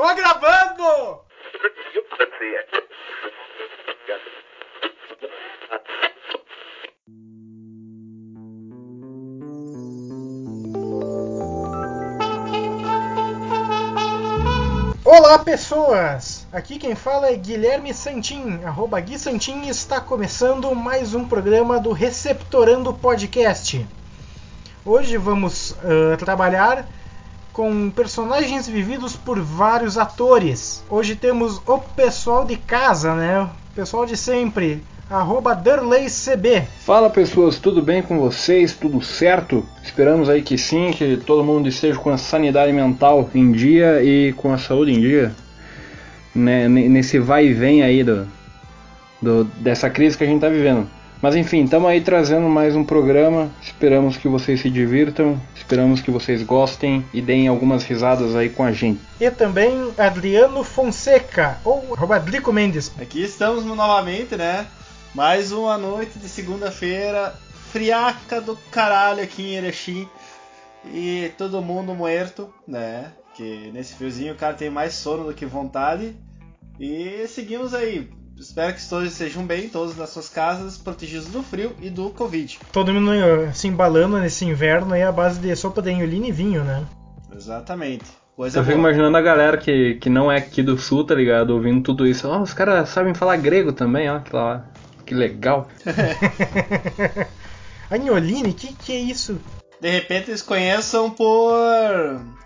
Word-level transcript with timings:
Tô 0.00 0.14
gravando! 0.14 1.20
Olá 15.04 15.38
pessoas! 15.40 16.46
Aqui 16.50 16.78
quem 16.78 16.94
fala 16.94 17.28
é 17.28 17.36
Guilherme 17.36 17.92
Santin, 17.92 18.64
arroba 18.64 18.98
Gui 19.00 19.18
Santin, 19.18 19.64
e 19.64 19.68
está 19.68 20.00
começando 20.00 20.74
mais 20.74 21.14
um 21.14 21.28
programa 21.28 21.78
do 21.78 21.92
Receptorando 21.92 22.94
Podcast. 22.94 23.86
Hoje 24.82 25.18
vamos 25.18 25.72
uh, 25.72 26.16
trabalhar 26.18 26.88
com 27.52 27.90
personagens 27.90 28.68
vividos 28.68 29.16
por 29.16 29.40
vários 29.40 29.98
atores. 29.98 30.84
Hoje 30.88 31.16
temos 31.16 31.60
o 31.66 31.78
pessoal 31.78 32.44
de 32.44 32.56
casa, 32.56 33.14
né? 33.14 33.42
O 33.42 33.74
pessoal 33.74 34.06
de 34.06 34.16
sempre. 34.16 34.82
Arroba. 35.10 35.60
Fala 36.84 37.10
pessoas, 37.10 37.58
tudo 37.58 37.82
bem 37.82 38.00
com 38.00 38.20
vocês? 38.20 38.72
Tudo 38.72 39.02
certo? 39.02 39.66
Esperamos 39.82 40.28
aí 40.28 40.40
que 40.40 40.56
sim, 40.56 40.92
que 40.92 41.16
todo 41.16 41.42
mundo 41.42 41.68
esteja 41.68 41.98
com 41.98 42.10
a 42.10 42.16
sanidade 42.16 42.72
mental 42.72 43.28
em 43.34 43.50
dia 43.50 44.00
e 44.04 44.32
com 44.34 44.52
a 44.52 44.58
saúde 44.58 44.92
em 44.92 45.00
dia. 45.00 45.34
Né? 46.32 46.68
Nesse 46.68 47.18
vai 47.18 47.46
e 47.46 47.52
vem 47.52 47.82
aí 47.82 48.04
do, 48.04 48.28
do, 49.20 49.42
dessa 49.42 49.90
crise 49.90 50.16
que 50.16 50.22
a 50.22 50.26
gente 50.28 50.36
está 50.36 50.48
vivendo. 50.48 50.88
Mas 51.22 51.36
enfim, 51.36 51.64
estamos 51.64 51.90
aí 51.90 52.00
trazendo 52.00 52.48
mais 52.48 52.74
um 52.74 52.82
programa. 52.82 53.50
Esperamos 53.60 54.16
que 54.16 54.26
vocês 54.26 54.58
se 54.62 54.70
divirtam, 54.70 55.38
esperamos 55.54 56.00
que 56.00 56.10
vocês 56.10 56.42
gostem 56.42 57.04
e 57.12 57.20
deem 57.20 57.46
algumas 57.46 57.84
risadas 57.84 58.34
aí 58.34 58.48
com 58.48 58.64
a 58.64 58.72
gente. 58.72 59.02
E 59.20 59.30
também 59.30 59.92
Adriano 59.98 60.64
Fonseca, 60.64 61.58
ou 61.62 61.94
Rodrigo 61.94 62.50
Mendes. 62.50 62.90
Aqui 62.98 63.22
estamos 63.22 63.66
novamente, 63.66 64.34
né? 64.34 64.66
Mais 65.14 65.52
uma 65.52 65.76
noite 65.76 66.18
de 66.18 66.26
segunda-feira, 66.26 67.34
friaca 67.70 68.40
do 68.40 68.56
caralho 68.70 69.22
aqui 69.22 69.42
em 69.42 69.56
Erechim. 69.56 70.08
E 70.86 71.30
todo 71.36 71.60
mundo 71.60 71.94
muerto, 71.94 72.48
né? 72.66 73.12
Que 73.34 73.70
nesse 73.74 73.94
friozinho 73.94 74.32
o 74.32 74.38
cara 74.38 74.54
tem 74.54 74.70
mais 74.70 74.94
sono 74.94 75.24
do 75.24 75.34
que 75.34 75.44
vontade. 75.44 76.16
E 76.78 77.26
seguimos 77.28 77.74
aí 77.74 78.08
Espero 78.40 78.72
que 78.72 78.88
todos 78.88 79.12
estejam 79.12 79.44
bem, 79.44 79.68
todos 79.68 79.94
nas 79.98 80.08
suas 80.08 80.26
casas, 80.26 80.78
protegidos 80.78 81.26
do 81.26 81.42
frio 81.42 81.76
e 81.78 81.90
do 81.90 82.08
Covid. 82.08 82.58
Todo 82.72 82.94
mundo 82.94 83.12
eh, 83.12 83.52
se 83.52 83.68
embalando 83.68 84.18
nesse 84.18 84.46
inverno 84.46 84.94
aí 84.94 85.02
à 85.02 85.12
base 85.12 85.38
de 85.38 85.54
sopa 85.54 85.82
de 85.82 85.90
anilina 85.90 86.28
e 86.28 86.32
vinho, 86.32 86.64
né? 86.64 86.86
Exatamente. 87.36 88.06
Coisa 88.34 88.58
Eu 88.58 88.64
fico 88.64 88.78
imaginando 88.78 89.14
a 89.14 89.20
galera 89.20 89.58
que, 89.58 89.96
que 89.96 90.08
não 90.08 90.32
é 90.32 90.38
aqui 90.38 90.62
do 90.62 90.78
sul, 90.78 91.04
tá 91.04 91.14
ligado? 91.14 91.50
Ouvindo 91.50 91.82
tudo 91.82 92.06
isso. 92.06 92.26
Ó, 92.26 92.38
oh, 92.38 92.42
os 92.42 92.54
caras 92.54 92.88
sabem 92.88 93.12
falar 93.12 93.36
grego 93.36 93.74
também, 93.74 94.08
ó. 94.08 94.20
Que, 94.20 94.34
lá, 94.34 94.64
que 95.04 95.14
legal. 95.14 95.68
Anioline? 97.90 98.54
Que 98.54 98.72
que 98.72 98.92
é 98.92 98.98
isso? 98.98 99.38
De 99.78 99.90
repente 99.90 100.30
eles 100.30 100.40
conheçam 100.40 101.10
por 101.10 101.52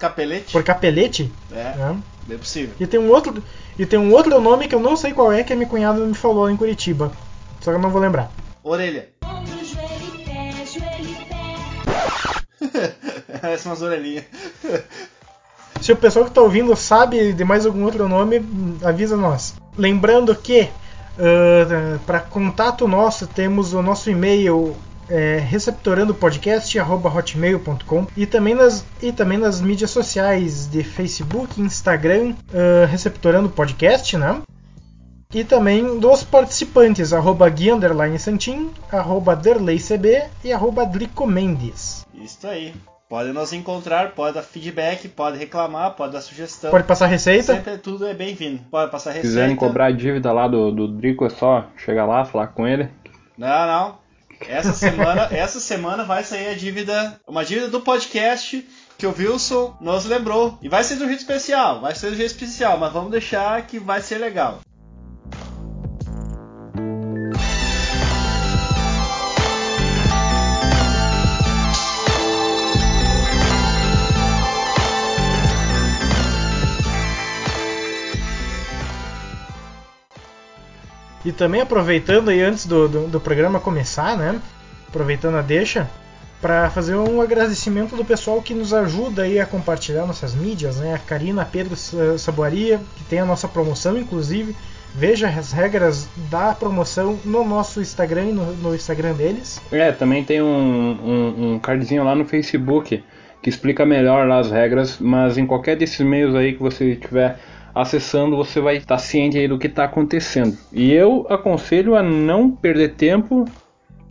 capelete. 0.01 0.51
Por 0.51 0.65
capelete? 0.65 1.33
É. 1.53 1.61
É, 1.61 1.95
é 2.31 2.37
possível. 2.37 2.75
E 2.79 2.87
tem 2.87 3.01
um 3.01 3.11
outro. 3.11 3.43
E 3.79 3.85
tem 3.85 3.99
um 3.99 4.13
outro 4.13 4.41
nome 4.41 4.69
que 4.69 4.75
eu 4.75 4.81
não 4.81 4.97
sei 4.97 5.13
qual 5.13 5.33
é, 5.33 5.43
que 5.43 5.53
a 5.53 5.57
minha 5.57 5.69
cunhada 5.69 6.01
me 6.01 6.15
falou 6.15 6.49
em 6.49 6.57
Curitiba. 6.57 7.13
Só 7.61 7.71
que 7.71 7.77
eu 7.77 7.83
não 7.83 7.91
vou 7.91 8.01
lembrar. 8.01 8.31
Orelha. 8.63 9.09
Parece 13.41 13.67
umas 13.67 13.83
orelhinhas. 13.83 14.25
Se 15.81 15.93
o 15.93 15.97
pessoal 15.97 16.25
que 16.25 16.31
está 16.31 16.41
ouvindo 16.41 16.75
sabe 16.75 17.33
de 17.33 17.45
mais 17.45 17.67
algum 17.67 17.85
outro 17.85 18.09
nome, 18.09 18.43
avisa 18.83 19.17
nós. 19.17 19.55
Lembrando 19.77 20.35
que 20.35 20.63
uh, 20.63 21.99
para 22.07 22.21
contato 22.21 22.89
nosso 22.89 23.27
temos 23.27 23.75
o 23.75 23.83
nosso 23.83 24.09
e-mail 24.11 24.75
é, 25.09 25.39
receptorandopodcast.hotmail.com 25.39 28.07
e 28.17 28.27
também 28.27 28.55
nas 28.55 28.85
e 29.03 29.13
também 29.13 29.39
nas 29.39 29.61
mídias 29.61 29.91
sociais 29.91 30.67
de 30.67 30.83
Facebook, 30.83 31.61
Instagram, 31.61 32.35
uh, 32.51 32.87
Receptorando 32.89 33.49
Podcast, 33.49 34.17
né? 34.17 34.43
E 35.33 35.43
também 35.43 35.99
dos 35.99 36.23
participantes, 36.23 37.13
arroba 37.13 37.49
Gui 37.49 37.71
Santin, 38.19 38.71
arroba 38.91 39.35
DerleyCB 39.35 40.25
e 40.45 40.53
arroba 40.53 40.87
Drico 40.87 41.27
Mendes. 41.27 42.07
Isso 42.15 42.47
aí. 42.47 42.73
Pode 43.09 43.33
nos 43.33 43.53
encontrar, 43.53 44.13
pode 44.13 44.35
dar 44.35 44.43
feedback, 44.43 45.09
pode 45.09 45.37
reclamar, 45.37 45.95
pode 45.95 46.13
dar 46.13 46.21
sugestão. 46.21 46.71
Pode 46.71 46.87
passar 46.87 47.07
receita. 47.07 47.55
Sempre 47.55 47.79
tudo 47.79 48.07
é 48.07 48.15
bem-vindo. 48.15 48.63
Pode 48.71 48.91
passar 48.91 49.11
receita. 49.11 49.29
Se 49.29 49.35
quiserem 49.35 49.57
cobrar 49.57 49.87
a 49.87 49.93
dívida 49.93 50.33
lá 50.33 50.49
do, 50.49 50.71
do 50.71 50.89
Drico, 50.89 51.25
é 51.25 51.31
só 51.31 51.67
chegar 51.77 52.07
lá, 52.07 52.25
falar 52.25 52.49
com 52.49 52.67
ele. 52.67 52.89
Não, 53.37 53.67
não. 53.67 54.04
Essa 54.41 54.73
semana, 54.73 55.29
essa 55.31 55.61
semana 55.61 56.05
vai 56.05 56.25
sair 56.25 56.49
a 56.49 56.55
dívida, 56.55 57.21
uma 57.27 57.45
dívida 57.45 57.69
do 57.69 57.81
podcast 57.81 58.67
que 58.97 59.07
o 59.07 59.15
Wilson 59.17 59.77
nos 59.81 60.05
lembrou. 60.05 60.59
E 60.63 60.69
vai 60.69 60.85
ser 60.85 60.97
do 60.97 61.07
jeito 61.07 61.21
especial, 61.21 61.81
vai 61.81 61.95
ser 61.95 62.11
do 62.11 62.17
jeito 62.17 62.31
especial, 62.31 62.79
mas 62.79 62.93
vamos 62.93 63.11
deixar 63.11 63.67
que 63.67 63.79
vai 63.79 64.01
ser 64.01 64.19
legal. 64.19 64.61
E 81.25 81.33
também 81.33 81.61
aproveitando 81.61 82.29
aí 82.29 82.43
antes 82.43 82.67
do, 82.67 82.89
do, 82.89 83.07
do 83.07 83.21
programa 83.21 83.59
começar, 83.59 84.17
né? 84.17 84.41
Aproveitando 84.89 85.37
a 85.37 85.43
deixa, 85.43 85.89
para 86.41 86.69
fazer 86.69 86.95
um 86.95 87.23
agradecimento 87.23 87.97
do 87.97 88.05
pessoal 88.05 88.43
que 88.43 88.53
nos 88.53 88.75
ajuda 88.75 89.23
aí 89.23 89.41
a 89.41 89.47
compartilhar 89.47 90.05
nossas 90.05 90.35
mídias, 90.35 90.77
né? 90.77 90.95
A 90.95 90.99
Karina 90.99 91.45
Pedro 91.45 91.75
Saboaria, 92.19 92.79
que 92.97 93.05
tem 93.05 93.19
a 93.19 93.25
nossa 93.25 93.49
promoção, 93.49 93.97
inclusive. 93.97 94.55
Veja 94.95 95.27
as 95.27 95.53
regras 95.53 96.07
da 96.31 96.55
promoção 96.55 97.19
no 97.25 97.45
nosso 97.45 97.81
Instagram 97.81 98.27
e 98.27 98.33
no, 98.33 98.53
no 98.57 98.75
Instagram 98.75 99.15
deles. 99.15 99.61
É, 99.73 99.91
também 99.91 100.23
tem 100.23 100.43
um, 100.43 100.47
um, 100.47 101.55
um 101.55 101.59
cardzinho 101.59 102.05
lá 102.05 102.15
no 102.15 102.27
Facebook 102.27 103.03
que 103.43 103.49
explica 103.49 103.85
melhor 103.85 104.31
as 104.31 104.51
regras, 104.51 104.99
mas 105.01 105.37
em 105.37 105.47
qualquer 105.47 105.77
desses 105.77 106.01
meios 106.01 106.35
aí 106.35 106.53
que 106.53 106.63
você 106.63 106.95
tiver 106.95 107.39
acessando, 107.75 108.37
você 108.37 108.61
vai 108.61 108.77
estar 108.77 108.99
ciente 108.99 109.37
aí 109.37 109.49
do 109.49 109.59
que 109.59 109.67
está 109.67 109.85
acontecendo. 109.85 110.57
E 110.73 110.93
eu 110.93 111.27
aconselho 111.29 111.97
a 111.97 112.03
não 112.03 112.51
perder 112.51 112.95
tempo 112.95 113.45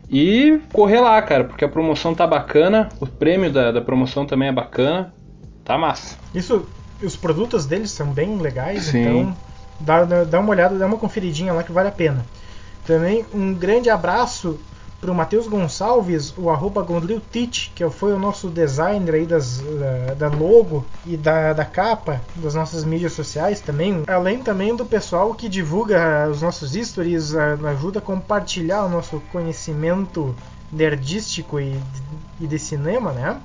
e 0.10 0.60
correr 0.72 1.00
lá, 1.00 1.22
cara, 1.22 1.46
porque 1.46 1.64
a 1.64 1.70
promoção 1.70 2.14
tá 2.14 2.28
bacana, 2.28 2.90
o 3.00 3.08
prêmio 3.08 3.52
da, 3.52 3.72
da 3.72 3.82
promoção 3.82 4.26
também 4.26 4.50
é 4.50 4.52
bacana, 4.52 5.14
tá 5.64 5.78
massa. 5.78 6.18
Isso, 6.36 6.68
os 7.02 7.16
produtos 7.16 7.66
deles 7.66 7.92
são 7.92 8.08
bem 8.08 8.38
legais, 8.38 8.84
Sim. 8.84 9.00
então 9.00 9.38
dá, 9.80 10.04
dá 10.04 10.40
uma 10.40 10.50
olhada, 10.50 10.78
dá 10.78 10.86
uma 10.86 10.98
conferidinha 10.98 11.54
lá 11.54 11.64
que 11.64 11.72
vale 11.72 11.88
a 11.88 11.92
pena. 11.92 12.26
Também 12.86 13.26
um 13.34 13.54
grande 13.54 13.90
abraço 13.90 14.60
para 15.04 15.12
o 15.12 15.16
Matheus 15.16 15.48
Gonçalves, 15.48 16.34
o 16.38 16.50
arroba 16.50 16.82
Gondriltich, 16.82 17.74
que 17.76 17.88
foi 17.90 18.14
o 18.14 18.18
nosso 18.18 18.48
designer 18.48 19.16
aí 19.16 19.26
das, 19.26 19.60
da, 19.60 20.14
da 20.14 20.28
logo 20.34 20.86
e 21.06 21.18
da, 21.18 21.52
da 21.52 21.66
capa 21.66 22.22
das 22.38 22.56
nossas 22.56 22.86
mídias 22.86 23.12
sociais 23.12 23.60
também. 23.60 24.04
Além 24.08 24.40
também 24.40 24.74
do 24.74 24.86
pessoal 24.86 25.34
que 25.34 25.50
divulga 25.50 26.30
os 26.32 26.42
nossos 26.42 26.72
stories, 26.72 27.36
ajuda 27.36 28.00
a 28.00 28.02
compartilhar 28.02 28.86
o 28.86 28.90
nosso 28.90 29.22
conhecimento 29.30 30.34
nerdístico 30.72 31.60
e, 31.60 31.78
e 32.40 32.48
de 32.48 32.58
cinema, 32.58 33.12
né? 33.12 33.42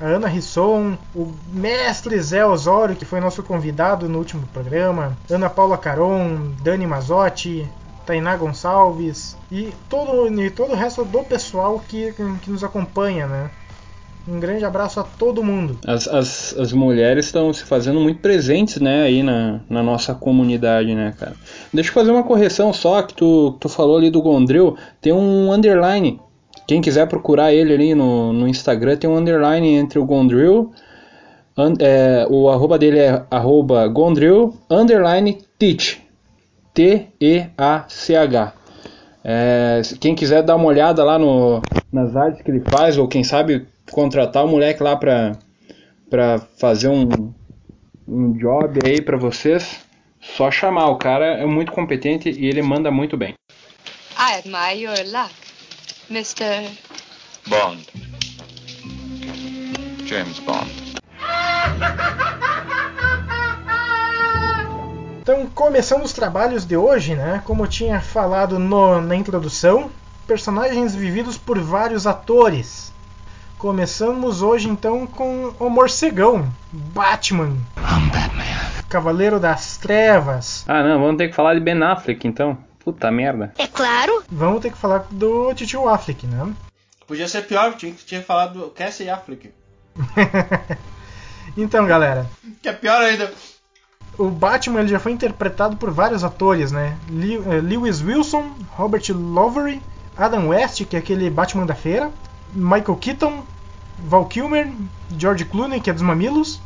a 0.00 0.04
Ana 0.04 0.26
Risson, 0.26 0.98
o 1.14 1.32
mestre 1.52 2.20
Zé 2.20 2.44
Osório, 2.44 2.96
que 2.96 3.04
foi 3.04 3.20
nosso 3.20 3.40
convidado 3.44 4.08
no 4.08 4.18
último 4.18 4.44
programa, 4.52 5.16
Ana 5.30 5.48
Paula 5.48 5.78
Caron, 5.78 6.50
Dani 6.60 6.88
Mazotti, 6.88 7.70
Tainá 8.06 8.36
Gonçalves 8.36 9.36
e 9.50 9.72
todo, 9.88 10.28
e 10.40 10.50
todo 10.50 10.72
o 10.72 10.76
resto 10.76 11.04
do 11.04 11.22
pessoal 11.24 11.82
que, 11.88 12.12
que 12.12 12.50
nos 12.50 12.64
acompanha, 12.64 13.26
né? 13.26 13.50
Um 14.26 14.38
grande 14.38 14.64
abraço 14.64 15.00
a 15.00 15.02
todo 15.02 15.42
mundo. 15.42 15.78
As, 15.84 16.06
as, 16.06 16.56
as 16.56 16.72
mulheres 16.72 17.26
estão 17.26 17.52
se 17.52 17.64
fazendo 17.64 17.98
muito 17.98 18.20
presentes, 18.20 18.80
né, 18.80 19.02
aí 19.02 19.22
na, 19.22 19.60
na 19.68 19.82
nossa 19.82 20.14
comunidade, 20.14 20.94
né, 20.94 21.12
cara. 21.18 21.34
Deixa 21.72 21.90
eu 21.90 21.94
fazer 21.94 22.12
uma 22.12 22.22
correção 22.22 22.72
só, 22.72 23.02
que 23.02 23.14
tu, 23.14 23.56
tu 23.58 23.68
falou 23.68 23.96
ali 23.96 24.10
do 24.10 24.22
Gondril, 24.22 24.76
tem 25.00 25.12
um 25.12 25.52
underline. 25.52 26.20
Quem 26.68 26.80
quiser 26.80 27.08
procurar 27.08 27.52
ele 27.52 27.74
ali 27.74 27.94
no, 27.94 28.32
no 28.32 28.46
Instagram, 28.46 28.96
tem 28.96 29.10
um 29.10 29.16
underline 29.16 29.74
entre 29.74 29.98
o 29.98 30.04
Gondril, 30.04 30.70
and, 31.58 31.74
é, 31.80 32.24
o 32.30 32.48
arroba 32.48 32.78
dele 32.78 33.00
é 33.00 33.24
arroba 33.28 33.88
Gondril, 33.88 34.54
underline 34.70 35.38
teach. 35.58 36.01
T-E-A-C-H. 36.74 38.54
É, 39.24 39.82
quem 40.00 40.14
quiser 40.14 40.42
dar 40.42 40.56
uma 40.56 40.66
olhada 40.66 41.04
lá 41.04 41.18
no, 41.18 41.64
nas 41.92 42.16
artes 42.16 42.42
que 42.42 42.50
ele 42.50 42.64
faz, 42.68 42.98
ou 42.98 43.06
quem 43.06 43.22
sabe 43.22 43.66
contratar 43.90 44.44
o 44.44 44.48
moleque 44.48 44.82
lá 44.82 44.96
pra, 44.96 45.32
pra 46.10 46.40
fazer 46.58 46.88
um, 46.88 47.32
um 48.08 48.32
job 48.32 48.80
aí 48.84 49.00
para 49.00 49.16
vocês, 49.16 49.80
só 50.20 50.50
chamar. 50.50 50.88
O 50.88 50.96
cara 50.96 51.26
é 51.26 51.46
muito 51.46 51.72
competente 51.72 52.30
e 52.30 52.46
ele 52.46 52.62
manda 52.62 52.90
muito 52.90 53.16
bem. 53.16 53.34
I 54.18 54.38
admire 54.38 54.80
your 54.80 54.96
luck, 55.12 55.32
Mr. 56.10 56.68
Bond. 57.48 57.86
James 60.06 60.38
Bond. 60.40 60.70
Então, 65.22 65.46
começando 65.54 66.02
os 66.02 66.12
trabalhos 66.12 66.64
de 66.64 66.76
hoje, 66.76 67.14
né? 67.14 67.40
Como 67.44 67.62
eu 67.62 67.68
tinha 67.68 68.00
falado 68.00 68.58
no, 68.58 69.00
na 69.00 69.14
introdução, 69.14 69.88
personagens 70.26 70.96
vividos 70.96 71.38
por 71.38 71.60
vários 71.60 72.08
atores. 72.08 72.92
Começamos 73.56 74.42
hoje 74.42 74.68
então 74.68 75.06
com 75.06 75.54
o 75.60 75.70
Morcegão, 75.70 76.52
Batman. 76.72 77.56
Cavaleiro 78.88 79.38
das 79.38 79.76
Trevas. 79.76 80.64
Ah, 80.66 80.82
não, 80.82 80.98
vamos 80.98 81.18
ter 81.18 81.28
que 81.28 81.36
falar 81.36 81.54
de 81.54 81.60
Ben 81.60 81.80
Affleck 81.80 82.26
então. 82.26 82.58
Puta 82.80 83.08
merda. 83.08 83.54
É 83.58 83.68
claro. 83.68 84.24
Vamos 84.28 84.60
ter 84.60 84.72
que 84.72 84.76
falar 84.76 85.06
do 85.08 85.54
Titio 85.54 85.88
Affleck, 85.88 86.26
né? 86.26 86.52
Podia 87.06 87.28
ser 87.28 87.42
pior, 87.42 87.76
tinha 87.76 87.92
que 87.92 88.04
ter 88.04 88.24
falado 88.24 88.58
do 88.58 88.70
Cassie 88.70 89.08
Affleck. 89.08 89.52
então, 91.56 91.86
galera. 91.86 92.26
Que 92.60 92.68
é 92.68 92.72
pior 92.72 93.00
ainda. 93.00 93.32
O 94.18 94.28
Batman 94.28 94.80
ele 94.80 94.88
já 94.88 94.98
foi 94.98 95.12
interpretado 95.12 95.76
por 95.76 95.90
vários 95.90 96.22
atores, 96.22 96.70
né? 96.70 96.98
Eh, 97.10 97.60
Lewis 97.60 98.02
Wilson, 98.02 98.50
Robert 98.70 99.02
Lowery, 99.10 99.80
Adam 100.16 100.48
West, 100.48 100.84
que 100.84 100.96
é 100.96 100.98
aquele 100.98 101.30
Batman 101.30 101.64
da 101.64 101.74
feira, 101.74 102.10
Michael 102.54 102.96
Keaton, 102.96 103.42
Val 103.98 104.26
Kilmer, 104.26 104.70
George 105.16 105.44
Clooney, 105.44 105.80
que 105.80 105.88
é 105.88 105.92
dos 105.92 106.02
Mamilos, 106.02 106.60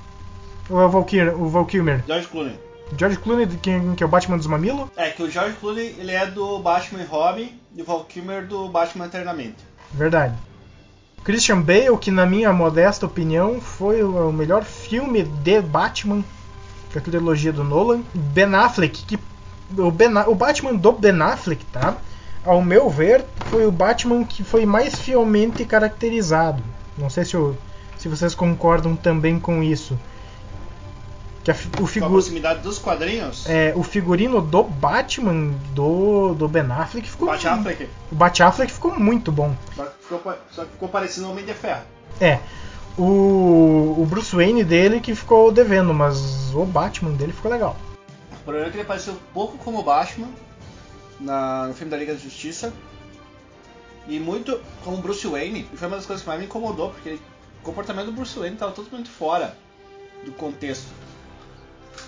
ou 0.69 0.81
é 0.81 0.84
o 0.84 0.88
Val, 0.88 1.04
Kilmer? 1.04 1.40
O 1.40 1.48
Val 1.48 1.64
Kilmer? 1.64 2.02
George 2.06 2.28
Clooney. 2.28 2.58
George 2.96 3.19
Clooney, 3.19 3.46
que, 3.46 3.81
que 3.96 4.02
é 4.02 4.06
o 4.06 4.08
Batman 4.08 4.37
dos 4.37 4.46
Mamilos? 4.46 4.88
É, 4.96 5.10
que 5.10 5.22
o 5.22 5.31
George 5.31 5.56
Clooney 5.56 5.94
ele 5.99 6.12
é 6.12 6.26
do 6.26 6.58
Batman 6.58 7.02
e 7.02 7.04
Robin 7.04 7.60
e 7.75 7.82
o 7.82 7.84
Val 7.84 8.04
Kilmer 8.04 8.46
do 8.46 8.69
Batman 8.69 9.06
Eternamente. 9.06 9.56
Verdade. 9.92 10.34
Christian 11.25 11.60
Bale, 11.60 11.99
que 12.00 12.10
na 12.10 12.25
minha 12.25 12.52
modesta 12.52 13.06
opinião 13.06 13.60
foi 13.60 14.02
o 14.02 14.32
melhor 14.32 14.62
filme 14.62 15.25
de 15.25 15.60
Batman 15.60 16.22
da 16.96 17.00
trilogia 17.00 17.52
do 17.52 17.62
Nolan. 17.62 18.02
Ben 18.14 18.54
Affleck, 18.54 19.04
que 19.04 19.19
o, 19.76 19.90
ben, 19.90 20.16
o 20.26 20.34
Batman 20.34 20.75
do 20.75 20.93
Ben 20.93 21.20
Affleck, 21.20 21.64
tá? 21.66 21.96
Ao 22.44 22.62
meu 22.62 22.88
ver, 22.88 23.25
foi 23.50 23.66
o 23.66 23.72
Batman 23.72 24.25
que 24.25 24.43
foi 24.43 24.64
mais 24.64 24.94
fielmente 24.98 25.64
caracterizado. 25.64 26.62
Não 26.96 27.10
sei 27.10 27.25
se, 27.25 27.34
eu, 27.34 27.56
se 27.98 28.08
vocês 28.08 28.34
concordam 28.34 28.96
também 28.96 29.38
com 29.38 29.62
isso. 29.62 29.98
Que 31.44 31.50
a, 31.50 31.56
o 31.81 31.87
figu... 31.87 32.06
a 32.06 32.08
proximidade 32.08 32.60
dos 32.60 32.78
quadrinhos? 32.78 33.46
É, 33.46 33.72
o 33.76 33.82
figurino 33.82 34.40
do 34.40 34.62
Batman 34.62 35.52
do, 35.75 36.34
do 36.34 36.49
Ben 36.49 36.70
Affleck 36.70 37.08
ficou. 37.10 37.28
Bat 37.28 37.46
Affleck. 37.46 37.88
O 38.10 38.14
Bat 38.14 38.42
Affleck 38.42 38.72
ficou 38.72 38.99
muito 38.99 39.31
bom. 39.31 39.54
Só 39.76 39.84
que 39.84 39.90
ficou, 40.00 40.34
só 40.50 40.64
que 40.64 40.70
ficou 40.70 40.88
parecido 40.88 41.31
Homem 41.31 41.44
de 41.44 41.52
Ferro. 41.52 41.82
É. 42.20 42.38
O, 42.98 43.96
o 43.98 44.06
Bruce 44.08 44.34
Wayne 44.34 44.64
dele 44.64 45.00
que 45.00 45.14
ficou 45.14 45.52
devendo, 45.52 45.93
mas 45.93 46.54
o 46.54 46.64
Batman 46.64 47.12
dele 47.12 47.32
ficou 47.32 47.50
legal. 47.50 47.76
O 48.40 48.44
problema 48.44 48.69
é 48.69 48.70
que 48.70 48.76
ele 48.76 48.84
apareceu 48.84 49.16
pouco 49.34 49.58
como 49.58 49.82
Batman 49.82 50.28
na, 51.20 51.66
no 51.66 51.75
filme 51.75 51.90
da 51.90 51.96
Liga 51.96 52.14
da 52.14 52.19
Justiça 52.19 52.72
e 54.08 54.19
muito 54.19 54.60
como 54.84 54.98
Bruce 54.98 55.26
Wayne. 55.26 55.69
E 55.72 55.76
foi 55.76 55.88
uma 55.88 55.96
das 55.96 56.06
coisas 56.06 56.22
que 56.22 56.28
mais 56.28 56.40
me 56.40 56.46
incomodou, 56.46 56.90
porque 56.90 57.19
o 57.60 57.64
comportamento 57.64 58.06
do 58.06 58.12
Bruce 58.12 58.38
Wayne 58.38 58.54
estava 58.54 58.72
totalmente 58.72 59.10
fora 59.10 59.56
do 60.25 60.32
contexto. 60.32 60.87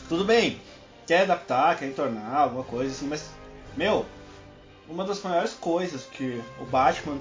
Tudo 0.09 0.25
bem, 0.25 0.61
quer 1.07 1.23
adaptar, 1.23 1.77
quer 1.77 1.87
entornar 1.87 2.35
alguma 2.35 2.65
coisa 2.65 2.93
assim, 2.93 3.07
mas, 3.07 3.31
meu, 3.77 4.07
uma 4.89 5.05
das 5.05 5.23
maiores 5.23 5.53
coisas 5.53 6.05
que 6.05 6.43
o 6.61 6.65
Batman 6.65 7.19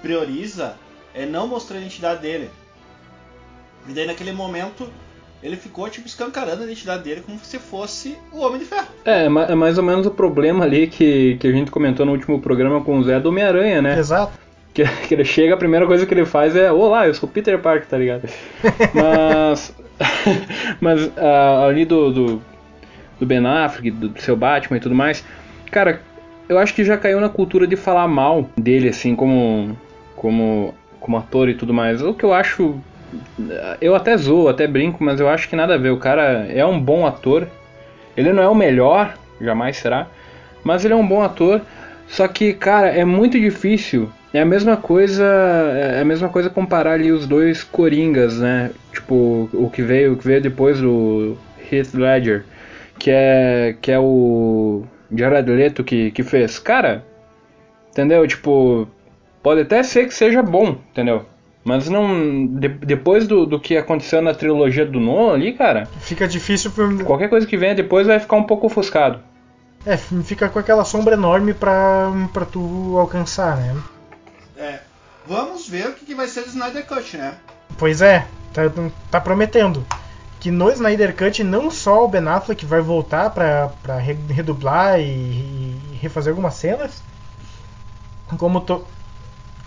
prioriza 0.00 0.76
é 1.12 1.26
não 1.26 1.48
mostrar 1.48 1.78
a 1.78 1.80
identidade 1.80 2.20
dele. 2.20 2.50
E 3.88 3.92
daí 3.92 4.06
naquele 4.06 4.32
momento 4.32 4.88
ele 5.42 5.56
ficou 5.56 5.88
tipo 5.90 6.06
escancarando 6.06 6.62
a 6.62 6.64
identidade 6.64 7.02
dele 7.02 7.20
como 7.20 7.38
se 7.38 7.58
fosse 7.58 8.16
o 8.32 8.40
Homem 8.40 8.58
de 8.58 8.64
Ferro. 8.64 8.88
É, 9.04 9.26
é 9.26 9.54
mais 9.54 9.76
ou 9.76 9.84
menos 9.84 10.06
o 10.06 10.10
problema 10.10 10.64
ali 10.64 10.86
que, 10.86 11.36
que 11.38 11.46
a 11.46 11.52
gente 11.52 11.70
comentou 11.70 12.06
no 12.06 12.12
último 12.12 12.40
programa 12.40 12.82
com 12.82 12.98
o 12.98 13.04
Zé 13.04 13.20
do 13.20 13.28
Homem-Aranha, 13.28 13.82
né? 13.82 13.98
Exato. 13.98 14.32
Que, 14.72 14.84
que, 15.06 15.14
ele 15.14 15.24
chega, 15.24 15.54
a 15.54 15.58
primeira 15.58 15.86
coisa 15.86 16.06
que 16.06 16.14
ele 16.14 16.24
faz 16.24 16.56
é 16.56 16.72
Olá, 16.72 17.06
eu 17.06 17.14
sou 17.14 17.28
Peter 17.28 17.58
Parker, 17.58 17.86
tá 17.86 17.98
ligado? 17.98 18.28
Mas 18.94 19.74
Mas 20.80 21.06
uh, 21.06 21.66
ali 21.68 21.84
do, 21.84 22.12
do, 22.12 22.42
do, 23.20 23.26
Ben 23.26 23.44
Affleck, 23.46 23.90
do 23.90 24.20
seu 24.20 24.36
Batman 24.36 24.76
e 24.76 24.80
tudo 24.80 24.94
mais, 24.94 25.24
cara, 25.70 26.00
eu 26.48 26.58
acho 26.58 26.74
que 26.74 26.84
já 26.84 26.96
caiu 26.96 27.20
na 27.20 27.28
cultura 27.28 27.66
de 27.66 27.76
falar 27.76 28.06
mal 28.08 28.48
dele, 28.56 28.88
assim, 28.88 29.14
como, 29.14 29.76
como, 30.16 30.74
como 31.00 31.16
ator 31.16 31.48
e 31.48 31.54
tudo 31.54 31.72
mais. 31.72 32.02
O 32.02 32.14
que 32.14 32.24
eu 32.24 32.32
acho. 32.32 32.78
Eu 33.80 33.94
até 33.94 34.16
zoo, 34.16 34.48
até 34.48 34.66
brinco, 34.66 35.02
mas 35.02 35.20
eu 35.20 35.28
acho 35.28 35.48
que 35.48 35.56
nada 35.56 35.74
a 35.74 35.78
ver. 35.78 35.90
O 35.90 35.98
cara 35.98 36.46
é 36.48 36.64
um 36.64 36.80
bom 36.80 37.06
ator. 37.06 37.46
Ele 38.16 38.32
não 38.32 38.42
é 38.42 38.48
o 38.48 38.54
melhor, 38.54 39.14
jamais 39.40 39.76
será, 39.76 40.06
mas 40.62 40.84
ele 40.84 40.94
é 40.94 40.96
um 40.96 41.06
bom 41.06 41.22
ator. 41.22 41.60
Só 42.06 42.28
que, 42.28 42.52
cara, 42.52 42.88
é 42.88 43.04
muito 43.04 43.38
difícil 43.40 44.10
é 44.34 44.40
a 44.40 44.44
mesma 44.44 44.76
coisa, 44.76 45.24
é 45.24 46.00
a 46.00 46.04
mesma 46.04 46.28
coisa 46.28 46.50
comparar 46.50 46.94
ali 46.94 47.12
os 47.12 47.24
dois 47.24 47.62
coringas, 47.62 48.40
né? 48.40 48.72
Tipo, 48.92 49.48
o 49.52 49.70
que 49.70 49.80
veio, 49.80 50.14
o 50.14 50.16
que 50.16 50.26
veio 50.26 50.40
depois 50.40 50.80
do 50.80 51.38
Heath 51.70 51.94
Ledger, 51.94 52.44
que 52.98 53.10
é 53.12 53.76
que 53.80 53.92
é 53.92 53.98
o 53.98 54.84
Jared 55.14 55.48
Leto 55.48 55.84
que 55.84 56.10
que 56.10 56.24
fez. 56.24 56.58
Cara, 56.58 57.04
entendeu? 57.90 58.26
Tipo, 58.26 58.88
pode 59.40 59.60
até 59.60 59.84
ser 59.84 60.08
que 60.08 60.14
seja 60.14 60.42
bom, 60.42 60.78
entendeu? 60.90 61.24
Mas 61.64 61.88
não. 61.88 62.46
De, 62.46 62.68
depois 62.68 63.26
do, 63.26 63.46
do 63.46 63.58
que 63.58 63.76
aconteceu 63.76 64.20
na 64.20 64.34
trilogia 64.34 64.84
do 64.84 65.00
Nolan 65.00 65.34
ali, 65.34 65.54
cara. 65.54 65.88
Fica 66.00 66.28
difícil 66.28 66.70
pra... 66.70 66.86
Qualquer 67.04 67.28
coisa 67.28 67.46
que 67.46 67.56
venha 67.56 67.74
depois 67.74 68.06
vai 68.06 68.20
ficar 68.20 68.36
um 68.36 68.44
pouco 68.44 68.66
ofuscado. 68.66 69.20
É, 69.86 69.96
fica 69.96 70.48
com 70.48 70.58
aquela 70.58 70.84
sombra 70.84 71.14
enorme 71.14 71.54
pra, 71.54 72.10
pra 72.32 72.44
tu 72.44 72.96
alcançar, 72.98 73.56
né? 73.56 73.76
É. 74.56 74.78
Vamos 75.26 75.66
ver 75.68 75.88
o 75.88 75.92
que, 75.94 76.04
que 76.04 76.14
vai 76.14 76.28
ser 76.28 76.42
do 76.42 76.48
Snyder 76.48 76.86
Cut, 76.86 77.16
né? 77.16 77.34
Pois 77.78 78.02
é, 78.02 78.26
tá, 78.52 78.62
tá 79.10 79.20
prometendo. 79.20 79.84
Que 80.38 80.50
no 80.50 80.70
Snyder 80.70 81.16
Cut 81.16 81.42
não 81.42 81.70
só 81.70 82.04
o 82.04 82.08
Ben 82.08 82.26
Affleck 82.28 82.66
vai 82.66 82.82
voltar 82.82 83.30
pra, 83.30 83.70
pra 83.82 83.96
redublar 83.96 85.00
e, 85.00 85.04
e 85.04 85.98
refazer 86.00 86.30
algumas 86.30 86.54
cenas, 86.54 87.02
como, 88.36 88.60
to, 88.60 88.84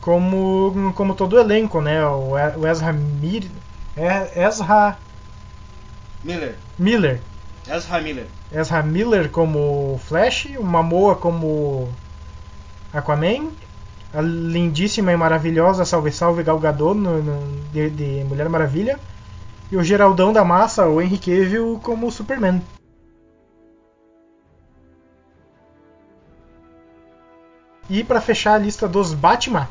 como, 0.08 0.94
como 0.94 1.16
todo 1.16 1.34
o 1.34 1.40
elenco, 1.40 1.82
né? 1.82 2.02
O 2.06 2.38
Ezra 2.66 2.94
Mir, 2.94 3.52
Ezra 4.34 4.98
Miller. 6.24 6.56
Miller. 6.80 7.20
Ezra 7.70 8.00
Miller. 8.00 8.28
Ezra 8.50 8.82
Miller 8.84 9.30
como 9.30 10.00
Flash, 10.06 10.56
o 10.58 10.64
Mamoa 10.64 11.18
como 11.18 11.90
Aquaman 12.94 13.52
a 14.14 14.22
lindíssima 14.22 15.12
e 15.12 15.18
maravilhosa 15.18 15.84
Salve 15.84 16.14
Salve 16.14 16.42
Gal 16.42 16.58
Gadot 16.58 16.98
no, 16.98 17.22
no, 17.22 17.62
de, 17.74 17.90
de, 17.90 18.24
Mulher 18.24 18.48
Maravilha 18.48 18.98
e 19.70 19.76
o 19.76 19.84
Geraldão 19.84 20.32
da 20.32 20.46
Massa, 20.46 20.88
o 20.88 21.02
Henry 21.02 21.18
Cavill 21.18 21.82
como 21.84 22.10
Superman. 22.10 22.62
E 27.90 28.06
para 28.06 28.22
fechar 28.22 28.54
a 28.54 28.58
lista 28.58 28.88
dos 28.88 29.14
Batman, 29.14 29.68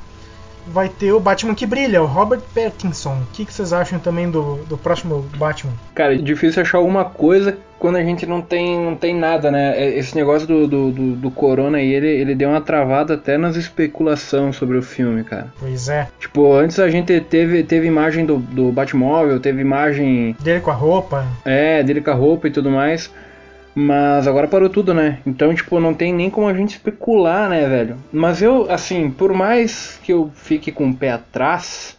vai 0.66 0.88
ter 0.88 1.12
o 1.12 1.20
Batman 1.20 1.54
que 1.54 1.66
brilha, 1.66 2.02
o 2.02 2.06
Robert 2.06 2.40
Pattinson. 2.54 3.14
O 3.14 3.26
que, 3.32 3.44
que 3.44 3.52
vocês 3.52 3.72
acham 3.72 3.98
também 3.98 4.30
do, 4.30 4.56
do 4.68 4.76
próximo 4.76 5.22
Batman? 5.36 5.72
Cara, 5.94 6.14
é 6.14 6.18
difícil 6.18 6.62
achar 6.62 6.78
alguma 6.78 7.04
coisa 7.04 7.56
quando 7.78 7.96
a 7.96 8.02
gente 8.02 8.26
não 8.26 8.40
tem, 8.40 8.78
não 8.78 8.96
tem 8.96 9.14
nada, 9.14 9.50
né? 9.50 9.78
É, 9.78 9.98
esse 9.98 10.14
negócio 10.14 10.46
do, 10.46 10.66
do, 10.66 10.90
do, 10.90 11.16
do 11.16 11.30
Corona 11.30 11.78
aí, 11.78 11.92
ele, 11.92 12.08
ele 12.08 12.34
deu 12.34 12.48
uma 12.48 12.60
travada 12.60 13.14
até 13.14 13.36
nas 13.36 13.56
especulações 13.56 14.56
sobre 14.56 14.78
o 14.78 14.82
filme, 14.82 15.22
cara. 15.22 15.52
Pois 15.58 15.88
é. 15.88 16.08
Tipo, 16.18 16.54
antes 16.54 16.78
a 16.78 16.88
gente 16.88 17.20
teve, 17.20 17.62
teve 17.62 17.86
imagem 17.86 18.24
do, 18.24 18.38
do 18.38 18.72
Batmóvel, 18.72 19.38
teve 19.38 19.60
imagem... 19.60 20.34
Dele 20.40 20.60
com 20.60 20.70
a 20.70 20.74
roupa. 20.74 21.26
É, 21.44 21.82
dele 21.82 22.00
com 22.00 22.10
a 22.10 22.14
roupa 22.14 22.48
e 22.48 22.50
tudo 22.50 22.70
mais. 22.70 23.10
Mas 23.78 24.26
agora 24.26 24.48
parou 24.48 24.70
tudo, 24.70 24.94
né? 24.94 25.18
Então, 25.26 25.54
tipo, 25.54 25.78
não 25.78 25.92
tem 25.92 26.10
nem 26.10 26.30
como 26.30 26.48
a 26.48 26.54
gente 26.54 26.70
especular, 26.70 27.50
né, 27.50 27.68
velho? 27.68 27.98
Mas 28.10 28.40
eu, 28.40 28.70
assim, 28.70 29.10
por 29.10 29.34
mais 29.34 30.00
que 30.02 30.12
eu 30.12 30.30
fique 30.34 30.72
com 30.72 30.88
o 30.88 30.96
pé 30.96 31.12
atrás, 31.12 31.94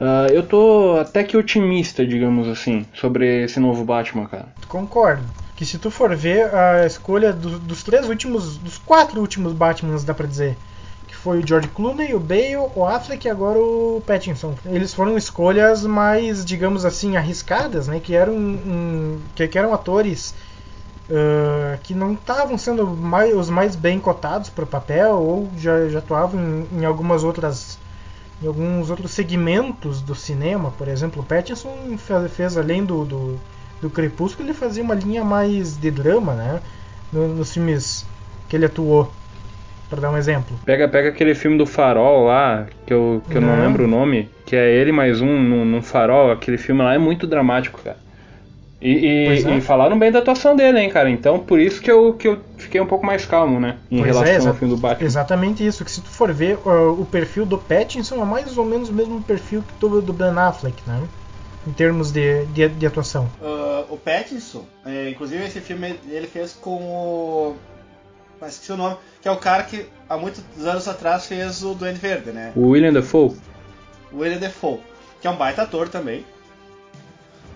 uh, 0.00 0.32
eu 0.32 0.42
tô 0.42 0.98
até 1.00 1.22
que 1.22 1.36
otimista, 1.36 2.04
digamos 2.04 2.48
assim, 2.48 2.84
sobre 2.92 3.44
esse 3.44 3.60
novo 3.60 3.84
Batman, 3.84 4.26
cara. 4.26 4.48
Concordo. 4.66 5.22
Que 5.54 5.64
se 5.64 5.78
tu 5.78 5.92
for 5.92 6.12
ver 6.16 6.52
a 6.52 6.84
escolha 6.84 7.32
do, 7.32 7.60
dos 7.60 7.84
três 7.84 8.08
últimos, 8.08 8.56
dos 8.56 8.76
quatro 8.78 9.20
últimos 9.20 9.52
Batmans, 9.52 10.02
dá 10.02 10.12
pra 10.12 10.26
dizer, 10.26 10.56
foi 11.20 11.40
o 11.40 11.46
George 11.46 11.68
Clooney, 11.68 12.14
o 12.14 12.20
Bale, 12.20 12.56
o 12.74 12.86
Affleck 12.86 13.26
e 13.26 13.30
agora 13.30 13.58
o 13.58 14.02
Pattinson. 14.06 14.54
Eles 14.64 14.94
foram 14.94 15.18
escolhas 15.18 15.84
mais, 15.84 16.44
digamos 16.44 16.84
assim, 16.84 17.16
arriscadas, 17.16 17.88
né? 17.88 18.00
Que 18.02 18.14
eram, 18.14 18.34
um, 18.34 19.20
que, 19.34 19.46
que, 19.46 19.58
eram 19.58 19.74
atores 19.74 20.34
uh, 21.10 21.78
que 21.82 21.94
não 21.94 22.14
estavam 22.14 22.56
sendo 22.56 22.86
mais, 22.86 23.34
os 23.34 23.50
mais 23.50 23.74
bem 23.74 23.98
cotados 23.98 24.48
para 24.48 24.64
o 24.64 24.66
papel 24.66 25.16
ou 25.16 25.50
já, 25.56 25.88
já 25.88 25.98
atuavam 25.98 26.40
em, 26.40 26.80
em, 26.80 26.84
algumas 26.84 27.24
outras 27.24 27.78
em 28.42 28.46
alguns 28.46 28.88
outros 28.88 29.10
segmentos 29.10 30.00
do 30.00 30.14
cinema, 30.14 30.70
por 30.78 30.88
exemplo, 30.88 31.20
o 31.20 31.24
Pattinson 31.24 31.98
fez, 31.98 32.32
fez 32.32 32.56
além 32.56 32.82
do, 32.82 33.04
do, 33.04 33.40
do, 33.82 33.90
Crepúsculo, 33.90 34.48
ele 34.48 34.54
fazia 34.54 34.82
uma 34.82 34.94
linha 34.94 35.22
mais 35.22 35.76
de 35.76 35.90
drama, 35.90 36.32
né? 36.32 36.60
Nos 37.12 37.52
filmes 37.52 38.06
que 38.48 38.56
ele 38.56 38.64
atuou 38.64 39.12
para 39.90 40.00
dar 40.00 40.10
um 40.10 40.16
exemplo. 40.16 40.58
Pega, 40.64 40.88
pega 40.88 41.10
aquele 41.10 41.34
filme 41.34 41.58
do 41.58 41.66
Farol 41.66 42.28
lá, 42.28 42.66
que 42.86 42.94
eu, 42.94 43.22
que 43.28 43.36
eu 43.36 43.42
não. 43.42 43.56
não 43.56 43.62
lembro 43.62 43.84
o 43.84 43.88
nome, 43.88 44.30
que 44.46 44.56
é 44.56 44.70
ele 44.70 44.92
mais 44.92 45.20
um 45.20 45.38
no, 45.38 45.64
no 45.66 45.82
Farol, 45.82 46.30
aquele 46.30 46.56
filme 46.56 46.80
lá 46.80 46.94
é 46.94 46.98
muito 46.98 47.26
dramático, 47.26 47.78
cara. 47.82 47.98
E, 48.80 48.92
e, 48.92 49.44
é. 49.44 49.56
e, 49.58 49.60
falaram 49.60 49.98
bem 49.98 50.10
da 50.10 50.20
atuação 50.20 50.56
dele, 50.56 50.80
hein, 50.80 50.88
cara. 50.88 51.10
Então 51.10 51.38
por 51.38 51.60
isso 51.60 51.82
que 51.82 51.90
eu, 51.90 52.14
que 52.14 52.26
eu 52.26 52.40
fiquei 52.56 52.80
um 52.80 52.86
pouco 52.86 53.04
mais 53.04 53.26
calmo, 53.26 53.60
né? 53.60 53.76
Em 53.90 53.98
pois 53.98 54.16
é, 54.16 54.24
relação 54.24 54.46
é, 54.46 54.48
ao 54.48 54.54
filme 54.54 54.74
do 54.74 54.80
Batman. 54.80 55.06
Exatamente 55.06 55.66
isso. 55.66 55.84
Que 55.84 55.90
se 55.90 56.00
tu 56.00 56.08
for 56.08 56.32
ver 56.32 56.58
uh, 56.64 56.98
o 56.98 57.04
perfil 57.04 57.44
do 57.44 57.58
Pattinson 57.58 58.22
é 58.22 58.24
mais 58.24 58.56
ou 58.56 58.64
menos 58.64 58.88
o 58.88 58.92
mesmo 58.92 59.20
perfil 59.22 59.62
que 59.62 59.74
do, 59.78 60.00
do 60.00 60.12
Ben 60.12 60.30
Affleck, 60.30 60.76
né? 60.86 61.02
Em 61.66 61.72
termos 61.72 62.10
de, 62.10 62.46
de, 62.46 62.68
de 62.68 62.86
atuação. 62.86 63.28
Uh, 63.40 63.92
o 63.92 63.98
Pattinson, 63.98 64.64
é, 64.86 65.10
inclusive 65.10 65.44
esse 65.44 65.60
filme 65.60 65.94
ele 66.08 66.26
fez 66.26 66.54
com 66.54 66.76
o. 66.82 67.56
Mas 68.40 68.52
esqueci 68.52 68.72
o 68.72 68.76
nome, 68.78 68.96
que 69.20 69.28
é 69.28 69.30
o 69.30 69.36
cara 69.36 69.64
que 69.64 69.84
há 70.08 70.16
muitos 70.16 70.42
anos 70.64 70.88
atrás 70.88 71.26
fez 71.26 71.62
o 71.62 71.74
Duende 71.74 71.98
Verde, 71.98 72.30
né? 72.30 72.52
O 72.56 72.68
William 72.68 72.94
Defoe. 72.94 73.36
William 74.10 74.38
Defoe, 74.38 74.80
que 75.20 75.26
é 75.26 75.30
um 75.30 75.36
baita 75.36 75.62
ator 75.62 75.90
também. 75.90 76.24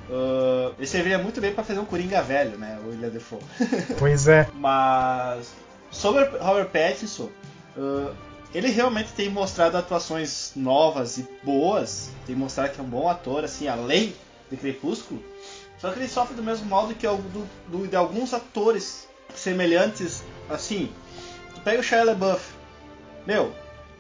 Uh, 0.09 0.75
ele 0.77 0.87
serviria 0.87 1.19
muito 1.19 1.41
bem 1.41 1.53
para 1.55 1.65
fazer 1.65 1.81
um 1.81 1.85
Coringa 1.85 2.23
velho, 2.23 2.59
né? 2.59 2.79
O 2.85 2.91
William 2.91 3.09
Defoe. 3.09 3.41
Pois 3.99 4.29
é. 4.29 4.49
Mas 4.55 5.53
sobre 5.91 6.25
Robert 6.39 6.69
Pattinson, 6.69 7.31
uh, 7.77 8.15
ele 8.55 8.69
realmente 8.69 9.13
tem 9.13 9.31
mostrado 9.31 9.77
atuações 9.77 10.53
novas 10.55 11.19
e 11.19 11.29
boas. 11.43 12.11
Tem 12.27 12.37
mostrado 12.37 12.73
que 12.73 12.81
é 12.81 12.83
um 12.83 12.89
bom 12.89 13.09
ator, 13.09 13.45
assim, 13.45 13.67
além 13.67 14.15
de 14.51 14.57
Crepúsculo. 14.57 15.23
Só 15.79 15.91
que 15.91 15.99
ele 15.99 16.09
sofre 16.09 16.35
do 16.35 16.43
mesmo 16.43 16.67
modo 16.67 16.95
que 16.95 17.07
do, 17.07 17.49
do, 17.69 17.87
de 17.89 17.97
alguns 17.97 18.33
atores 18.33 19.09
semelhantes, 19.35 20.23
assim. 20.49 20.91
Tu 21.55 21.61
pega 21.61 21.81
o 21.81 21.83
Shia 21.83 22.05
LaBeouf. 22.05 22.53
Meu, 23.27 23.53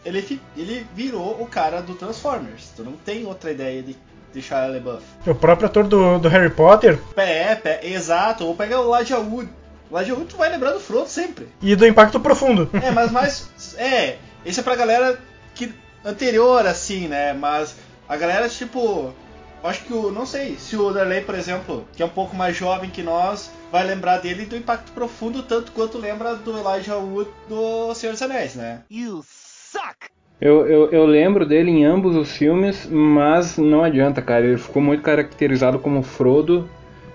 ele, 0.05 0.41
ele 0.57 0.87
virou 0.95 1.43
o 1.43 1.47
cara 1.47 1.81
do 1.81 1.95
Transformers. 1.95 2.71
Tu 2.77 2.85
não 2.85 2.93
tem 2.93 3.27
outra 3.27 3.51
ideia 3.51 3.83
de 3.83 3.97
de 4.35 4.43
Shia 4.43 4.67
LaBeouf. 4.67 5.03
O 5.26 5.35
próprio 5.35 5.67
ator 5.67 5.85
do, 5.85 6.19
do 6.19 6.29
Harry 6.29 6.50
Potter. 6.50 6.99
É, 7.17 7.59
é, 7.64 7.81
exato. 7.93 8.45
Ou 8.45 8.55
pega 8.55 8.81
o 8.81 8.95
Elijah 8.95 9.19
Wood. 9.19 9.49
O 9.91 9.97
Elijah 9.97 10.14
Wood 10.14 10.26
tu 10.26 10.37
vai 10.37 10.50
lembrar 10.50 10.73
do 10.73 10.81
Frodo 10.81 11.09
sempre. 11.09 11.49
E 11.62 11.75
do 11.76 11.87
Impacto 11.87 12.21
Profundo. 12.21 12.69
É, 12.83 12.91
mas 12.91 13.11
mais... 13.11 13.49
É, 13.79 14.19
esse 14.45 14.61
é 14.61 14.62
pra 14.62 14.76
galera 14.76 15.19
que 15.55 15.73
anterior, 16.05 16.67
assim, 16.67 17.07
né? 17.09 17.33
Mas 17.33 17.76
a 18.09 18.17
galera, 18.17 18.49
tipo... 18.49 19.14
Acho 19.62 19.83
que 19.85 19.95
o... 19.95 20.11
Não 20.11 20.26
sei, 20.26 20.59
se 20.59 20.76
o 20.76 20.93
Darley, 20.93 21.23
por 21.23 21.35
exemplo, 21.35 21.88
que 21.95 22.03
é 22.03 22.07
um 22.07 22.11
pouco 22.11 22.37
mais 22.37 22.55
jovem 22.55 22.91
que 22.91 23.03
nós, 23.03 23.50
vai 23.73 23.83
lembrar 23.83 24.19
dele 24.19 24.45
do 24.45 24.57
Impacto 24.57 24.93
Profundo 24.93 25.43
tanto 25.43 25.73
quanto 25.73 25.97
lembra 25.97 26.35
do 26.35 26.59
Elijah 26.59 26.97
Wood 26.97 27.31
do 27.49 27.95
Senhor 27.95 28.12
dos 28.12 28.21
Anéis, 28.21 28.55
né? 28.55 28.83
You 28.91 29.25
suck! 29.26 30.13
Eu, 30.41 30.67
eu, 30.67 30.91
eu, 30.91 31.07
lembro 31.07 31.47
dele 31.47 31.71
em 31.71 31.85
ambos 31.85 32.17
os 32.17 32.37
filmes, 32.37 32.88
mas 32.91 33.57
não 33.57 33.83
adianta, 33.83 34.21
cara. 34.21 34.45
Ele 34.45 34.59
ficou 34.59 34.83
muito 34.83 35.03
caracterizado 35.03 35.79
como 35.79 36.03
Frodo. 36.03 36.69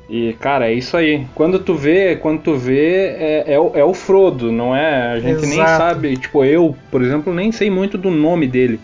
E, 0.10 0.34
cara, 0.40 0.70
é 0.70 0.74
isso 0.74 0.98
aí. 0.98 1.28
Quando 1.36 1.60
tu 1.60 1.76
vê, 1.76 2.16
quando 2.16 2.42
tu 2.42 2.56
vê, 2.56 3.08
é, 3.08 3.54
é, 3.54 3.60
o, 3.60 3.72
é 3.76 3.84
o 3.84 3.94
Frodo, 3.94 4.52
não 4.52 4.76
é? 4.76 5.12
A 5.12 5.20
gente 5.20 5.44
Exato. 5.44 5.48
nem 5.48 5.58
sabe. 5.58 6.18
Tipo, 6.18 6.44
eu, 6.44 6.76
por 6.90 7.02
exemplo, 7.04 7.34
nem 7.34 7.52
sei 7.52 7.70
muito 7.70 7.98
do 7.98 8.10
nome 8.10 8.48
dele. 8.48 8.80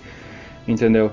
Entendeu? 0.68 1.12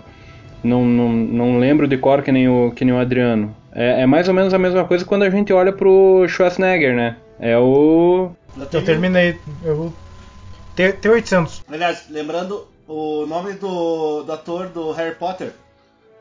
Não, 0.62 0.84
não, 0.84 1.12
não 1.12 1.58
lembro 1.58 1.88
de 1.88 1.96
cor 1.96 2.22
que 2.22 2.30
nem 2.30 2.48
o, 2.48 2.70
que 2.74 2.84
nem 2.84 2.94
o 2.94 2.98
Adriano. 2.98 3.54
É, 3.74 4.02
é 4.02 4.06
mais 4.06 4.28
ou 4.28 4.34
menos 4.34 4.52
a 4.52 4.58
mesma 4.58 4.84
coisa 4.84 5.04
quando 5.04 5.22
a 5.22 5.30
gente 5.30 5.52
olha 5.52 5.72
pro 5.72 6.26
Schwarzenegger, 6.28 6.94
né? 6.94 7.16
É 7.40 7.56
o. 7.58 8.30
Eu 8.72 8.84
terminei. 8.84 9.38
Eu... 9.64 9.92
T800. 10.76 11.62
Aliás, 11.70 12.04
lembrando, 12.10 12.66
o 12.92 13.26
nome 13.26 13.54
do, 13.54 14.22
do 14.22 14.32
ator 14.32 14.68
do 14.68 14.92
Harry 14.92 15.14
Potter, 15.14 15.52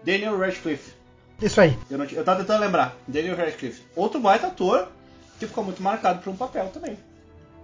Daniel 0.03 0.37
Radcliffe. 0.37 0.93
Isso 1.41 1.59
aí. 1.59 1.77
Eu, 1.89 1.97
não, 1.97 2.05
eu 2.05 2.23
tava 2.23 2.39
tentando 2.39 2.61
lembrar. 2.61 2.95
Daniel 3.07 3.35
Radcliffe. 3.35 3.81
Outro 3.95 4.19
baita 4.19 4.47
ator 4.47 4.87
que 5.37 5.47
ficou 5.47 5.63
muito 5.63 5.81
marcado 5.81 6.19
por 6.21 6.29
um 6.29 6.35
papel 6.35 6.67
também. 6.67 6.97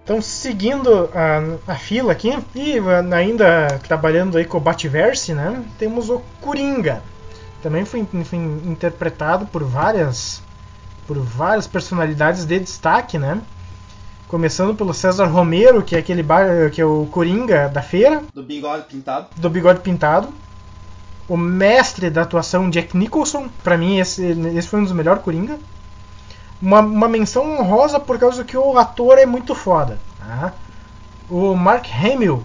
Então, 0.03 0.21
seguindo 0.21 1.09
a, 1.13 1.71
a 1.71 1.75
fila 1.75 2.11
aqui, 2.11 2.31
e 2.55 2.75
ainda 3.13 3.79
trabalhando 3.87 4.37
aí 4.37 4.45
com 4.45 4.57
o 4.57 4.61
Batverse, 4.61 5.33
né? 5.33 5.63
Temos 5.77 6.09
o 6.09 6.21
Coringa. 6.41 7.01
Também 7.61 7.85
foi, 7.85 8.05
foi 8.23 8.39
interpretado 8.39 9.45
por 9.45 9.63
várias 9.63 10.41
por 11.05 11.17
várias 11.19 11.67
personalidades 11.67 12.45
de 12.45 12.59
destaque, 12.59 13.17
né? 13.17 13.41
Começando 14.27 14.75
pelo 14.75 14.93
César 14.93 15.25
Romero, 15.27 15.81
que 15.81 15.95
é 15.95 15.99
aquele 15.99 16.21
bar, 16.21 16.69
que 16.71 16.81
é 16.81 16.85
o 16.85 17.07
Coringa 17.09 17.69
da 17.69 17.81
feira. 17.81 18.23
Do 18.33 18.43
bigode 18.43 18.83
pintado. 18.83 19.27
Do 19.37 19.49
bigode 19.49 19.79
pintado. 19.79 20.27
O 21.29 21.37
mestre 21.37 22.09
da 22.09 22.23
atuação 22.23 22.69
Jack 22.69 22.95
Nicholson. 22.97 23.47
Para 23.63 23.77
mim, 23.77 23.99
esse, 23.99 24.25
esse 24.53 24.67
foi 24.67 24.81
um 24.81 24.83
dos 24.83 24.91
melhores 24.91 25.23
Coringa. 25.23 25.57
Uma, 26.61 26.81
uma 26.81 27.07
menção 27.07 27.57
honrosa 27.57 28.01
por 28.01 28.19
causa 28.19 28.43
que 28.43 28.57
o 28.57 28.77
ator 28.77 29.17
é 29.17 29.25
muito 29.25 29.55
foda. 29.55 29.97
Tá? 30.19 30.53
O 31.29 31.55
Mark 31.55 31.85
Hamill, 31.89 32.43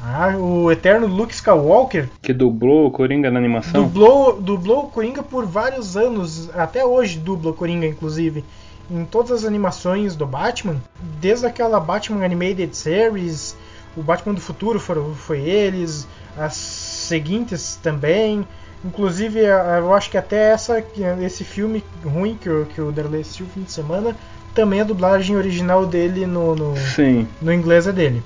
tá? 0.00 0.36
o 0.36 0.72
eterno 0.72 1.06
Luke 1.06 1.32
Skywalker. 1.32 2.10
Que 2.20 2.32
dublou 2.32 2.88
o 2.88 2.90
Coringa 2.90 3.30
na 3.30 3.38
animação. 3.38 3.84
Dublou, 3.84 4.40
dublou 4.40 4.86
o 4.86 4.88
Coringa 4.88 5.22
por 5.22 5.46
vários 5.46 5.96
anos. 5.96 6.50
Até 6.52 6.84
hoje 6.84 7.20
dubla 7.20 7.52
o 7.52 7.54
Coringa, 7.54 7.86
inclusive 7.86 8.44
em 8.92 9.04
todas 9.06 9.30
as 9.30 9.44
animações 9.44 10.14
do 10.14 10.26
Batman, 10.26 10.76
desde 11.18 11.46
aquela 11.46 11.80
Batman 11.80 12.24
Animated 12.24 12.76
Series, 12.76 13.56
o 13.96 14.02
Batman 14.02 14.34
do 14.34 14.40
Futuro 14.40 14.78
foi, 14.78 14.96
foi 15.14 15.40
eles, 15.40 16.06
as 16.36 16.54
seguintes 16.54 17.78
também. 17.82 18.46
Inclusive, 18.84 19.40
eu 19.40 19.94
acho 19.94 20.10
que 20.10 20.18
até 20.18 20.50
essa, 20.50 20.84
esse 21.22 21.44
filme 21.44 21.82
ruim 22.04 22.36
que, 22.36 22.50
o, 22.50 22.66
que 22.66 22.80
o 22.80 22.92
Derley 22.92 23.22
assistiu 23.22 23.46
fim 23.46 23.62
de 23.62 23.72
semana, 23.72 24.16
também 24.54 24.80
a 24.80 24.84
dublagem 24.84 25.36
original 25.36 25.86
dele 25.86 26.26
no, 26.26 26.54
no, 26.54 26.76
Sim. 26.76 27.26
no 27.40 27.52
inglês 27.52 27.86
é 27.86 27.92
dele. 27.92 28.22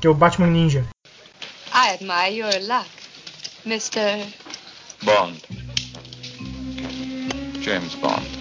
Que 0.00 0.06
é 0.06 0.10
o 0.10 0.14
Batman 0.14 0.48
Ninja. 0.48 0.84
I 1.74 1.94
admire 1.94 2.36
your 2.36 2.52
luck, 2.68 2.88
Mr. 3.64 4.32
Bond. 5.02 5.42
James 7.60 7.94
Bond. 7.96 8.37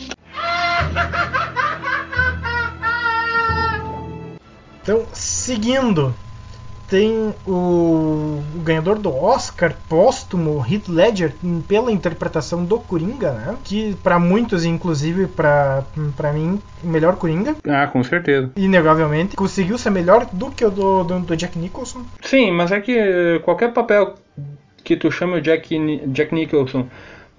Então, 4.82 5.06
seguindo, 5.12 6.16
tem 6.90 7.34
o, 7.46 7.52
o, 7.52 8.60
ganhador 8.64 8.98
do 8.98 9.14
Oscar 9.14 9.76
póstumo, 9.90 10.66
Heath 10.66 10.88
Ledger, 10.88 11.34
pela 11.68 11.92
interpretação 11.92 12.64
do 12.64 12.80
Coringa, 12.80 13.34
né? 13.34 13.58
Que 13.64 13.96
para 14.02 14.18
muitos, 14.18 14.64
inclusive 14.64 15.28
para 15.28 15.84
para 16.16 16.32
mim, 16.32 16.60
o 16.82 16.88
melhor 16.88 17.18
Coringa. 17.18 17.58
Ah, 17.68 17.88
com 17.88 18.02
certeza. 18.04 18.50
Inegavelmente. 18.56 19.36
Conseguiu 19.36 19.78
ser 19.78 19.90
melhor 19.90 20.26
do 20.32 20.50
que 20.50 20.64
o 20.64 20.72
do, 20.72 21.04
do, 21.04 21.20
do 21.20 21.36
Jack 21.36 21.60
Nicholson. 21.60 22.04
Sim, 22.22 22.52
mas 22.52 22.72
é 22.72 22.80
que 22.80 23.42
qualquer 23.44 23.74
papel 23.74 24.16
que 24.84 24.96
tu 24.96 25.12
chama 25.12 25.36
o 25.36 25.42
Jack, 25.42 25.78
Jack 26.08 26.34
Nicholson 26.34 26.88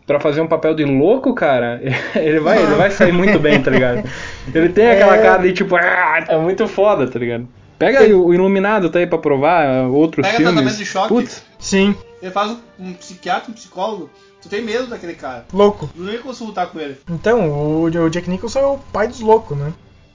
para 0.08 0.18
fazer 0.18 0.40
um 0.40 0.46
papel 0.46 0.74
de 0.74 0.86
louco, 0.86 1.34
cara, 1.34 1.82
ele 2.16 2.40
vai, 2.40 2.62
ele 2.62 2.74
vai 2.74 2.90
sair 2.90 3.12
muito 3.12 3.38
bem, 3.38 3.62
tá 3.62 3.70
ligado? 3.70 4.08
Ele 4.52 4.70
tem 4.70 4.90
aquela 4.90 5.16
é... 5.16 5.22
cara 5.22 5.42
de 5.42 5.52
tipo, 5.52 5.76
ah, 5.76 6.24
é 6.26 6.38
muito 6.38 6.66
foda, 6.66 7.06
tá 7.06 7.18
ligado? 7.18 7.46
Pega 7.78 8.00
aí 8.00 8.14
o 8.14 8.32
Iluminado, 8.32 8.88
tá 8.88 8.98
aí 8.98 9.06
pra 9.06 9.18
provar, 9.18 9.86
outros 9.86 10.26
Pega 10.26 10.38
filmes. 10.38 10.64
Pega 10.64 10.76
de 10.76 10.86
choque. 10.86 11.08
Putz. 11.08 11.44
Sim. 11.58 11.94
Ele 12.22 12.32
faz 12.32 12.56
um, 12.78 12.94
psiquiatra, 12.94 13.50
um 13.50 13.54
psicólogo. 13.54 14.10
Tu 14.40 14.48
tem 14.48 14.62
medo 14.62 14.86
daquele 14.86 15.14
cara. 15.14 15.44
Louco. 15.52 15.88
Tu 15.94 16.02
nem 16.02 16.18
consultar 16.18 16.68
com 16.68 16.80
ele. 16.80 16.96
Então, 17.08 17.82
o, 17.82 17.90
Jack 18.10 18.28
Nicholson 18.28 18.58
é 18.58 18.66
o 18.66 18.78
pai 18.78 19.06
dos 19.06 19.20
loucos, 19.20 19.56
né? 19.56 19.72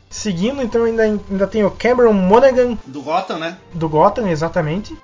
Seguindo, 0.09 0.61
então, 0.61 0.83
ainda, 0.83 1.03
ainda 1.03 1.47
tem 1.47 1.63
o 1.63 1.71
Cameron 1.71 2.13
Monaghan. 2.13 2.77
Do 2.85 3.01
Gotham, 3.01 3.37
né? 3.37 3.57
Do 3.73 3.87
Gotham, 3.87 4.27
exatamente. 4.27 4.97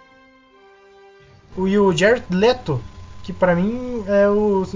O, 1.56 1.68
e 1.68 1.78
o 1.80 1.96
Jared 1.96 2.26
Leto, 2.30 2.82
que 3.30 3.34
para 3.34 3.54
mim 3.54 4.04
é 4.08 4.28
o 4.28 4.68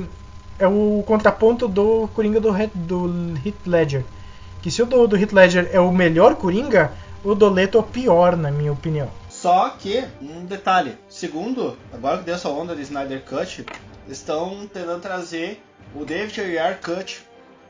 é 0.60 0.68
o 0.68 1.04
contraponto 1.08 1.68
do 1.68 2.08
Coringa 2.10 2.40
do, 2.40 2.52
do 2.76 3.36
Heath 3.44 3.66
Ledger. 3.66 4.06
Que 4.62 4.70
se 4.70 4.84
o 4.84 4.86
do, 4.86 5.08
do 5.08 5.18
Heath 5.18 5.34
Ledger 5.34 5.70
é 5.74 5.80
o 5.80 5.92
melhor 5.92 6.36
Coringa, 6.36 6.94
o 7.24 7.34
do 7.34 7.50
Leto 7.50 7.80
é 7.80 7.82
o 7.82 7.84
pior, 7.84 8.38
na 8.38 8.52
minha 8.52 8.72
opinião. 8.72 9.10
Só 9.28 9.70
que, 9.72 10.06
um 10.22 10.46
detalhe, 10.46 10.96
segundo, 11.10 11.76
agora 11.92 12.20
que 12.20 12.26
deu 12.26 12.36
essa 12.36 12.48
onda 12.48 12.76
de 12.76 12.84
Snyder 12.84 13.24
Cut, 13.26 13.66
estão 14.08 14.70
tentando 14.72 15.02
trazer 15.02 15.60
o 15.96 16.06
David 16.06 16.40
Ayer 16.40 16.80
Cut 16.80 17.24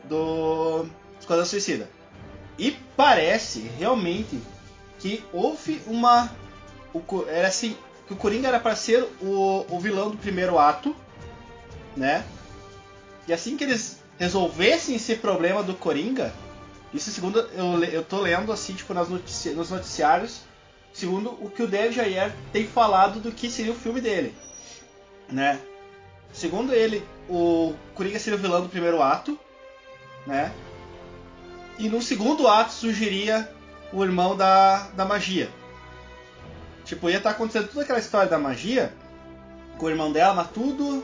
do 0.03 0.85
Esquadrão 1.17 1.45
Suicida. 1.45 1.87
E 2.59 2.71
parece 2.97 3.71
realmente 3.79 4.37
que 4.99 5.23
houve 5.31 5.81
uma. 5.87 6.29
Era 7.29 7.47
assim, 7.47 7.77
que 8.07 8.13
o 8.13 8.15
Coringa 8.15 8.47
era 8.47 8.59
para 8.59 8.75
ser 8.75 9.03
o, 9.21 9.65
o 9.69 9.79
vilão 9.79 10.11
do 10.11 10.17
primeiro 10.17 10.57
ato, 10.59 10.95
né? 11.95 12.25
E 13.27 13.33
assim 13.33 13.55
que 13.55 13.63
eles 13.63 14.01
resolvessem 14.17 14.95
esse 14.95 15.15
problema 15.15 15.63
do 15.63 15.73
Coringa, 15.73 16.33
isso 16.93 17.09
segundo 17.11 17.39
eu, 17.39 17.83
eu 17.85 18.03
tô 18.03 18.19
lendo 18.19 18.51
assim, 18.51 18.73
tipo, 18.73 18.93
nas 18.93 19.09
notici 19.09 19.49
nos 19.51 19.71
noticiários, 19.71 20.41
segundo 20.91 21.31
o 21.41 21.49
que 21.49 21.63
o 21.63 21.67
David 21.67 21.99
Ayer 21.99 22.33
tem 22.51 22.67
falado 22.67 23.19
do 23.19 23.31
que 23.31 23.49
seria 23.49 23.71
o 23.71 23.75
filme 23.75 24.01
dele, 24.01 24.35
né? 25.29 25.59
Segundo 26.31 26.73
ele, 26.73 27.05
o 27.29 27.73
Coringa 27.93 28.19
seria 28.19 28.37
o 28.37 28.41
vilão 28.41 28.61
do 28.61 28.69
primeiro 28.69 29.01
ato, 29.01 29.39
né? 30.25 30.51
E 31.77 31.87
no 31.87 32.01
segundo 32.01 32.47
ato 32.47 32.71
surgiria 32.71 33.49
o 33.91 34.03
irmão 34.03 34.35
da, 34.35 34.87
da 34.89 35.05
magia. 35.05 35.49
Tipo, 36.85 37.09
ia 37.09 37.17
estar 37.17 37.29
tá 37.29 37.35
acontecendo 37.35 37.67
toda 37.67 37.83
aquela 37.83 37.99
história 37.99 38.29
da 38.29 38.37
magia 38.37 38.93
com 39.77 39.85
o 39.85 39.89
irmão 39.89 40.11
dela, 40.11 40.33
mas 40.33 40.49
tudo. 40.49 41.03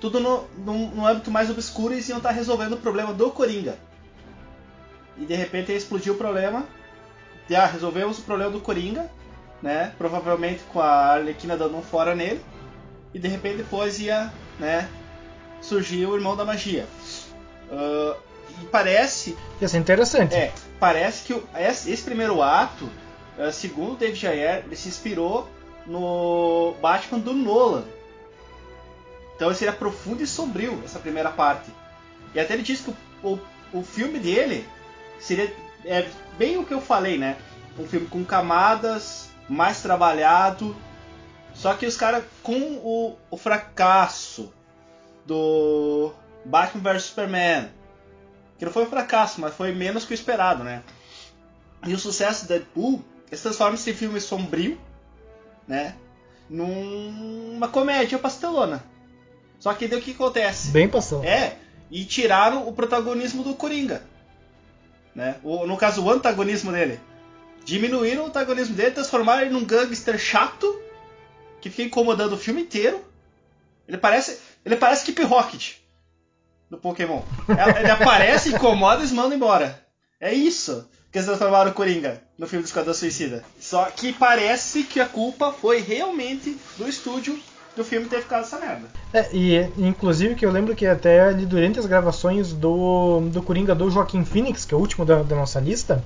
Tudo 0.00 0.20
no, 0.20 0.44
no, 0.58 0.88
no 0.88 1.06
âmbito 1.06 1.30
mais 1.30 1.48
obscuro 1.48 1.94
e 1.94 2.00
iam 2.08 2.18
estar 2.18 2.28
tá 2.28 2.34
resolvendo 2.34 2.74
o 2.74 2.78
problema 2.78 3.14
do 3.14 3.30
Coringa. 3.30 3.78
E 5.16 5.24
de 5.24 5.34
repente 5.34 5.72
explodiu 5.72 6.14
o 6.14 6.18
problema. 6.18 6.66
Já 7.48 7.64
ah, 7.64 7.66
resolvemos 7.66 8.18
o 8.18 8.22
problema 8.22 8.50
do 8.50 8.60
Coringa, 8.60 9.10
né? 9.62 9.92
Provavelmente 9.96 10.62
com 10.64 10.80
a 10.80 11.14
Arlequina 11.14 11.56
dando 11.56 11.76
um 11.76 11.82
fora 11.82 12.14
nele. 12.14 12.40
E 13.14 13.18
de 13.18 13.28
repente 13.28 13.58
depois 13.58 13.98
ia, 13.98 14.30
né? 14.58 14.88
Surgir 15.62 16.04
o 16.06 16.14
irmão 16.14 16.36
da 16.36 16.44
magia. 16.44 16.86
Uh, 17.70 18.16
e 18.62 18.66
parece. 18.66 19.36
Ia 19.60 19.68
ser 19.68 19.78
interessante. 19.78 20.34
É, 20.34 20.52
parece 20.78 21.24
que 21.24 21.42
esse, 21.58 22.02
primeiro 22.02 22.42
ato, 22.42 22.88
segundo 23.52 23.92
o 23.92 23.96
David 23.96 24.26
Ayer, 24.26 24.64
ele 24.64 24.76
se 24.76 24.88
inspirou 24.88 25.48
no 25.86 26.74
Batman 26.80 27.18
do 27.18 27.32
Nolan. 27.32 27.84
Então 29.34 29.48
ele 29.48 29.56
seria 29.56 29.74
profundo 29.74 30.22
e 30.22 30.26
sombrio 30.26 30.80
essa 30.84 30.98
primeira 30.98 31.30
parte. 31.30 31.70
E 32.34 32.40
até 32.40 32.54
ele 32.54 32.62
disse 32.62 32.84
que 32.84 32.94
o, 33.22 33.34
o, 33.72 33.78
o 33.78 33.82
filme 33.82 34.18
dele 34.18 34.66
seria 35.20 35.54
é, 35.84 36.08
bem 36.38 36.56
o 36.56 36.64
que 36.64 36.74
eu 36.74 36.80
falei, 36.80 37.18
né? 37.18 37.36
Um 37.78 37.86
filme 37.86 38.06
com 38.06 38.24
camadas, 38.24 39.30
mais 39.48 39.82
trabalhado. 39.82 40.74
Só 41.54 41.74
que 41.74 41.86
os 41.86 41.96
caras, 41.96 42.24
com 42.42 42.80
o, 42.82 43.16
o 43.30 43.36
fracasso 43.36 44.52
do 45.24 46.12
Batman 46.44 46.92
vs 46.92 47.04
Superman, 47.04 47.68
que 48.58 48.64
não 48.64 48.72
foi 48.72 48.84
um 48.84 48.90
fracasso, 48.90 49.40
mas 49.40 49.54
foi 49.54 49.72
menos 49.72 50.04
que 50.04 50.12
o 50.12 50.14
esperado, 50.14 50.64
né? 50.64 50.82
E 51.86 51.92
o 51.92 51.98
sucesso 51.98 52.42
de 52.42 52.48
Deadpool, 52.48 53.04
eles 53.28 53.42
transformam 53.42 53.74
esse 53.74 53.92
filme 53.92 54.20
sombrio, 54.20 54.78
né? 55.66 55.96
Numa 56.48 57.68
comédia 57.68 58.18
pastelona. 58.18 58.84
Só 59.58 59.72
que 59.74 59.88
daí 59.88 59.98
o 59.98 60.02
que 60.02 60.12
acontece? 60.12 60.70
Bem 60.70 60.88
pastelão. 60.88 61.24
É, 61.24 61.56
e 61.90 62.04
tiraram 62.04 62.68
o 62.68 62.72
protagonismo 62.72 63.42
do 63.42 63.54
Coringa. 63.54 64.02
Né? 65.14 65.36
O, 65.42 65.66
no 65.66 65.76
caso, 65.76 66.04
o 66.04 66.10
antagonismo 66.10 66.70
dele. 66.70 67.00
Diminuíram 67.64 68.24
o 68.24 68.26
antagonismo 68.26 68.76
dele, 68.76 68.92
transformaram 68.92 69.42
ele 69.42 69.50
num 69.50 69.64
gangster 69.64 70.18
chato 70.18 70.80
que 71.60 71.68
fica 71.68 71.84
incomodando 71.84 72.34
o 72.34 72.38
filme 72.38 72.62
inteiro. 72.62 73.04
Ele 73.88 73.98
parece, 73.98 74.38
ele 74.64 74.76
parece 74.76 75.04
Keep 75.06 75.22
Rocket 75.24 75.74
do 76.70 76.78
Pokémon. 76.78 77.22
Ele 77.78 77.90
aparece, 77.90 78.50
incomoda 78.50 79.04
e 79.04 79.12
manda 79.12 79.34
embora. 79.34 79.84
É 80.20 80.32
isso 80.32 80.88
que 81.16 81.20
eles 81.20 81.26
transformaram 81.26 81.70
o 81.70 81.74
Coringa 81.74 82.20
no 82.38 82.46
filme 82.46 82.62
do 82.62 82.66
Esquadrão 82.66 82.92
Suicida. 82.92 83.42
Só 83.58 83.86
que 83.86 84.12
parece 84.12 84.82
que 84.82 85.00
a 85.00 85.06
culpa 85.06 85.50
foi 85.50 85.80
realmente 85.80 86.58
do 86.76 86.86
estúdio 86.86 87.38
do 87.74 87.82
filme 87.82 88.06
ter 88.06 88.20
ficado 88.20 88.42
essa 88.42 88.58
merda. 88.58 88.88
É, 89.14 89.26
e 89.32 89.56
inclusive 89.78 90.34
que 90.34 90.44
eu 90.44 90.50
lembro 90.50 90.74
que 90.74 90.86
até 90.86 91.20
ali 91.20 91.46
durante 91.46 91.78
as 91.78 91.86
gravações 91.86 92.52
do, 92.52 93.20
do 93.32 93.42
Coringa 93.42 93.74
do 93.74 93.90
Joaquim 93.90 94.26
Phoenix, 94.26 94.66
que 94.66 94.74
é 94.74 94.76
o 94.76 94.80
último 94.80 95.06
da, 95.06 95.22
da 95.22 95.34
nossa 95.34 95.58
lista, 95.58 96.04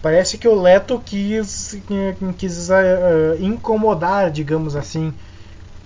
parece 0.00 0.38
que 0.38 0.46
o 0.46 0.54
Leto 0.54 1.02
quis, 1.04 1.76
quis 2.38 2.68
uh, 2.68 2.72
incomodar, 3.40 4.30
digamos 4.30 4.76
assim, 4.76 5.12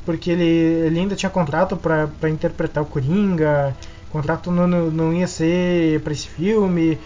porque 0.04 0.32
ele, 0.32 0.44
ele 0.44 1.00
ainda 1.00 1.16
tinha 1.16 1.30
contrato 1.30 1.78
para 1.78 2.28
interpretar 2.28 2.82
o 2.82 2.86
Coringa, 2.86 3.74
contrato 4.10 4.50
não, 4.50 4.66
não 4.66 5.14
ia 5.14 5.26
ser 5.26 6.00
para 6.00 6.12
esse 6.12 6.28
filme. 6.28 6.98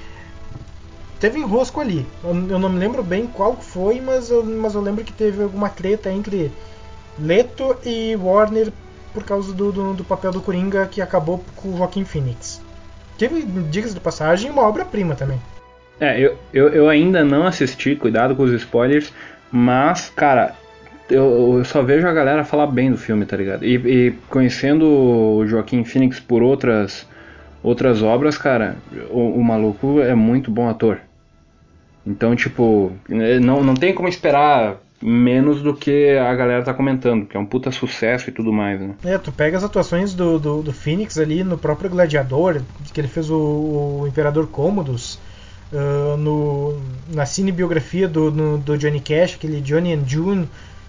Teve 1.24 1.38
enrosco 1.38 1.80
ali. 1.80 2.04
Eu, 2.22 2.34
eu, 2.50 2.58
não 2.58 2.68
me 2.68 2.78
lembro 2.78 3.02
bem 3.02 3.26
qual 3.26 3.56
foi, 3.56 3.98
mas 3.98 4.28
eu, 4.28 4.44
mas 4.44 4.74
eu 4.74 4.82
lembro 4.82 5.02
que 5.02 5.10
teve 5.10 5.42
alguma 5.42 5.70
treta 5.70 6.12
entre 6.12 6.52
Leto 7.18 7.74
e 7.82 8.14
Warner 8.14 8.70
por 9.14 9.24
causa 9.24 9.50
do, 9.54 9.72
do, 9.72 9.94
do 9.94 10.04
papel 10.04 10.32
do 10.32 10.42
Coringa 10.42 10.86
que 10.86 11.00
acabou 11.00 11.42
com 11.56 11.70
o 11.70 11.78
Joaquim 11.78 12.04
Phoenix. 12.04 12.60
Teve, 13.16 13.40
diga-se 13.70 13.94
de 13.94 14.00
passagem, 14.00 14.50
uma 14.50 14.68
obra-prima 14.68 15.14
também. 15.14 15.40
É, 15.98 16.20
eu, 16.20 16.36
eu, 16.52 16.68
eu 16.68 16.88
ainda 16.90 17.24
não 17.24 17.46
assisti, 17.46 17.96
cuidado 17.96 18.36
com 18.36 18.42
os 18.42 18.52
spoilers, 18.52 19.10
mas, 19.50 20.10
cara, 20.10 20.54
eu, 21.08 21.56
eu, 21.56 21.64
só 21.64 21.82
vejo 21.82 22.06
a 22.06 22.12
galera 22.12 22.44
falar 22.44 22.66
bem 22.66 22.90
do 22.90 22.98
filme, 22.98 23.24
tá 23.24 23.34
ligado? 23.34 23.64
E, 23.64 23.76
e, 23.76 24.10
conhecendo 24.28 24.86
o 24.86 25.46
Joaquim 25.46 25.84
Phoenix 25.84 26.20
por 26.20 26.42
outras 26.42 27.06
outras 27.62 28.02
obras, 28.02 28.36
cara, 28.36 28.76
o, 29.08 29.38
o, 29.38 29.42
maluco 29.42 30.02
é 30.02 30.14
muito 30.14 30.50
bom 30.50 30.68
ator. 30.68 31.00
Então, 32.06 32.36
tipo, 32.36 32.92
não, 33.40 33.62
não 33.62 33.74
tem 33.74 33.94
como 33.94 34.08
esperar 34.08 34.76
menos 35.00 35.62
do 35.62 35.74
que 35.74 36.16
a 36.16 36.34
galera 36.34 36.62
tá 36.62 36.72
comentando, 36.72 37.26
que 37.26 37.36
é 37.36 37.40
um 37.40 37.44
puta 37.44 37.70
sucesso 37.70 38.30
e 38.30 38.32
tudo 38.32 38.52
mais, 38.52 38.80
né? 38.80 38.94
É, 39.04 39.18
tu 39.18 39.30
pega 39.32 39.56
as 39.56 39.64
atuações 39.64 40.14
do, 40.14 40.38
do, 40.38 40.62
do 40.62 40.72
Phoenix 40.72 41.18
ali 41.18 41.44
no 41.44 41.58
próprio 41.58 41.90
Gladiador, 41.90 42.62
que 42.92 43.00
ele 43.00 43.08
fez 43.08 43.30
o, 43.30 43.36
o 44.00 44.06
Imperador 44.06 44.46
Cômodos, 44.46 45.18
uh, 45.72 46.16
no, 46.16 46.80
na 47.12 47.26
cinebiografia 47.26 48.08
do, 48.08 48.30
no, 48.30 48.58
do 48.58 48.78
Johnny 48.78 49.00
Cash, 49.00 49.34
aquele 49.34 49.60
Johnny 49.60 49.92
and 49.92 50.06
June, 50.06 50.48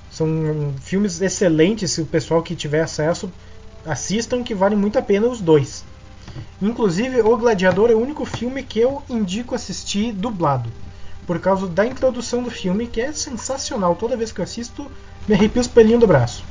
são 0.09 0.73
filmes 0.81 1.21
excelentes, 1.21 1.91
se 1.91 2.01
o 2.01 2.05
pessoal 2.05 2.41
que 2.41 2.55
tiver 2.55 2.81
acesso 2.81 3.29
assistam, 3.85 4.43
que 4.43 4.55
valem 4.55 4.77
muito 4.77 4.97
a 4.97 5.01
pena 5.01 5.27
os 5.27 5.41
dois. 5.41 5.83
Inclusive, 6.61 7.21
O 7.21 7.37
Gladiador 7.37 7.91
é 7.91 7.93
o 7.93 8.01
único 8.01 8.25
filme 8.25 8.63
que 8.63 8.79
eu 8.79 9.03
indico 9.09 9.55
assistir 9.55 10.13
dublado, 10.13 10.69
por 11.25 11.39
causa 11.39 11.67
da 11.67 11.85
introdução 11.85 12.43
do 12.43 12.51
filme, 12.51 12.87
que 12.87 13.01
é 13.01 13.11
sensacional. 13.11 13.95
Toda 13.95 14.17
vez 14.17 14.31
que 14.31 14.39
eu 14.39 14.43
assisto, 14.43 14.89
me 15.27 15.35
arrepio 15.35 15.61
os 15.61 15.67
pelinhos 15.67 15.99
do 15.99 16.07
braço. 16.07 16.43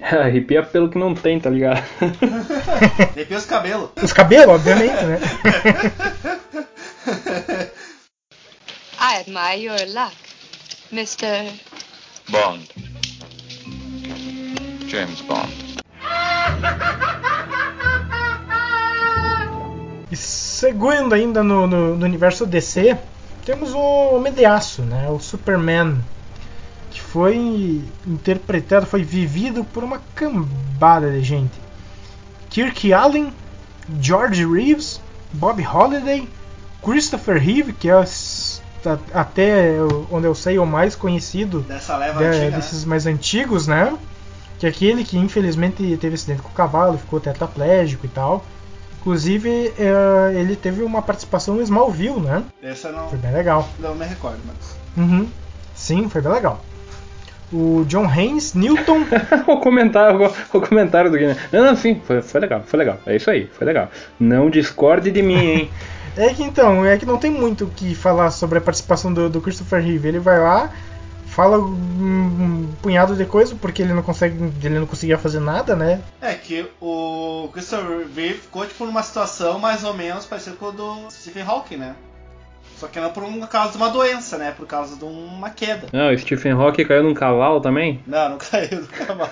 Arrepia 0.00 0.62
pelo 0.62 0.88
que 0.88 0.98
não 0.98 1.14
tem, 1.14 1.38
tá 1.38 1.50
ligado? 1.50 1.84
Arrepia 3.14 3.36
os 3.36 3.44
cabelos. 3.44 3.90
Os 4.02 4.12
cabelos, 4.12 4.54
obviamente, 4.54 5.04
né? 5.04 5.20
I 9.02 9.20
admire 9.20 9.62
your 9.62 9.78
luck, 9.94 10.14
Mr. 10.92 11.50
Bond. 12.28 12.68
James 14.86 15.22
Bond. 15.22 15.50
E 20.10 20.16
seguindo 20.16 21.14
ainda 21.14 21.42
no, 21.42 21.66
no, 21.66 21.96
no, 21.96 22.04
universo 22.04 22.44
DC, 22.44 22.98
temos 23.50 23.74
o 23.74 24.14
Homem 24.14 24.32
de 24.32 24.44
Aço, 24.44 24.82
né? 24.82 25.08
o 25.10 25.18
Superman, 25.18 25.98
que 26.88 27.00
foi 27.00 27.82
interpretado, 28.06 28.86
foi 28.86 29.02
vivido 29.02 29.64
por 29.64 29.82
uma 29.82 30.00
cambada 30.14 31.10
de 31.10 31.20
gente. 31.20 31.60
Kirk 32.48 32.92
Allen, 32.92 33.32
George 34.00 34.46
Reeves, 34.46 35.00
Bob 35.32 35.60
Holliday, 35.64 36.28
Christopher 36.80 37.42
Reeve, 37.42 37.72
que 37.72 37.90
é 37.90 38.04
até 39.12 39.74
onde 40.12 40.28
eu 40.28 40.34
sei 40.34 40.56
o 40.60 40.64
mais 40.64 40.94
conhecido 40.94 41.62
Dessa 41.62 41.96
leva 41.96 42.20
de, 42.20 42.26
antiga, 42.26 42.50
né? 42.50 42.56
desses 42.56 42.84
né? 42.84 42.88
mais 42.88 43.04
antigos, 43.04 43.66
né? 43.66 43.98
Que 44.60 44.66
é 44.66 44.68
aquele 44.68 45.02
que 45.02 45.18
infelizmente 45.18 45.96
teve 45.96 46.14
acidente 46.14 46.40
com 46.40 46.50
o 46.50 46.52
cavalo, 46.52 46.98
ficou 46.98 47.18
tetraplégico 47.18 48.06
e 48.06 48.10
tal. 48.10 48.44
Inclusive, 49.00 49.72
é, 49.78 50.34
ele 50.38 50.54
teve 50.54 50.82
uma 50.82 51.00
participação 51.00 51.54
no 51.54 51.62
Smallville, 51.62 52.20
né? 52.20 52.44
Essa 52.62 52.92
não. 52.92 53.08
Foi 53.08 53.18
bem 53.18 53.32
legal. 53.32 53.66
Não 53.78 53.94
me 53.94 54.04
recordo, 54.04 54.38
mas. 54.46 54.76
Uhum. 54.96 55.26
Sim, 55.74 56.08
foi 56.10 56.20
bem 56.20 56.30
legal. 56.30 56.62
O 57.50 57.84
John 57.88 58.06
Haynes, 58.06 58.52
Newton. 58.52 59.00
o 59.48 59.56
comentário, 59.56 60.30
o, 60.52 60.60
comentário 60.60 61.10
do 61.10 61.16
Guilherme. 61.16 61.40
Não, 61.50 61.64
não, 61.64 61.76
sim, 61.76 62.00
foi, 62.04 62.20
foi 62.20 62.40
legal, 62.40 62.62
foi 62.66 62.78
legal. 62.78 62.98
É 63.06 63.16
isso 63.16 63.30
aí, 63.30 63.46
foi 63.46 63.66
legal. 63.66 63.90
Não 64.20 64.50
discorde 64.50 65.10
de 65.10 65.22
mim, 65.22 65.46
hein? 65.46 65.70
é 66.18 66.34
que 66.34 66.42
então, 66.42 66.84
é 66.84 66.98
que 66.98 67.06
não 67.06 67.16
tem 67.16 67.30
muito 67.30 67.64
o 67.64 67.70
que 67.70 67.94
falar 67.94 68.30
sobre 68.30 68.58
a 68.58 68.60
participação 68.60 69.12
do, 69.12 69.30
do 69.30 69.40
Christopher 69.40 69.82
Reeve. 69.82 70.08
Ele 70.08 70.18
vai 70.18 70.38
lá, 70.38 70.70
fala 71.30 71.58
um, 71.58 72.72
punhado 72.82 73.14
de 73.14 73.24
coisa 73.24 73.54
porque 73.54 73.82
ele 73.82 73.94
não 73.94 74.02
consegue, 74.02 74.36
ele 74.62 74.78
não 74.78 74.86
conseguia 74.86 75.16
fazer 75.16 75.40
nada, 75.40 75.76
né? 75.76 76.02
É 76.20 76.34
que 76.34 76.66
o 76.80 77.48
Christopher 77.52 78.06
Reeve 78.14 78.34
ficou 78.34 78.66
tipo 78.66 78.84
numa 78.84 79.02
situação 79.02 79.58
mais 79.58 79.84
ou 79.84 79.94
menos 79.94 80.26
parecida 80.26 80.56
com 80.56 80.68
a 80.68 80.70
do 80.72 81.10
Stephen 81.10 81.44
Hawking, 81.44 81.76
né? 81.76 81.94
Só 82.76 82.88
que 82.88 82.98
não 82.98 83.10
por 83.10 83.22
um 83.22 83.40
causa 83.46 83.72
de 83.72 83.76
uma 83.76 83.90
doença, 83.90 84.38
né? 84.38 84.52
Por 84.52 84.66
causa 84.66 84.96
de 84.96 85.04
uma 85.04 85.50
queda. 85.50 85.88
Não, 85.92 86.12
o 86.12 86.18
Stephen 86.18 86.52
Hawking 86.52 86.84
caiu 86.84 87.02
num 87.02 87.14
cavalo 87.14 87.60
também? 87.60 88.02
Não, 88.06 88.30
não 88.30 88.38
caiu 88.38 88.80
do 88.82 88.88
cavalo. 88.88 89.30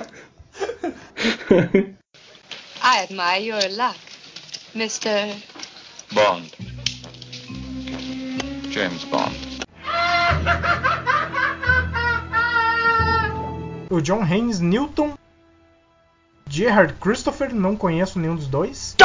I 2.80 3.02
admire 3.02 3.44
your 3.44 3.60
luck, 3.76 3.98
Mr. 4.74 5.34
Bond. 6.12 6.52
James 8.70 9.04
Bond. 9.04 9.34
O 13.90 14.00
John 14.00 14.22
Haynes 14.22 14.60
Newton. 14.60 15.14
Gerard 16.48 16.94
Christopher, 16.94 17.54
não 17.54 17.76
conheço 17.76 18.18
nenhum 18.18 18.34
dos 18.36 18.46
dois. 18.46 18.96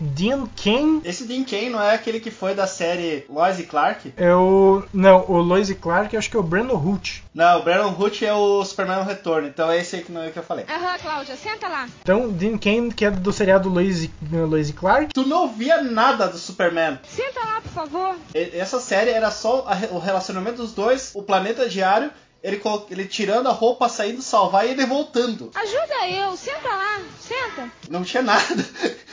Dean 0.00 0.46
Kane. 0.60 1.00
Esse 1.04 1.24
Dean 1.24 1.44
Kane 1.44 1.70
não 1.70 1.80
é 1.80 1.94
aquele 1.94 2.18
que 2.18 2.30
foi 2.30 2.52
da 2.52 2.66
série 2.66 3.24
Lois 3.28 3.60
e 3.60 3.62
Clark? 3.62 4.12
É 4.16 4.34
o. 4.34 4.82
Não, 4.92 5.24
o 5.28 5.36
Lois 5.40 5.70
e 5.70 5.74
Clark, 5.76 6.12
eu 6.12 6.18
acho 6.18 6.28
que 6.28 6.36
é 6.36 6.40
o 6.40 6.42
Brandon 6.42 6.74
Hoot. 6.74 7.22
Não, 7.32 7.60
o 7.60 7.62
Brandon 7.62 7.94
Hoot 7.96 8.26
é 8.26 8.34
o 8.34 8.64
Superman 8.64 8.98
no 8.98 9.04
Retorno, 9.04 9.46
então 9.46 9.70
é 9.70 9.78
esse 9.80 9.94
aí 9.96 10.02
que 10.02 10.10
não 10.10 10.22
é 10.24 10.30
que 10.30 10.38
eu 10.38 10.42
falei. 10.42 10.64
Aham, 10.68 10.98
Cláudia, 10.98 11.36
senta 11.36 11.68
lá. 11.68 11.88
Então, 12.02 12.28
Dean 12.28 12.58
Kane, 12.58 12.92
que 12.92 13.04
é 13.04 13.10
do 13.10 13.32
seriado 13.32 13.68
Lois 13.68 14.02
e, 14.04 14.10
Lois 14.32 14.68
e 14.68 14.72
Clark. 14.72 15.14
Tu 15.14 15.24
não 15.26 15.48
via 15.48 15.80
nada 15.80 16.26
do 16.26 16.38
Superman. 16.38 16.98
Senta 17.08 17.40
lá, 17.40 17.60
por 17.60 17.70
favor. 17.70 18.16
E- 18.34 18.50
Essa 18.58 18.80
série 18.80 19.10
era 19.10 19.30
só 19.30 19.64
a 19.68 19.94
o 19.94 19.98
relacionamento 20.00 20.56
dos 20.56 20.72
dois, 20.72 21.12
o 21.14 21.22
planeta 21.22 21.68
diário, 21.68 22.10
ele, 22.44 22.60
ele 22.90 23.06
tirando 23.06 23.48
a 23.48 23.52
roupa, 23.52 23.88
saindo 23.88 24.22
salvar 24.22 24.66
e 24.66 24.70
ele 24.70 24.86
voltando. 24.86 25.50
Ajuda 25.54 26.08
eu, 26.08 26.36
senta 26.36 26.68
lá, 26.68 27.00
senta. 27.18 27.70
Não 27.90 28.04
tinha 28.04 28.22
nada. 28.22 28.44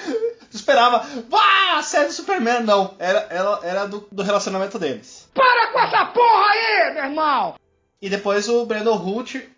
Tu 0.51 0.57
esperava, 0.57 1.07
vá, 1.29 1.81
série 1.81 2.07
do 2.07 2.13
Superman. 2.13 2.61
Não, 2.63 2.93
era, 2.99 3.25
era, 3.29 3.59
era 3.63 3.85
do, 3.87 4.05
do 4.11 4.21
relacionamento 4.21 4.77
deles. 4.77 5.29
Para 5.33 5.71
com 5.71 5.79
essa 5.79 6.05
porra 6.07 6.45
aí, 6.51 6.93
meu 6.93 7.03
irmão! 7.05 7.55
E 8.01 8.09
depois 8.09 8.49
o 8.49 8.65
Brandon 8.65 8.97
Hoot. 8.97 9.49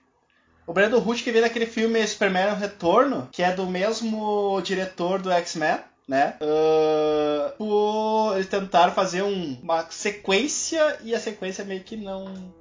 O 0.67 0.71
Brandon 0.71 0.99
Hoot 1.03 1.23
que 1.23 1.31
veio 1.31 1.43
daquele 1.43 1.65
filme 1.65 2.05
Superman 2.07 2.51
no 2.51 2.57
Retorno, 2.57 3.27
que 3.31 3.41
é 3.41 3.51
do 3.51 3.65
mesmo 3.65 4.61
diretor 4.63 5.19
do 5.19 5.31
X-Men, 5.31 5.79
né? 6.07 6.35
Ah, 6.39 7.53
por 7.57 8.33
eles 8.35 8.47
tentaram 8.47 8.93
fazer 8.93 9.23
um- 9.23 9.57
uma 9.63 9.87
sequência 9.89 10.99
e 11.03 11.15
a 11.15 11.19
sequência 11.19 11.65
meio 11.65 11.83
que 11.83 11.97
não, 11.97 12.53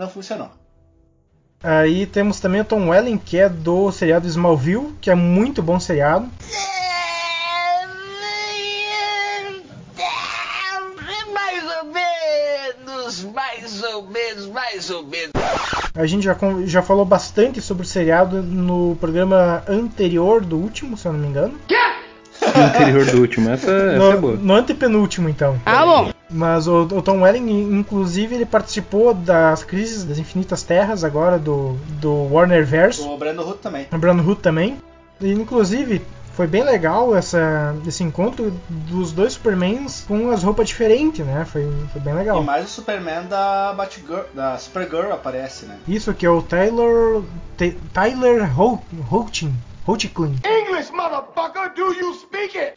não 0.00 0.08
funcionou. 0.08 0.50
Aí 1.62 2.06
temos 2.06 2.40
também 2.40 2.62
o 2.62 2.64
Tom 2.64 2.88
Welling, 2.88 3.18
que 3.18 3.36
é 3.36 3.50
do 3.50 3.92
seriado 3.92 4.26
Smallville, 4.26 4.96
que 4.98 5.10
é 5.10 5.14
muito 5.14 5.62
bom 5.62 5.78
seriado. 5.78 6.26
Mais 11.34 11.64
ou 11.76 11.84
menos, 11.84 13.24
mais 13.24 13.82
ou 13.82 14.02
menos, 14.06 14.46
mais 14.46 14.90
ou 14.90 15.02
menos. 15.04 15.32
A 15.94 16.06
gente 16.06 16.24
já, 16.24 16.34
já 16.64 16.80
falou 16.80 17.04
bastante 17.04 17.60
sobre 17.60 17.82
o 17.82 17.86
seriado 17.86 18.42
no 18.42 18.96
programa 18.96 19.62
anterior 19.68 20.42
do 20.42 20.56
último, 20.56 20.96
se 20.96 21.06
eu 21.06 21.12
não 21.12 21.20
me 21.20 21.26
engano. 21.26 21.60
No 22.60 22.66
interior 22.68 23.04
do 23.06 23.20
último. 23.20 23.50
Essa, 23.50 23.70
essa 23.70 24.04
é 24.04 24.14
No, 24.14 24.20
boa. 24.20 24.36
no 24.36 24.54
antepenúltimo, 24.54 25.28
então. 25.28 25.60
Ah, 25.64 25.84
bom. 25.84 26.10
Mas 26.30 26.66
o, 26.68 26.82
o 26.82 27.02
Tom 27.02 27.22
Welling, 27.22 27.74
inclusive, 27.78 28.34
ele 28.34 28.46
participou 28.46 29.12
das 29.14 29.64
Crises 29.64 30.04
das 30.04 30.18
Infinitas 30.18 30.62
Terras 30.62 31.02
agora 31.02 31.38
do, 31.38 31.76
do 32.00 32.28
Warner 32.32 32.64
Verso. 32.64 33.08
O 33.08 33.16
Brandon 33.18 33.42
Hoot 33.42 33.58
também. 33.60 33.86
O 33.92 33.98
Brandon 33.98 34.22
Hood 34.22 34.40
também. 34.40 34.76
E, 35.20 35.32
inclusive, 35.32 36.00
foi 36.34 36.46
bem 36.46 36.62
legal 36.62 37.14
essa, 37.16 37.74
esse 37.86 38.02
encontro 38.04 38.52
dos 38.68 39.12
dois 39.12 39.32
Supermans 39.34 40.04
com 40.06 40.30
as 40.30 40.42
roupas 40.44 40.68
diferentes, 40.68 41.26
né? 41.26 41.44
Foi, 41.44 41.68
foi 41.92 42.00
bem 42.00 42.14
legal. 42.14 42.40
E 42.40 42.44
mais 42.46 42.66
o 42.66 42.68
Superman 42.68 43.24
da 43.28 43.74
Batgirl, 43.76 44.20
da 44.32 44.56
Supergirl 44.56 45.12
aparece, 45.12 45.66
né? 45.66 45.76
Isso 45.88 46.14
que 46.14 46.24
é 46.24 46.30
o 46.30 46.40
Tyler. 46.40 47.22
Ty- 47.56 47.76
Tyler 47.92 48.58
Ho- 48.58 48.78
Hoechlin. 49.92 50.36
Hoechlin. 50.36 50.36
English, 50.44 50.92
motherfucker, 50.92 51.72
do 51.74 51.92
you 51.94 52.14
speak 52.14 52.56
it? 52.58 52.74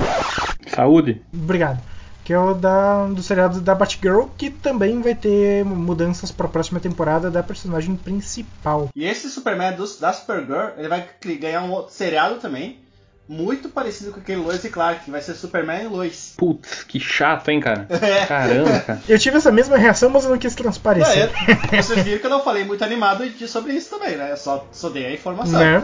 Saúde. 0.68 1.22
Obrigado. 1.34 1.80
Que 2.24 2.32
é 2.32 2.40
o 2.40 2.54
da, 2.54 3.06
do 3.08 3.22
seriado 3.22 3.60
da 3.60 3.76
Batgirl, 3.76 4.28
que 4.38 4.50
também 4.50 5.02
vai 5.02 5.14
ter 5.14 5.66
mudanças 5.66 6.32
para 6.32 6.46
a 6.46 6.50
próxima 6.50 6.80
temporada 6.80 7.30
da 7.30 7.44
personagem 7.44 7.98
principal. 7.98 8.90
E 8.96 9.04
esse 9.06 9.30
Superman 9.30 9.74
dos, 9.74 10.00
da 10.00 10.14
Supergirl, 10.14 10.70
ele 10.78 10.88
vai 10.88 11.06
ganhar 11.38 11.62
um 11.64 11.72
outro 11.72 11.94
seriado 11.94 12.36
também, 12.36 12.80
muito 13.28 13.68
parecido 13.68 14.14
com 14.14 14.22
aquele 14.22 14.40
Lois 14.42 14.64
e 14.64 14.70
Clark, 14.70 15.04
que 15.04 15.12
vai 15.12 15.22
ser 15.22 15.34
Superman 15.34 15.84
e 15.84 15.88
Lois. 15.88 16.34
Putz, 16.38 16.84
que 16.86 16.98
chato, 16.98 17.50
hein, 17.50 17.60
cara? 17.60 17.88
É. 18.02 18.26
Caramba, 18.26 18.80
cara. 18.80 19.02
Eu 19.08 19.20
tive 19.20 19.36
essa 19.38 19.52
mesma 19.52 19.76
reação, 19.78 20.10
mas 20.10 20.24
eu 20.24 20.30
não 20.30 20.38
quis 20.38 20.56
transparecer. 20.56 21.30
É, 21.74 21.82
vocês 21.82 22.04
viram 22.06 22.20
que 22.20 22.26
eu 22.26 22.30
não 22.30 22.42
falei 22.44 22.64
muito 22.64 22.86
animado 22.86 23.28
de- 23.30 23.48
sobre 23.50 23.74
isso 23.74 23.90
também, 23.90 24.16
né? 24.16 24.32
Eu 24.32 24.38
só, 24.38 24.66
só 24.72 24.88
dei 24.90 25.06
a 25.08 25.14
informação. 25.14 25.60
Né? 25.60 25.84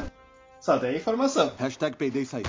Só 0.62 0.74
a 0.74 0.93
informação. 0.93 1.52
Hashtag 1.58 1.95
peidei 1.95 2.26
sair. 2.26 2.45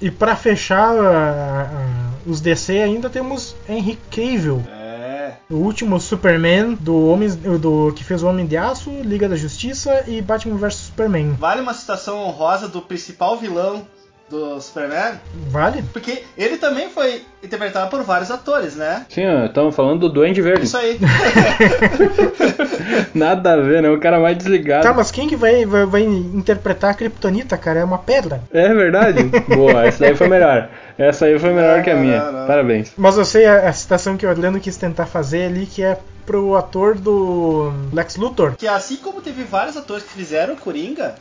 E 0.00 0.10
para 0.10 0.36
fechar 0.36 0.94
ah, 0.94 1.70
ah, 1.72 2.10
os 2.26 2.40
DC 2.40 2.80
ainda 2.82 3.08
temos 3.08 3.56
Henry 3.68 3.98
Cavill, 4.10 4.62
É. 4.68 5.34
o 5.50 5.56
último 5.56 5.98
Superman 5.98 6.74
do 6.74 7.08
homem 7.08 7.28
do 7.30 7.92
que 7.94 8.04
fez 8.04 8.22
o 8.22 8.28
Homem 8.28 8.46
de 8.46 8.56
Aço, 8.56 8.90
Liga 9.02 9.28
da 9.28 9.36
Justiça 9.36 10.04
e 10.06 10.20
Batman 10.20 10.56
vs 10.58 10.74
Superman. 10.74 11.32
Vale 11.38 11.62
uma 11.62 11.72
citação 11.74 12.18
honrosa 12.18 12.68
do 12.68 12.82
principal 12.82 13.38
vilão 13.38 13.86
do 14.28 14.60
Superman, 14.60 15.20
Vale? 15.50 15.84
porque 15.92 16.24
ele 16.36 16.56
também 16.56 16.88
foi 16.90 17.22
interpretado 17.42 17.88
por 17.88 18.02
vários 18.02 18.30
atores, 18.30 18.74
né? 18.74 19.06
Sim, 19.08 19.22
estamos 19.44 19.74
falando 19.74 20.00
do 20.00 20.08
Duende 20.08 20.42
Verde. 20.42 20.64
Isso 20.66 20.76
aí. 20.76 20.98
Nada 23.14 23.52
a 23.52 23.56
ver, 23.56 23.82
né? 23.82 23.90
O 23.90 24.00
cara 24.00 24.18
mais 24.18 24.36
desligado. 24.36 24.82
Tá, 24.82 24.92
mas 24.92 25.10
quem 25.10 25.28
que 25.28 25.36
vai, 25.36 25.64
vai, 25.64 25.86
vai 25.86 26.02
interpretar 26.02 26.90
a 26.90 26.94
Kryptonita, 26.94 27.56
cara? 27.56 27.80
É 27.80 27.84
uma 27.84 27.98
pedra. 27.98 28.40
É 28.52 28.72
verdade? 28.74 29.22
Boa, 29.54 29.86
essa 29.86 30.00
daí 30.04 30.16
foi 30.16 30.28
melhor. 30.28 30.68
Essa 30.98 31.26
aí 31.26 31.38
foi 31.38 31.52
melhor 31.52 31.76
Não, 31.78 31.84
que 31.84 31.90
a 31.90 31.96
minha. 31.96 32.24
não, 32.24 32.32
não. 32.40 32.46
Parabéns. 32.46 32.92
Mas 32.96 33.16
eu 33.16 33.24
sei 33.24 33.46
a, 33.46 33.68
a 33.68 33.72
citação 33.72 34.16
que 34.16 34.26
o 34.26 34.28
Orlando 34.28 34.60
quis 34.60 34.76
tentar 34.76 35.06
fazer 35.06 35.46
ali, 35.46 35.66
que 35.66 35.82
é 35.82 35.98
pro 36.24 36.56
ator 36.56 36.96
do 36.96 37.72
Lex 37.92 38.16
Luthor. 38.16 38.56
que 38.56 38.66
assim 38.66 38.96
como 38.96 39.20
teve 39.20 39.44
vários 39.44 39.76
atores 39.76 40.02
que 40.02 40.12
fizeram 40.12 40.54
o 40.54 40.56
Coringa, 40.56 41.14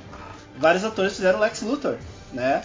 vários 0.57 0.83
atores 0.83 1.15
fizeram 1.15 1.37
o 1.37 1.41
Lex 1.43 1.61
Luthor, 1.61 1.95
né? 2.33 2.61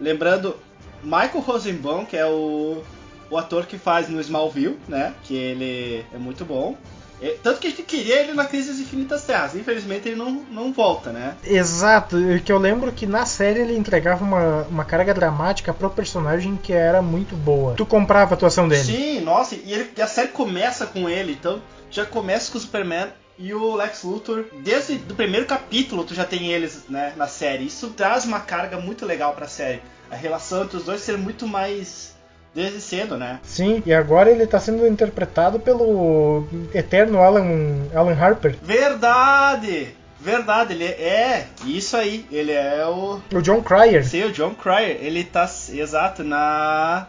Lembrando 0.00 0.56
Michael 1.02 1.40
Rosenbaum, 1.40 2.04
que 2.04 2.16
é 2.16 2.26
o, 2.26 2.82
o 3.30 3.38
ator 3.38 3.66
que 3.66 3.78
faz 3.78 4.08
no 4.08 4.20
Smallville, 4.20 4.78
né? 4.88 5.14
Que 5.22 5.34
ele 5.36 6.04
é 6.12 6.18
muito 6.18 6.44
bom. 6.44 6.76
É, 7.22 7.36
tanto 7.42 7.60
que 7.60 7.68
a 7.68 7.70
gente 7.70 7.82
queria 7.84 8.16
ele 8.20 8.32
na 8.34 8.44
Crise 8.44 8.70
das 8.70 8.80
Infinitas 8.80 9.22
Terras. 9.22 9.54
Infelizmente 9.54 10.08
ele 10.08 10.16
não, 10.16 10.30
não 10.50 10.72
volta, 10.72 11.10
né? 11.12 11.34
Exato, 11.44 12.16
que 12.44 12.52
eu 12.52 12.58
lembro 12.58 12.90
que 12.92 13.06
na 13.06 13.24
série 13.24 13.60
ele 13.60 13.76
entregava 13.76 14.24
uma, 14.24 14.62
uma 14.68 14.84
carga 14.84 15.14
dramática 15.14 15.72
pro 15.72 15.88
personagem 15.88 16.56
que 16.56 16.72
era 16.72 17.00
muito 17.00 17.36
boa. 17.36 17.74
Tu 17.74 17.86
comprava 17.86 18.32
a 18.32 18.34
atuação 18.34 18.68
dele. 18.68 18.82
Sim, 18.84 19.20
nossa, 19.20 19.54
e, 19.54 19.72
ele- 19.72 19.90
e 19.96 20.02
a 20.02 20.06
série 20.08 20.28
começa 20.28 20.86
com 20.86 21.08
ele, 21.08 21.32
então 21.32 21.62
já 21.90 22.04
começa 22.04 22.50
com 22.50 22.58
o 22.58 22.60
Superman 22.60 23.06
e 23.38 23.52
o 23.52 23.74
Lex 23.74 24.02
Luthor. 24.02 24.44
Desde 24.62 24.94
o 24.94 25.14
primeiro 25.14 25.46
capítulo 25.46 26.04
tu 26.04 26.14
já 26.14 26.24
tem 26.24 26.52
eles 26.52 26.84
né, 26.88 27.12
na 27.16 27.26
série. 27.26 27.66
Isso 27.66 27.90
traz 27.90 28.24
uma 28.24 28.40
carga 28.40 28.78
muito 28.78 29.04
legal 29.04 29.32
pra 29.34 29.46
série. 29.46 29.82
A 30.10 30.16
relação 30.16 30.64
entre 30.64 30.76
os 30.76 30.84
dois 30.84 31.00
ser 31.00 31.16
muito 31.16 31.46
mais 31.46 32.14
desde 32.54 32.80
cedo, 32.80 33.16
né? 33.16 33.40
Sim, 33.42 33.82
e 33.84 33.92
agora 33.92 34.30
ele 34.30 34.46
tá 34.46 34.60
sendo 34.60 34.86
interpretado 34.86 35.58
pelo 35.58 36.46
eterno 36.72 37.20
Alan, 37.20 37.88
Alan 37.94 38.14
Harper. 38.14 38.56
Verdade! 38.62 39.94
Verdade, 40.20 40.72
ele 40.72 40.86
é. 40.86 41.48
Isso 41.66 41.94
aí, 41.98 42.24
ele 42.32 42.50
é 42.50 42.86
o. 42.86 43.20
O 43.30 43.42
John 43.42 43.62
Cryer. 43.62 44.02
Sim, 44.06 44.24
o 44.24 44.32
John 44.32 44.54
Cryer. 44.54 44.96
Ele 45.02 45.22
tá, 45.22 45.46
exato, 45.68 46.24
na. 46.24 47.06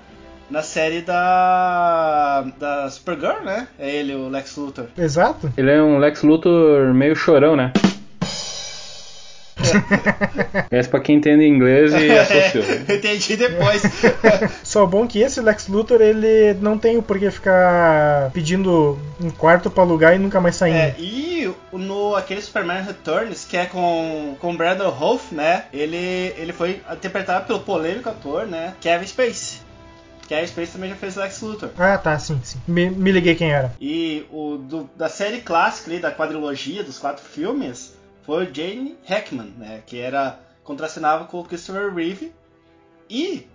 Na 0.50 0.62
série 0.62 1.02
da. 1.02 2.46
Da 2.60 2.90
Supergirl, 2.90 3.44
né? 3.44 3.68
É 3.80 3.90
ele, 3.90 4.14
o 4.14 4.30
Lex 4.30 4.56
Luthor. 4.56 4.86
Exato. 4.98 5.52
Ele 5.58 5.72
é 5.72 5.82
um 5.82 5.98
Lex 5.98 6.22
Luthor 6.22 6.94
meio 6.94 7.16
chorão, 7.16 7.56
né? 7.56 7.72
Essa 10.70 10.90
pra 10.90 11.00
quem 11.00 11.18
entende 11.18 11.46
inglês 11.46 11.94
e 11.94 12.12
associou. 12.12 12.64
Entendi 12.90 13.38
depois. 13.38 13.82
Só 14.64 14.86
bom 14.86 15.08
que 15.08 15.20
esse 15.20 15.42
Lex 15.42 15.68
Luthor 15.68 16.02
ele 16.02 16.54
não 16.62 16.78
tem 16.78 16.98
o 16.98 17.02
porquê 17.02 17.32
ficar 17.32 18.32
pedindo 18.32 18.98
um 19.20 19.30
quarto 19.30 19.70
pra 19.70 19.84
alugar 19.84 20.16
e 20.16 20.20
nunca 20.20 20.40
mais 20.40 20.56
saindo. 20.56 20.78
É, 20.78 20.96
e 21.00 21.52
no 21.72 22.16
aquele 22.16 22.42
Superman 22.42 22.84
Returns, 22.84 23.46
que 23.46 23.58
é 23.58 23.66
com, 23.66 24.36
com 24.40 24.56
Brandon 24.56 24.90
Hoff, 24.90 25.34
né? 25.34 25.66
Ele, 25.74 26.34
ele 26.38 26.54
foi 26.54 26.82
interpretado 26.92 27.46
pelo 27.48 27.60
polêmico 27.60 28.10
ator, 28.10 28.46
né? 28.46 28.74
Kevin 28.82 29.08
Space. 29.08 29.65
Kevin 30.28 30.48
Spacey 30.48 30.74
também 30.74 30.90
já 30.90 30.96
fez 30.96 31.16
Lex 31.16 31.42
Luthor. 31.42 31.70
Ah, 31.78 31.98
tá, 31.98 32.18
sim, 32.20 32.40
sim. 32.44 32.60
Me, 32.68 32.90
me 32.90 33.12
liguei 33.12 33.36
quem 33.36 33.52
era. 33.52 33.72
E 33.80 34.26
o 34.32 34.58
do- 34.58 34.90
da 34.96 35.08
série 35.10 35.42
clássica 35.42 35.90
ali, 35.92 36.00
da 36.00 36.12
quadrilogia 36.12 36.84
dos 36.84 36.98
quatro 37.00 37.24
filmes, 37.24 37.94
foi 38.26 38.46
o 38.46 38.54
Jane 38.54 38.98
Hackman, 39.08 39.54
né? 39.58 39.82
Que 39.86 40.00
era 40.00 40.40
contracenava 40.64 41.26
com 41.26 41.40
o 41.40 41.44
Christopher 41.44 41.94
Reeve. 41.94 42.32
E 43.10 43.48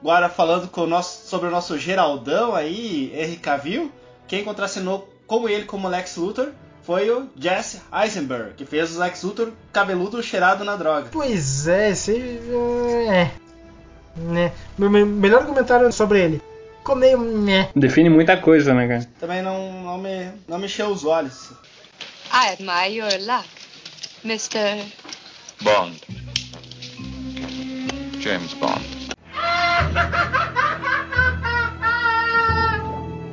agora 0.00 0.28
falando 0.28 0.70
o 0.76 0.86
nosso, 0.86 1.28
sobre 1.28 1.48
o 1.48 1.50
nosso 1.50 1.76
Geraldão 1.78 2.54
aí, 2.54 3.12
Henry 3.14 3.36
Cavill, 3.36 3.90
quem 4.28 4.44
contracenou 4.44 5.12
como 5.26 5.48
ele 5.48 5.64
como 5.64 5.88
Lex 5.88 6.16
Luthor 6.16 6.50
foi 6.82 7.10
o 7.10 7.28
Jesse 7.36 7.80
Eisenberg, 7.92 8.54
que 8.54 8.64
fez 8.66 8.94
o 8.96 9.00
Lex 9.00 9.22
Luthor 9.22 9.52
cabeludo 9.72 10.22
cheirado 10.22 10.64
na 10.64 10.76
droga. 10.76 11.08
Pois 11.10 11.66
é, 11.66 11.90
esse. 11.90 12.40
É. 13.10 13.30
Né. 14.16 14.52
Me- 14.78 14.88
me- 14.88 15.04
melhor 15.04 15.46
comentário 15.46 15.90
sobre 15.92 16.20
ele. 16.20 16.42
Ficou 16.78 16.96
meio. 16.96 17.18
Né. 17.18 17.68
Define 17.74 18.08
muita 18.10 18.36
coisa, 18.36 18.74
né, 18.74 18.86
cara? 18.88 19.08
Também 19.20 19.42
não, 19.42 19.72
não, 19.82 19.98
me, 19.98 20.30
não 20.48 20.58
me 20.58 20.66
encheu 20.66 20.88
os 20.88 21.04
olhos. 21.04 21.50
I 22.32 22.52
admire 22.52 22.96
your 22.96 23.10
luck, 23.26 23.48
Mr. 24.24 24.84
Bond. 25.62 26.00
James 28.20 28.52
Bond. 28.54 28.82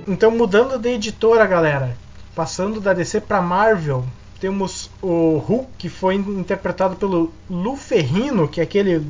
Então, 0.07 0.31
mudando 0.31 0.77
de 0.79 0.89
editora, 0.89 1.45
galera. 1.45 1.95
Passando 2.35 2.79
da 2.81 2.93
DC 2.93 3.21
pra 3.21 3.41
Marvel. 3.41 4.05
Temos 4.39 4.89
o 5.01 5.37
Hulk, 5.37 5.67
que 5.77 5.89
foi 5.89 6.15
interpretado 6.15 6.95
pelo 6.95 7.31
Lou 7.49 7.75
Ferrino, 7.75 8.47
que 8.47 8.59
é 8.61 8.63
aquele 8.63 8.97
Lu- 8.97 9.05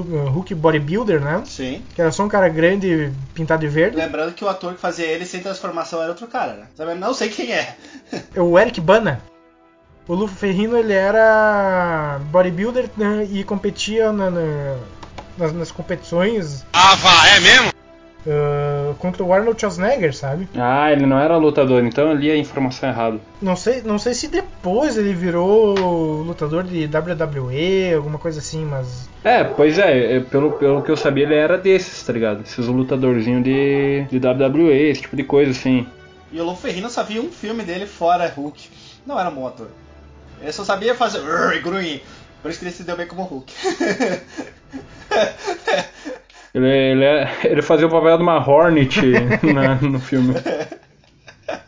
Hulk 0.00 0.54
bodybuilder, 0.54 1.20
né? 1.20 1.42
Sim. 1.46 1.82
Que 1.94 2.00
era 2.00 2.10
só 2.10 2.24
um 2.24 2.28
cara 2.28 2.48
grande 2.48 3.12
pintado 3.34 3.60
de 3.60 3.68
verde. 3.68 3.96
Lembrando 3.96 4.32
que 4.34 4.44
o 4.44 4.48
ator 4.48 4.74
que 4.74 4.80
fazia 4.80 5.06
ele 5.06 5.26
sem 5.26 5.40
transformação 5.40 6.00
era 6.00 6.08
outro 6.10 6.26
cara, 6.26 6.54
né? 6.54 6.66
Também 6.76 6.96
não 6.96 7.12
sei 7.14 7.28
quem 7.28 7.52
é. 7.52 7.76
É 8.34 8.40
o 8.40 8.58
Eric 8.58 8.80
Bana. 8.80 9.20
O 10.08 10.14
Lou 10.14 10.26
Ferrino 10.26 10.76
ele 10.76 10.92
era 10.92 12.18
bodybuilder 12.30 12.90
né, 12.96 13.26
e 13.30 13.44
competia 13.44 14.12
na- 14.12 14.30
na- 14.30 14.76
nas, 15.38 15.52
nas 15.52 15.70
competições 15.70 16.64
Ah, 16.72 16.94
vá, 16.96 17.28
é 17.28 17.40
mesmo? 17.40 17.72
Ah, 18.26 18.94
contra 18.98 19.22
o 19.22 19.32
Arnold 19.32 19.60
Schwarzenegger, 19.60 20.14
sabe? 20.14 20.48
Ah, 20.56 20.90
ele 20.92 21.06
não 21.06 21.18
era 21.18 21.36
lutador, 21.36 21.84
então 21.84 22.08
eu 22.08 22.14
li 22.14 22.30
a 22.30 22.36
informação 22.36 22.88
errada. 22.88 23.20
Não 23.40 23.56
sei, 23.56 23.82
não 23.82 23.98
sei 23.98 24.14
se 24.14 24.28
depois 24.28 24.96
ele 24.96 25.12
virou 25.12 26.22
lutador 26.22 26.64
de 26.64 26.86
WWE, 26.86 27.94
alguma 27.94 28.18
coisa 28.18 28.38
assim, 28.38 28.64
mas 28.64 29.08
É, 29.24 29.44
pois 29.44 29.78
é, 29.78 30.16
é, 30.16 30.20
pelo, 30.20 30.52
pelo 30.52 30.82
que 30.82 30.90
eu 30.90 30.96
sabia, 30.96 31.24
ele 31.24 31.34
era 31.34 31.58
desses, 31.58 32.02
tá 32.04 32.12
ligado? 32.12 32.42
Esses 32.42 32.66
lutadorzinhos 32.66 33.42
de, 33.42 34.06
de 34.10 34.18
WWE, 34.18 34.90
esse 34.90 35.02
tipo 35.02 35.16
de 35.16 35.24
coisa, 35.24 35.50
assim. 35.50 35.86
E 36.30 36.40
o 36.40 36.44
Lou 36.44 36.56
Ferrino 36.56 36.88
só 36.88 37.02
via 37.02 37.20
um 37.20 37.30
filme 37.30 37.62
dele 37.62 37.86
fora 37.86 38.32
Hulk. 38.34 38.68
Não 39.06 39.18
era 39.18 39.28
um 39.28 39.34
bom 39.34 39.46
ator. 39.46 39.68
Ele 40.40 40.52
só 40.52 40.64
sabia 40.64 40.94
fazer 40.94 41.20
grunhir. 41.62 42.00
Por 42.40 42.50
isso 42.50 42.58
que 42.58 42.64
ele 42.64 42.72
se 42.72 42.84
deu 42.84 42.96
bem 42.96 43.06
como 43.06 43.22
Hulk. 43.22 43.52
Ele, 46.54 46.66
ele, 46.68 47.04
é- 47.04 47.30
ele 47.44 47.62
fazia 47.62 47.86
o 47.86 47.90
papel 47.90 48.16
de 48.16 48.22
uma 48.22 48.36
Hornet 48.46 49.00
na- 49.52 49.76
no 49.76 49.98
filme. 49.98 50.34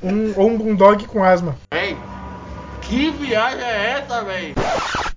um, 0.02 0.32
ou 0.36 0.48
um 0.50 0.58
bulldog 0.58 1.06
com 1.06 1.24
asma. 1.24 1.56
Ei, 1.72 1.96
que 2.82 3.10
viagem 3.10 3.62
é 3.64 3.90
essa, 3.98 4.22
velho? 4.22 4.54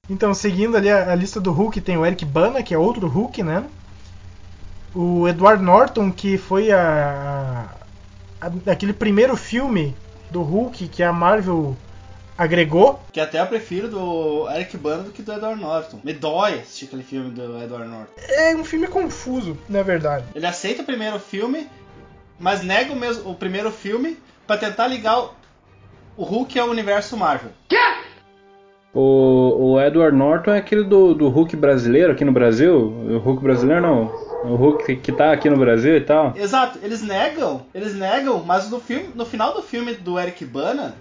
Então, 0.09 0.33
seguindo 0.33 0.77
ali 0.77 0.89
a, 0.89 1.11
a 1.11 1.15
lista 1.15 1.39
do 1.41 1.51
Hulk, 1.51 1.81
tem 1.81 1.97
o 1.97 2.05
Eric 2.05 2.23
Bana, 2.23 2.63
que 2.63 2.73
é 2.73 2.77
outro 2.77 3.07
Hulk, 3.07 3.43
né? 3.43 3.65
O 4.95 5.27
Edward 5.27 5.61
Norton, 5.61 6.11
que 6.11 6.37
foi 6.37 6.71
a, 6.71 7.65
a- 8.41 8.71
aquele 8.71 8.93
primeiro 8.93 9.35
filme 9.35 9.93
do 10.31 10.41
Hulk 10.41 10.87
que 10.87 11.03
a 11.03 11.11
Marvel 11.11 11.75
agregou. 12.37 12.99
que 13.11 13.19
até 13.19 13.41
eu 13.41 13.47
prefiro 13.47 13.87
do 13.87 14.49
Eric 14.49 14.77
Bana 14.77 15.03
do 15.03 15.11
que 15.11 15.21
do 15.21 15.33
Edward 15.33 15.59
Norton. 15.59 15.99
Me 16.03 16.13
dói 16.13 16.55
assistir 16.55 16.85
aquele 16.85 17.03
filme 17.03 17.31
do 17.31 17.61
Edward 17.61 17.89
Norton. 17.89 18.13
É 18.17 18.55
um 18.55 18.63
filme 18.63 18.87
confuso, 18.87 19.57
na 19.67 19.81
verdade. 19.81 20.25
Ele 20.35 20.45
aceita 20.45 20.81
o 20.81 20.85
primeiro 20.85 21.19
filme, 21.19 21.67
mas 22.39 22.61
nega 22.63 22.93
o, 22.93 22.95
mesmo, 22.95 23.29
o 23.29 23.35
primeiro 23.35 23.71
filme 23.71 24.17
pra 24.45 24.57
tentar 24.57 24.87
ligar 24.87 25.19
o, 25.19 25.31
o 26.15 26.23
Hulk 26.23 26.59
ao 26.59 26.69
universo 26.69 27.17
Marvel. 27.17 27.51
O, 28.93 29.73
o 29.73 29.81
Edward 29.81 30.17
Norton 30.17 30.51
é 30.51 30.57
aquele 30.57 30.83
do, 30.83 31.13
do 31.13 31.29
Hulk 31.29 31.55
brasileiro 31.55 32.13
aqui 32.13 32.25
no 32.25 32.31
Brasil. 32.31 32.75
O 32.75 33.17
Hulk 33.19 33.43
brasileiro 33.43 33.81
não. 33.81 34.05
O 34.43 34.55
Hulk 34.55 34.85
que, 34.85 34.95
que 34.95 35.11
tá 35.11 35.31
aqui 35.31 35.49
no 35.49 35.57
Brasil 35.57 35.95
e 35.95 36.01
tal. 36.01 36.33
Exato, 36.35 36.79
eles 36.81 37.01
negam, 37.03 37.65
eles 37.75 37.93
negam, 37.93 38.41
mas 38.43 38.69
no, 38.69 38.79
filme, 38.79 39.09
no 39.13 39.25
final 39.25 39.53
do 39.53 39.61
filme 39.61 39.93
do 39.93 40.17
Eric 40.19 40.43
Bana, 40.45 40.95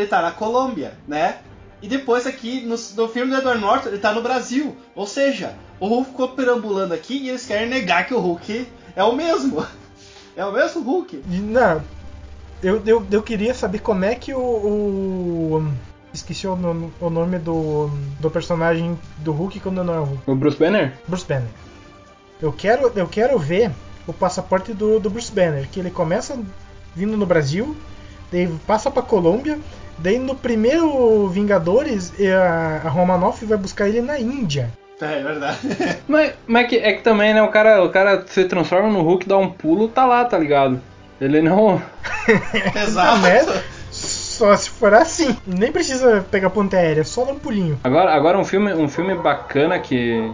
ele 0.00 0.06
tá 0.08 0.22
na 0.22 0.30
Colômbia, 0.30 0.94
né? 1.06 1.36
E 1.82 1.88
depois 1.88 2.26
aqui, 2.26 2.62
no, 2.62 2.76
no 2.96 3.08
filme 3.08 3.30
do 3.30 3.38
Edward 3.38 3.60
Norton, 3.60 3.88
ele 3.90 3.98
tá 3.98 4.12
no 4.12 4.22
Brasil. 4.22 4.74
Ou 4.94 5.06
seja, 5.06 5.54
o 5.78 5.86
Hulk 5.86 6.10
ficou 6.10 6.28
perambulando 6.28 6.94
aqui 6.94 7.16
e 7.18 7.28
eles 7.28 7.44
querem 7.46 7.68
negar 7.68 8.06
que 8.06 8.14
o 8.14 8.18
Hulk 8.20 8.66
é 8.94 9.02
o 9.04 9.12
mesmo. 9.14 9.64
É 10.38 10.44
o 10.44 10.52
mesmo 10.52 10.82
Hulk. 10.82 11.22
Não, 11.26 11.82
eu, 12.62 12.82
eu, 12.84 13.06
eu 13.10 13.22
queria 13.22 13.54
saber 13.54 13.78
como 13.78 14.04
é 14.04 14.14
que 14.14 14.34
o. 14.34 14.38
o- 14.38 15.72
esqueci 16.12 16.46
o 16.46 16.54
nome, 16.54 16.92
o 17.00 17.08
nome 17.08 17.38
do, 17.38 17.88
do 18.20 18.30
personagem 18.30 18.98
do 19.18 19.32
Hulk 19.32 19.60
quando 19.60 19.82
não 19.82 19.94
é 19.94 20.00
o 20.00 20.04
Hulk. 20.04 20.30
O 20.30 20.34
Bruce 20.34 20.58
Banner? 20.58 20.92
Bruce 21.08 21.24
Banner. 21.26 21.48
Eu 22.40 22.52
quero, 22.52 22.92
eu 22.94 23.06
quero 23.08 23.38
ver 23.38 23.70
o 24.06 24.12
passaporte 24.12 24.74
do, 24.74 25.00
do 25.00 25.08
Bruce 25.08 25.32
Banner, 25.32 25.66
que 25.70 25.80
ele 25.80 25.90
começa 25.90 26.38
vindo 26.94 27.16
no 27.16 27.24
Brasil, 27.24 27.74
daí 28.30 28.46
passa 28.66 28.90
pra 28.90 29.00
Colômbia, 29.02 29.58
daí 29.98 30.18
no 30.18 30.34
primeiro 30.34 31.28
Vingadores 31.28 32.12
eh, 32.18 32.32
a, 32.32 32.88
Romanoff 32.88 33.44
vai 33.44 33.58
buscar 33.58 33.88
ele 33.88 34.00
na 34.00 34.18
Índia. 34.18 34.70
É 35.00 35.22
verdade. 35.22 35.58
Mas, 36.08 36.32
mas 36.46 36.64
é, 36.64 36.68
que, 36.68 36.76
é 36.76 36.92
que 36.94 37.02
também, 37.02 37.34
né? 37.34 37.42
O 37.42 37.48
cara, 37.48 37.84
o 37.84 37.90
cara 37.90 38.24
se 38.26 38.44
transforma 38.46 38.88
no 38.88 39.02
Hulk, 39.02 39.28
dá 39.28 39.36
um 39.36 39.50
pulo, 39.50 39.88
tá 39.88 40.06
lá, 40.06 40.24
tá 40.24 40.38
ligado? 40.38 40.80
Ele 41.20 41.42
não. 41.42 41.82
Exato. 42.74 43.18
Né? 43.20 43.62
Só 43.90 44.56
se 44.56 44.70
for 44.70 44.94
assim. 44.94 45.36
Nem 45.46 45.70
precisa 45.70 46.24
pegar 46.30 46.50
ponte 46.50 46.76
aérea, 46.76 47.04
só 47.04 47.24
dá 47.24 47.32
um 47.32 47.38
pulinho. 47.38 47.78
Agora, 47.84 48.14
agora 48.14 48.38
um 48.38 48.44
filme, 48.44 48.72
um 48.72 48.88
filme 48.88 49.14
bacana 49.14 49.78
que, 49.78 50.30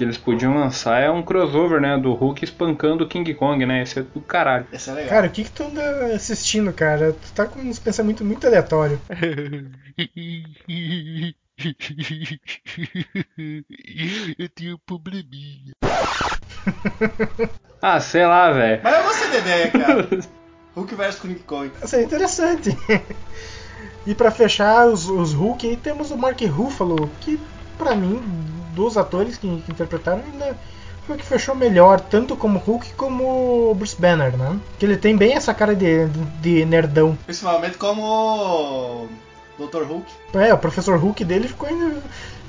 que 0.00 0.04
eles 0.04 0.16
podiam 0.16 0.54
lançar 0.54 0.98
é 0.98 1.10
um 1.10 1.22
crossover, 1.22 1.78
né? 1.78 1.98
Do 1.98 2.14
Hulk 2.14 2.42
espancando 2.42 3.04
o 3.04 3.06
King 3.06 3.34
Kong, 3.34 3.66
né? 3.66 3.82
Esse 3.82 3.98
é 3.98 4.02
do 4.02 4.22
caralho. 4.22 4.66
Esse 4.72 4.88
é 4.88 4.94
legal. 4.94 5.10
Cara, 5.10 5.26
o 5.26 5.30
que, 5.30 5.44
que 5.44 5.50
tu 5.50 5.62
anda 5.62 6.06
assistindo, 6.14 6.72
cara? 6.72 7.12
Tu 7.12 7.32
tá 7.34 7.44
com 7.44 7.60
uns 7.60 7.78
pensamentos 7.78 8.26
muito 8.26 8.46
aleatórios. 8.46 8.98
Eu 14.38 14.48
tenho 14.48 14.76
um 14.76 14.78
probleminha. 14.86 15.74
Ah, 17.82 18.00
sei 18.00 18.24
lá, 18.24 18.50
velho. 18.52 18.80
Mas 18.82 18.94
eu 18.94 19.02
gostei 19.02 19.30
da 19.30 19.38
ideia, 19.38 19.70
cara. 19.70 20.08
Hulk 20.74 20.94
vs 20.94 21.18
King 21.20 21.38
Kong. 21.40 21.70
Isso 21.84 21.96
é 21.96 22.02
interessante. 22.02 22.70
e 24.06 24.14
pra 24.14 24.30
fechar 24.30 24.86
os, 24.86 25.06
os 25.10 25.34
Hulk, 25.34 25.68
aí 25.68 25.76
temos 25.76 26.10
o 26.10 26.16
Mark 26.16 26.40
Ruffalo, 26.40 27.10
que 27.20 27.38
pra 27.76 27.94
mim, 27.94 28.22
dos 28.74 28.96
atores 28.96 29.36
que, 29.36 29.46
que 29.66 29.72
interpretaram, 29.72 30.22
ainda 30.32 30.56
foi 31.06 31.16
o 31.16 31.18
que 31.18 31.24
fechou 31.24 31.54
melhor, 31.54 32.00
tanto 32.00 32.36
como 32.36 32.58
Hulk 32.58 32.92
como 32.94 33.70
o 33.70 33.74
Bruce 33.74 34.00
Banner, 34.00 34.36
né? 34.36 34.58
Que 34.78 34.86
ele 34.86 34.96
tem 34.96 35.16
bem 35.16 35.34
essa 35.34 35.52
cara 35.54 35.74
de, 35.74 36.06
de 36.40 36.64
nerdão. 36.64 37.16
Principalmente 37.26 37.76
como 37.78 39.08
Dr. 39.58 39.82
Hulk. 39.82 40.06
É, 40.34 40.52
o 40.54 40.58
professor 40.58 40.96
Hulk 40.98 41.24
dele 41.24 41.48
ficou 41.48 41.68
ainda- 41.68 41.96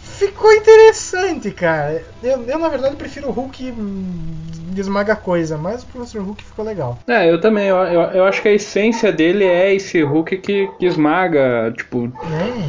Ficou 0.03 0.51
interessante, 0.53 1.49
cara. 1.49 2.03
Eu, 2.21 2.43
eu, 2.47 2.59
na 2.59 2.69
verdade 2.69 2.95
prefiro 2.95 3.29
o 3.29 3.31
Hulk 3.31 3.71
hum, 3.71 4.35
de 4.71 4.79
esmaga 4.79 5.15
coisa, 5.15 5.57
mas 5.57 5.81
o 5.81 5.87
professor 5.87 6.21
Hulk 6.21 6.43
ficou 6.43 6.63
legal. 6.63 6.99
É, 7.07 7.27
eu 7.31 7.41
também. 7.41 7.67
Eu, 7.67 7.77
eu, 7.77 8.01
eu 8.01 8.25
acho 8.25 8.39
que 8.39 8.47
a 8.47 8.51
essência 8.53 9.11
dele 9.11 9.43
é 9.45 9.73
esse 9.73 9.99
Hulk 10.03 10.37
que, 10.37 10.67
que 10.77 10.85
esmaga, 10.85 11.73
tipo, 11.75 12.11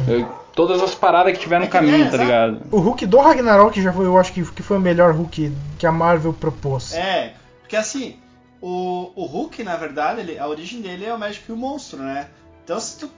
É. 0.09 0.25
todas 0.55 0.81
as 0.81 0.95
paradas 0.95 1.33
que 1.33 1.39
tiver 1.39 1.57
no 1.59 1.65
É 1.65 1.67
que 1.67 1.73
caminho, 1.73 2.05
é, 2.05 2.09
tá 2.09 2.17
ligado? 2.17 2.61
O 2.71 2.79
Hulk 2.79 3.05
do 3.05 3.17
Ragnarok 3.19 3.81
já 3.81 3.91
foi, 3.91 4.05
eu 4.05 4.17
acho 4.17 4.31
que, 4.33 4.43
que 4.43 4.63
foi 4.63 4.77
o 4.77 4.81
melhor 4.81 5.13
Hulk 5.13 5.51
que 5.77 5.85
a 5.85 5.91
Marvel 5.91 6.33
propôs. 6.33 6.93
É, 6.93 7.33
porque 7.61 7.75
assim, 7.75 8.15
o, 8.61 9.11
o 9.15 9.25
Hulk, 9.25 9.63
na 9.63 9.75
verdade, 9.75 10.21
ele, 10.21 10.37
a 10.39 10.47
origem 10.47 10.81
dele 10.81 11.05
é 11.05 11.13
o 11.13 11.19
médico 11.19 11.45
e 11.49 11.53
o 11.53 11.57
monstro, 11.57 11.99
né? 11.99 12.27
Então 12.63 12.79
se 12.79 12.97
tu 12.97 13.09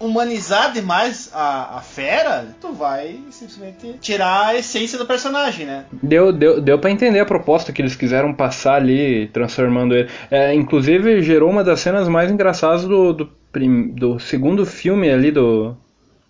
humanizar 0.00 0.72
demais 0.72 1.30
a, 1.32 1.76
a 1.76 1.80
fera, 1.80 2.48
tu 2.60 2.72
vai 2.72 3.20
simplesmente 3.30 3.94
tirar 4.00 4.46
a 4.48 4.56
essência 4.56 4.98
do 4.98 5.06
personagem, 5.06 5.66
né? 5.66 5.84
Deu, 6.02 6.32
deu, 6.32 6.60
deu 6.60 6.78
pra 6.78 6.90
entender 6.90 7.20
a 7.20 7.24
proposta 7.26 7.72
que 7.72 7.80
eles 7.80 7.94
quiseram 7.94 8.32
passar 8.32 8.74
ali, 8.76 9.28
transformando 9.28 9.94
ele. 9.94 10.08
É, 10.30 10.52
inclusive, 10.54 11.22
gerou 11.22 11.50
uma 11.50 11.62
das 11.62 11.80
cenas 11.80 12.08
mais 12.08 12.30
engraçadas 12.30 12.84
do, 12.84 13.12
do, 13.12 13.26
prim- 13.52 13.88
do 13.88 14.18
segundo 14.18 14.66
filme 14.66 15.10
ali, 15.10 15.30
do 15.30 15.76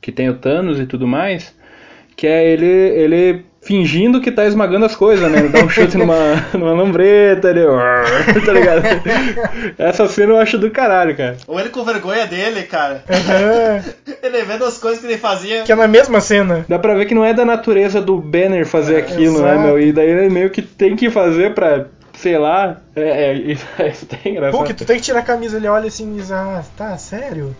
que 0.05 0.13
tem 0.13 0.29
o 0.29 0.35
Thanos 0.35 0.79
e 0.79 0.85
tudo 0.85 1.09
mais, 1.09 1.55
que 2.15 2.27
é 2.27 2.47
ele, 2.47 2.67
ele 2.67 3.45
fingindo 3.63 4.21
que 4.21 4.31
tá 4.31 4.45
esmagando 4.45 4.85
as 4.85 4.95
coisas, 4.95 5.33
né? 5.33 5.39
Ele 5.39 5.49
dá 5.49 5.65
um 5.65 5.69
chute 5.71 5.97
numa, 5.97 6.45
numa 6.53 6.75
lambreta, 6.75 7.49
ele. 7.49 7.63
tá 8.45 8.53
ligado? 8.53 8.83
Essa 9.79 10.07
cena 10.07 10.35
eu 10.35 10.39
acho 10.39 10.59
do 10.59 10.71
caralho, 10.71 11.17
cara. 11.17 11.39
Ou 11.47 11.59
ele 11.59 11.71
com 11.71 11.83
vergonha 11.83 12.27
dele, 12.27 12.65
cara. 12.65 13.03
Ele 14.23 14.43
vendo 14.43 14.67
as 14.67 14.77
coisas 14.77 15.01
que 15.01 15.07
ele 15.07 15.17
fazia. 15.17 15.63
que 15.63 15.73
é 15.73 15.75
na 15.75 15.89
mesma 15.89 16.21
cena. 16.21 16.67
Dá 16.69 16.79
pra 16.79 16.95
ver 16.95 17.07
que 17.07 17.15
não 17.15 17.25
é 17.25 17.33
da 17.33 17.47
natureza 17.47 18.03
do 18.03 18.19
Banner 18.19 18.67
fazer 18.67 18.99
aquilo, 18.99 19.41
né, 19.41 19.53
exato. 19.53 19.61
meu? 19.61 19.81
E 19.81 19.91
daí 19.91 20.11
ele 20.11 20.29
meio 20.29 20.51
que 20.51 20.61
tem 20.61 20.95
que 20.95 21.09
fazer 21.09 21.55
pra, 21.55 21.87
sei 22.13 22.37
lá. 22.37 22.77
É, 22.95 23.31
é, 23.31 23.33
isso, 23.33 23.67
isso 23.91 24.05
tá 24.05 24.19
engraçado. 24.27 24.61
Pô, 24.61 24.67
que 24.67 24.75
tu 24.75 24.85
tem 24.85 24.97
que 24.97 25.03
tirar 25.03 25.21
a 25.21 25.23
camisa, 25.23 25.57
ele 25.57 25.67
olha 25.67 25.89
assim 25.89 26.13
e 26.13 26.17
diz, 26.17 26.31
ah, 26.31 26.63
tá, 26.77 26.99
sério? 26.99 27.57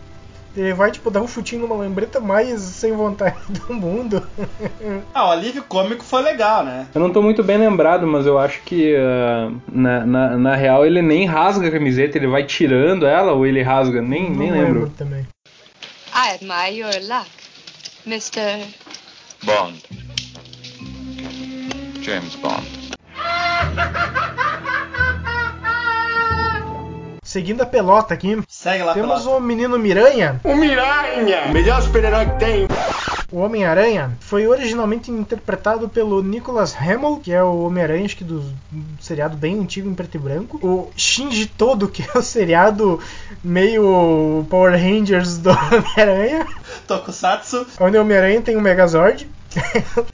Ele 0.57 0.73
vai, 0.73 0.91
tipo, 0.93 1.11
dar 1.11 1.21
um 1.21 1.27
chutinho 1.27 1.63
numa 1.63 1.75
lambreta 1.75 2.21
mais 2.21 2.61
sem 2.61 2.93
vontade 2.93 3.37
do 3.49 3.75
mundo. 3.75 4.25
Ah, 5.13 5.29
o 5.29 5.31
alívio 5.33 5.65
cômico 5.65 6.05
foi 6.05 6.23
legal, 6.23 6.65
né? 6.65 6.87
Eu 6.95 7.01
não 7.01 7.11
tô 7.13 7.21
muito 7.21 7.43
bem 7.43 7.59
lembrado, 7.59 8.07
mas 8.07 8.25
eu 8.25 8.39
acho 8.39 8.63
que 8.63 8.95
ah, 8.97 9.51
na, 9.73 10.07
na, 10.07 10.37
na 10.39 10.55
real 10.55 10.87
ele 10.87 11.03
nem 11.03 11.27
rasga 11.27 11.67
a 11.67 11.71
camiseta, 11.73 12.19
ele 12.19 12.29
vai 12.29 12.45
tirando 12.45 13.05
ela 13.05 13.33
ou 13.33 13.45
ele 13.45 13.63
rasga, 13.63 14.01
nem, 14.01 14.31
nem 14.31 14.51
Não 14.53 14.59
lembro. 14.59 14.91
também. 14.97 15.27
I 16.15 16.35
admire 16.35 16.79
your 16.79 16.93
luck, 17.09 17.29
Mr. 18.07 18.65
Bond. 19.43 19.83
James 22.01 22.37
Bond. 22.37 22.65
Seguindo 27.35 27.63
a 27.63 27.67
pelota 27.67 28.15
aqui, 28.15 28.41
Segue 28.47 28.85
lá 28.85 28.95
temos 28.95 29.25
pela... 29.25 29.39
o 29.39 29.41
menino 29.41 29.77
Miranha. 29.77 30.41
O 30.45 30.55
Miranha, 30.55 31.49
melhor 31.53 31.83
super-herói 31.83 32.27
que 32.27 32.39
tem. 32.39 32.69
O 33.33 33.41
Homem-Aranha 33.41 34.17
foi 34.21 34.47
originalmente 34.47 35.11
interpretado 35.11 35.89
pelo 35.89 36.23
Nicholas 36.23 36.77
Hamill, 36.77 37.19
que 37.21 37.33
é 37.33 37.43
o 37.43 37.65
Homem-Aranha, 37.65 38.05
acho 38.05 38.17
que 38.19 38.23
do 38.23 38.45
seriado 39.01 39.37
bem 39.37 39.59
antigo 39.59 39.91
em 39.91 39.95
preto 39.95 40.15
e 40.15 40.19
branco. 40.21 40.65
O 40.65 40.93
Shinji 40.97 41.47
Todo, 41.47 41.89
que 41.89 42.05
é 42.05 42.17
o 42.17 42.23
seriado 42.23 43.01
meio 43.43 44.47
Power 44.49 44.71
Rangers 44.81 45.37
do 45.39 45.51
Homem-Aranha. 45.75 46.47
Tokusatsu. 46.87 47.67
Onde 47.81 47.99
o 47.99 48.03
Homem-Aranha 48.03 48.43
tem 48.43 48.57
um 48.57 48.61
Megazord. 48.61 49.29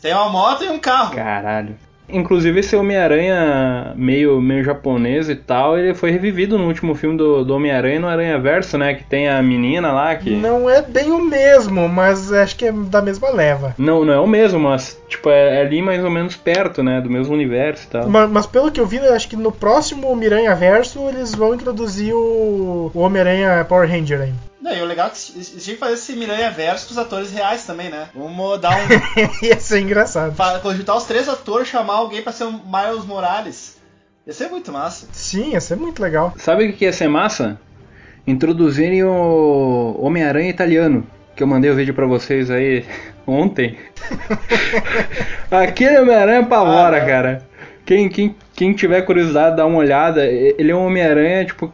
Tem 0.01 0.15
uma 0.15 0.31
moto 0.31 0.65
e 0.65 0.71
um 0.71 0.79
carro. 0.79 1.15
Caralho. 1.17 1.77
Inclusive 2.13 2.61
esse 2.61 2.75
Homem-Aranha 2.77 3.93
meio, 3.97 4.41
meio 4.41 4.65
japonês 4.65 5.29
e 5.29 5.35
tal, 5.35 5.79
ele 5.79 5.95
foi 5.95 6.11
revivido 6.11 6.59
no 6.59 6.67
último 6.67 6.95
filme 6.95 7.17
do, 7.17 7.45
do 7.45 7.55
Homem-Aranha 7.55 8.01
no 8.01 8.09
Aranha 8.09 8.39
Verso, 8.39 8.77
né? 8.79 8.95
Que 8.95 9.05
tem 9.05 9.29
a 9.29 9.43
menina 9.43 9.93
lá 9.93 10.15
que. 10.15 10.31
Não 10.31 10.69
é 10.69 10.83
bem 10.83 11.11
o 11.13 11.23
mesmo, 11.25 11.89
mas 11.89 12.33
acho 12.33 12.57
que 12.57 12.67
é 12.67 12.73
da 12.73 13.01
mesma 13.03 13.31
leva. 13.31 13.75
Não, 13.79 14.05
não 14.05 14.13
é 14.15 14.21
o 14.21 14.27
mesmo, 14.27 14.59
mas 14.61 15.01
tipo, 15.09 15.29
é, 15.31 15.57
é 15.59 15.61
ali 15.63 15.83
mais 15.83 16.03
ou 16.05 16.11
menos 16.11 16.37
perto, 16.37 16.83
né? 16.83 17.01
Do 17.01 17.11
mesmo 17.11 17.35
universo 17.35 17.87
e 17.87 17.91
tal. 17.91 18.09
Ma- 18.09 18.27
Mas, 18.27 18.47
pelo 18.47 18.71
que 18.71 18.81
eu 18.81 18.87
vi, 18.87 18.97
eu 18.99 19.15
acho 19.15 19.29
que 19.29 19.37
no 19.37 19.53
próximo 19.53 20.15
Miranha 20.15 20.55
Verso 20.55 21.01
eles 21.09 21.35
vão 21.35 21.55
introduzir 21.55 22.15
o, 22.15 22.91
o 22.95 23.01
Homem-Aranha 23.01 23.65
Power 23.69 23.89
Ranger 23.89 24.21
aí. 24.21 24.33
Não, 24.61 24.75
e 24.77 24.83
o 24.83 24.85
legal 24.85 25.07
é 25.07 25.11
que 25.11 25.33
eles 25.35 25.49
tinham 25.65 25.75
que 25.75 25.81
fazer 25.81 25.95
esse 25.95 26.13
Miranha 26.15 26.51
verso 26.51 26.87
com 26.87 26.93
os 26.93 26.99
atores 26.99 27.33
reais 27.33 27.65
também, 27.65 27.89
né? 27.89 28.09
Vamos 28.15 28.61
dar 28.61 28.73
um. 28.77 28.89
Ia 29.47 29.59
ser 29.59 29.81
engraçado. 29.81 30.35
conjuntar 30.61 30.97
os 30.97 31.05
três 31.05 31.29
atores, 31.29 31.69
chamar 31.69 31.95
alguém 31.95 32.21
pra 32.23 32.33
ser 32.33 32.45
o 32.45 32.53
Miles 32.53 33.07
Morales. 33.07 33.79
Ia 34.27 34.35
ser 34.35 34.49
muito 34.49 34.71
massa. 34.71 35.07
Sim, 35.13 35.53
ia 35.53 35.61
ser 35.61 35.77
muito 35.77 36.03
legal. 36.03 36.35
Sabe 36.37 36.67
o 36.69 36.73
que 36.75 36.85
ia 36.85 36.93
ser 36.93 37.09
massa? 37.09 37.59
Introduzirem 38.27 39.03
o 39.03 39.97
Homem-Aranha 39.99 40.51
italiano, 40.51 41.07
que 41.35 41.43
eu 41.43 41.47
mandei 41.47 41.71
o 41.71 41.75
vídeo 41.75 41.95
pra 41.95 42.07
vocês 42.07 42.51
aí 42.51 42.85
ontem. 43.27 43.79
Aquele 45.51 45.99
Homem-Aranha 46.01 46.45
pavora, 46.45 47.03
Ah, 47.03 47.07
cara. 47.07 47.43
Quem, 47.85 48.09
quem, 48.09 48.37
quem 48.55 48.73
tiver 48.75 49.03
curiosidade, 49.03 49.57
dá 49.57 49.67
uma 49.67 49.79
olhada. 49.79 50.25
Ele 50.27 50.71
é 50.71 50.75
um 50.77 50.87
Homem-Aranha, 50.87 51.45
tipo. 51.47 51.73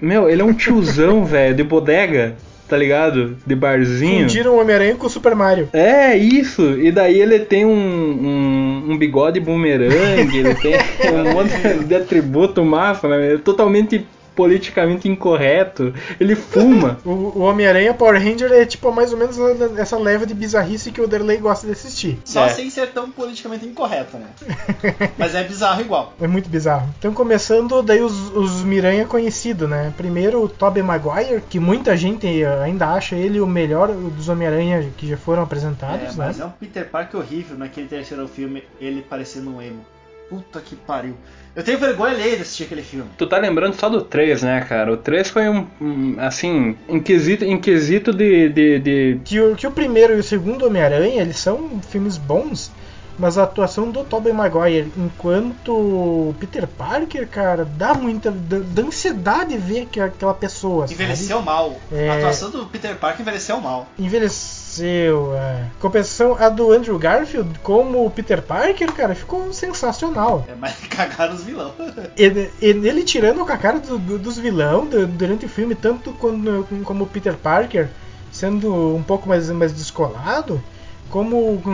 Meu, 0.00 0.28
ele 0.28 0.42
é 0.42 0.44
um 0.44 0.52
tiozão, 0.52 1.24
velho, 1.26 1.54
de 1.54 1.62
bodega, 1.62 2.36
tá 2.68 2.76
ligado? 2.76 3.36
De 3.46 3.54
barzinho. 3.54 4.22
Fundiram 4.22 4.54
o 4.54 4.60
Homem-Aranha 4.60 4.94
com 4.96 5.06
o 5.06 5.10
Super 5.10 5.34
Mario. 5.34 5.68
É, 5.72 6.16
isso. 6.16 6.78
E 6.80 6.90
daí 6.90 7.20
ele 7.20 7.40
tem 7.40 7.64
um, 7.64 7.72
um, 7.72 8.92
um 8.92 8.98
bigode 8.98 9.40
bumerangue, 9.40 10.38
ele 10.38 10.54
tem 10.54 10.74
um 11.12 11.32
monte 11.32 11.84
de 11.84 11.94
atributo 11.94 12.64
massa, 12.64 13.08
né? 13.08 13.34
É 13.34 13.38
totalmente 13.38 14.06
politicamente 14.34 15.08
incorreto. 15.08 15.92
Ele 16.18 16.34
fuma. 16.36 16.98
O, 17.04 17.10
o 17.10 17.40
Homem-Aranha 17.40 17.94
Power 17.94 18.20
Ranger 18.22 18.52
é 18.52 18.64
tipo 18.64 18.92
mais 18.92 19.12
ou 19.12 19.18
menos 19.18 19.36
essa 19.78 19.98
leva 19.98 20.26
de 20.26 20.34
bizarrice 20.34 20.90
que 20.92 21.00
o 21.00 21.08
Derley 21.08 21.38
gosta 21.38 21.66
de 21.66 21.72
assistir. 21.72 22.18
Só 22.24 22.44
É. 22.46 22.48
sem 22.50 22.68
ser 22.70 22.88
tão 22.92 23.10
politicamente 23.10 23.66
incorreto, 23.66 24.16
né? 24.16 24.26
Mas 25.18 25.34
é 25.34 25.42
bizarro 25.42 25.80
igual. 25.80 26.12
É 26.20 26.26
muito 26.26 26.48
bizarro. 26.48 26.88
Então, 26.98 27.12
começando 27.14 27.82
daí 27.82 28.00
os, 28.00 28.12
os 28.36 28.62
Miranha 28.62 29.06
conhecidos, 29.06 29.68
né? 29.68 29.92
Primeiro 29.96 30.42
o 30.42 30.48
Tobey 30.48 30.82
Maguire, 30.82 31.42
que 31.48 31.58
muita 31.58 31.96
gente 31.96 32.26
ainda 32.44 32.88
acha 32.88 33.16
ele 33.16 33.40
o 33.40 33.46
melhor 33.46 33.88
dos 33.88 34.28
Homem-Aranha 34.28 34.90
que 34.96 35.08
já 35.08 35.16
foram 35.16 35.42
É, 35.42 35.44
apresentados, 35.44 36.16
né? 36.16 36.26
mas 36.26 36.40
é 36.40 36.44
um 36.44 36.50
Peter 36.50 36.88
Parker 36.88 37.18
horrível 37.20 37.56
naquele 37.58 37.88
terceiro 37.88 38.28
filme, 38.28 38.62
ele 38.80 39.02
parecendo 39.02 39.50
um 39.56 39.60
emo. 39.62 39.84
Puta 40.28 40.60
que 40.60 40.76
pariu. 40.76 41.14
Eu 41.54 41.64
tenho 41.64 41.78
vergonha 41.78 42.14
alheia 42.14 42.36
de 42.36 42.42
assistir 42.42 42.64
aquele 42.64 42.82
filme. 42.82 43.10
Tu 43.18 43.26
tá 43.26 43.38
lembrando 43.38 43.74
só 43.74 43.88
do 43.88 44.02
3, 44.02 44.42
né, 44.42 44.60
cara? 44.60 44.92
O 44.92 44.96
3 44.96 45.30
foi 45.30 45.48
um, 45.48 45.66
um, 45.80 46.16
assim, 46.18 46.76
em 46.88 47.00
quesito 47.00 48.12
de, 48.12 48.48
de, 48.48 48.78
de 48.78 49.20
Que 49.24 49.40
o, 49.40 49.56
que 49.56 49.66
o 49.66 49.70
primeiro 49.70 50.14
e 50.14 50.20
o 50.20 50.22
segundo 50.22 50.66
Homem-Aranha, 50.66 51.22
eles 51.22 51.38
são 51.38 51.80
filmes 51.82 52.16
bons, 52.16 52.70
mas 53.18 53.36
a 53.36 53.42
atuação 53.42 53.90
do 53.90 54.02
Tobey 54.04 54.32
Maguire 54.32 54.90
enquanto 54.96 56.34
Peter 56.40 56.66
Parker, 56.66 57.28
cara, 57.28 57.64
dá 57.64 57.92
muita. 57.94 58.30
dá, 58.30 58.58
dá 58.64 58.82
ansiedade 58.82 59.58
ver 59.58 59.86
que 59.86 60.00
aquela 60.00 60.32
pessoa. 60.32 60.86
sabe? 60.86 60.94
Envelheceu 60.94 61.42
mal. 61.42 61.76
É. 61.92 62.08
A 62.08 62.14
atuação 62.14 62.50
do 62.50 62.64
Peter 62.66 62.96
Parker 62.96 63.20
envelheceu 63.20 63.60
mal. 63.60 63.86
Envelheceu, 63.98 64.59
é. 64.78 65.64
Compensação, 65.80 66.36
a 66.38 66.48
do 66.48 66.70
Andrew 66.70 66.98
Garfield 66.98 67.58
como 67.62 68.04
o 68.06 68.10
Peter 68.10 68.40
Parker, 68.42 68.92
cara, 68.92 69.14
ficou 69.14 69.52
sensacional. 69.52 70.44
É 70.48 70.54
mais 70.54 70.76
cagaram 70.88 71.34
os 71.34 71.42
vilão. 71.42 71.72
Ele, 72.16 72.50
ele 72.60 73.02
tirando 73.02 73.44
com 73.44 73.52
a 73.52 73.56
cara 73.56 73.78
do- 73.80 73.98
do- 73.98 74.18
dos 74.18 74.38
vilão 74.38 74.86
du- 74.86 75.06
durante 75.06 75.46
o 75.46 75.48
filme, 75.48 75.74
tanto 75.74 76.12
quando, 76.12 76.66
como 76.84 77.04
o 77.04 77.06
Peter 77.06 77.34
Parker, 77.34 77.88
sendo 78.30 78.94
um 78.94 79.02
pouco 79.02 79.28
mais, 79.28 79.50
mais 79.50 79.72
descolado, 79.72 80.60
como 81.08 81.60
um, 81.66 81.70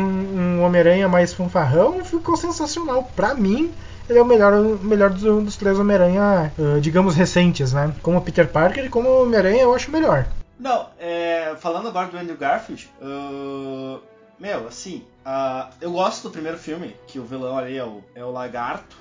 um 0.59 0.63
Homem-Aranha 0.63 1.09
mais 1.09 1.35
fanfarrão, 1.35 2.03
ficou 2.05 2.37
sensacional. 2.37 3.11
Pra 3.15 3.35
mim, 3.35 3.71
ele 4.09 4.19
é 4.19 4.23
o 4.23 4.25
melhor, 4.25 4.53
melhor 4.83 5.11
dos, 5.11 5.23
dos 5.45 5.57
três 5.57 5.79
Homem-Aranha, 5.79 6.51
ah, 6.59 6.79
digamos, 6.81 7.15
recentes, 7.15 7.73
né? 7.75 7.93
Como 8.03 8.21
Peter 8.23 8.49
Parker 8.49 8.85
e 8.85 8.89
como 8.89 9.09
o 9.09 9.23
Homem-Aranha 9.25 9.65
eu 9.65 9.75
acho 9.75 9.91
melhor. 9.91 10.27
Não, 10.59 10.91
é, 10.99 11.55
falando 11.61 11.89
agora 11.89 12.09
do 12.09 12.17
Andrew 12.17 12.37
Garfield, 12.37 12.91
ah, 13.01 14.01
meu, 14.39 14.69
assim, 14.69 15.05
ah, 15.25 15.71
eu 15.81 15.93
gosto 15.93 16.25
do 16.25 16.31
primeiro 16.31 16.59
filme, 16.59 16.95
que 17.07 17.19
o 17.19 17.25
vilão 17.25 17.57
ali 17.57 17.77
é 17.77 17.85
o, 17.85 18.03
é 18.15 18.25
o 18.25 18.31
lagarto. 18.31 18.97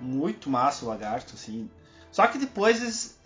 Muito 0.00 0.50
massa 0.50 0.84
o 0.84 0.88
lagarto, 0.88 1.34
assim. 1.34 1.70
Só 2.10 2.26
que 2.26 2.38
depois 2.38 2.80
eles, 2.80 3.18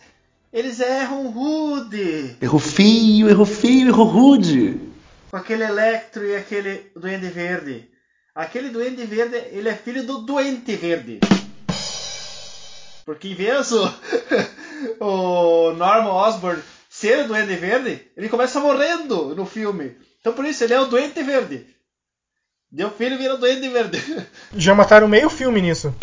eles 0.52 0.80
erram 0.80 1.30
rude. 1.30 2.36
Errou 2.40 2.60
feio, 2.60 3.28
errou 3.28 3.46
feio, 3.46 3.88
errou 3.88 4.06
rude. 4.06 4.80
Com 5.30 5.36
aquele 5.36 5.64
Electro 5.64 6.24
e 6.24 6.36
aquele 6.36 6.90
Duende 6.94 7.28
Verde. 7.28 7.88
Aquele 8.34 8.70
Duende 8.70 9.04
Verde, 9.04 9.36
ele 9.50 9.68
é 9.68 9.74
filho 9.74 10.06
do 10.06 10.18
Doente 10.18 10.76
Verde. 10.76 11.20
Porque 13.04 13.28
em 13.28 13.34
vez 13.34 13.72
o, 13.72 13.84
o 15.00 15.72
Norman 15.72 16.12
Osborn 16.12 16.62
ser 16.98 17.24
o 17.24 17.28
Duende 17.28 17.54
Verde, 17.54 18.02
ele 18.16 18.28
começa 18.28 18.58
morrendo 18.58 19.34
no 19.34 19.46
filme. 19.46 19.96
Então 20.20 20.32
por 20.32 20.44
isso 20.44 20.64
ele 20.64 20.74
é 20.74 20.80
o 20.80 20.86
Doente 20.86 21.22
Verde. 21.22 21.64
Deu 22.70 22.90
filho 22.90 23.14
e 23.14 23.18
vira 23.18 23.34
o 23.34 23.38
Duende 23.38 23.68
Verde. 23.68 23.98
Já 24.54 24.74
mataram 24.74 25.06
meio 25.06 25.30
filme 25.30 25.62
nisso. 25.62 25.94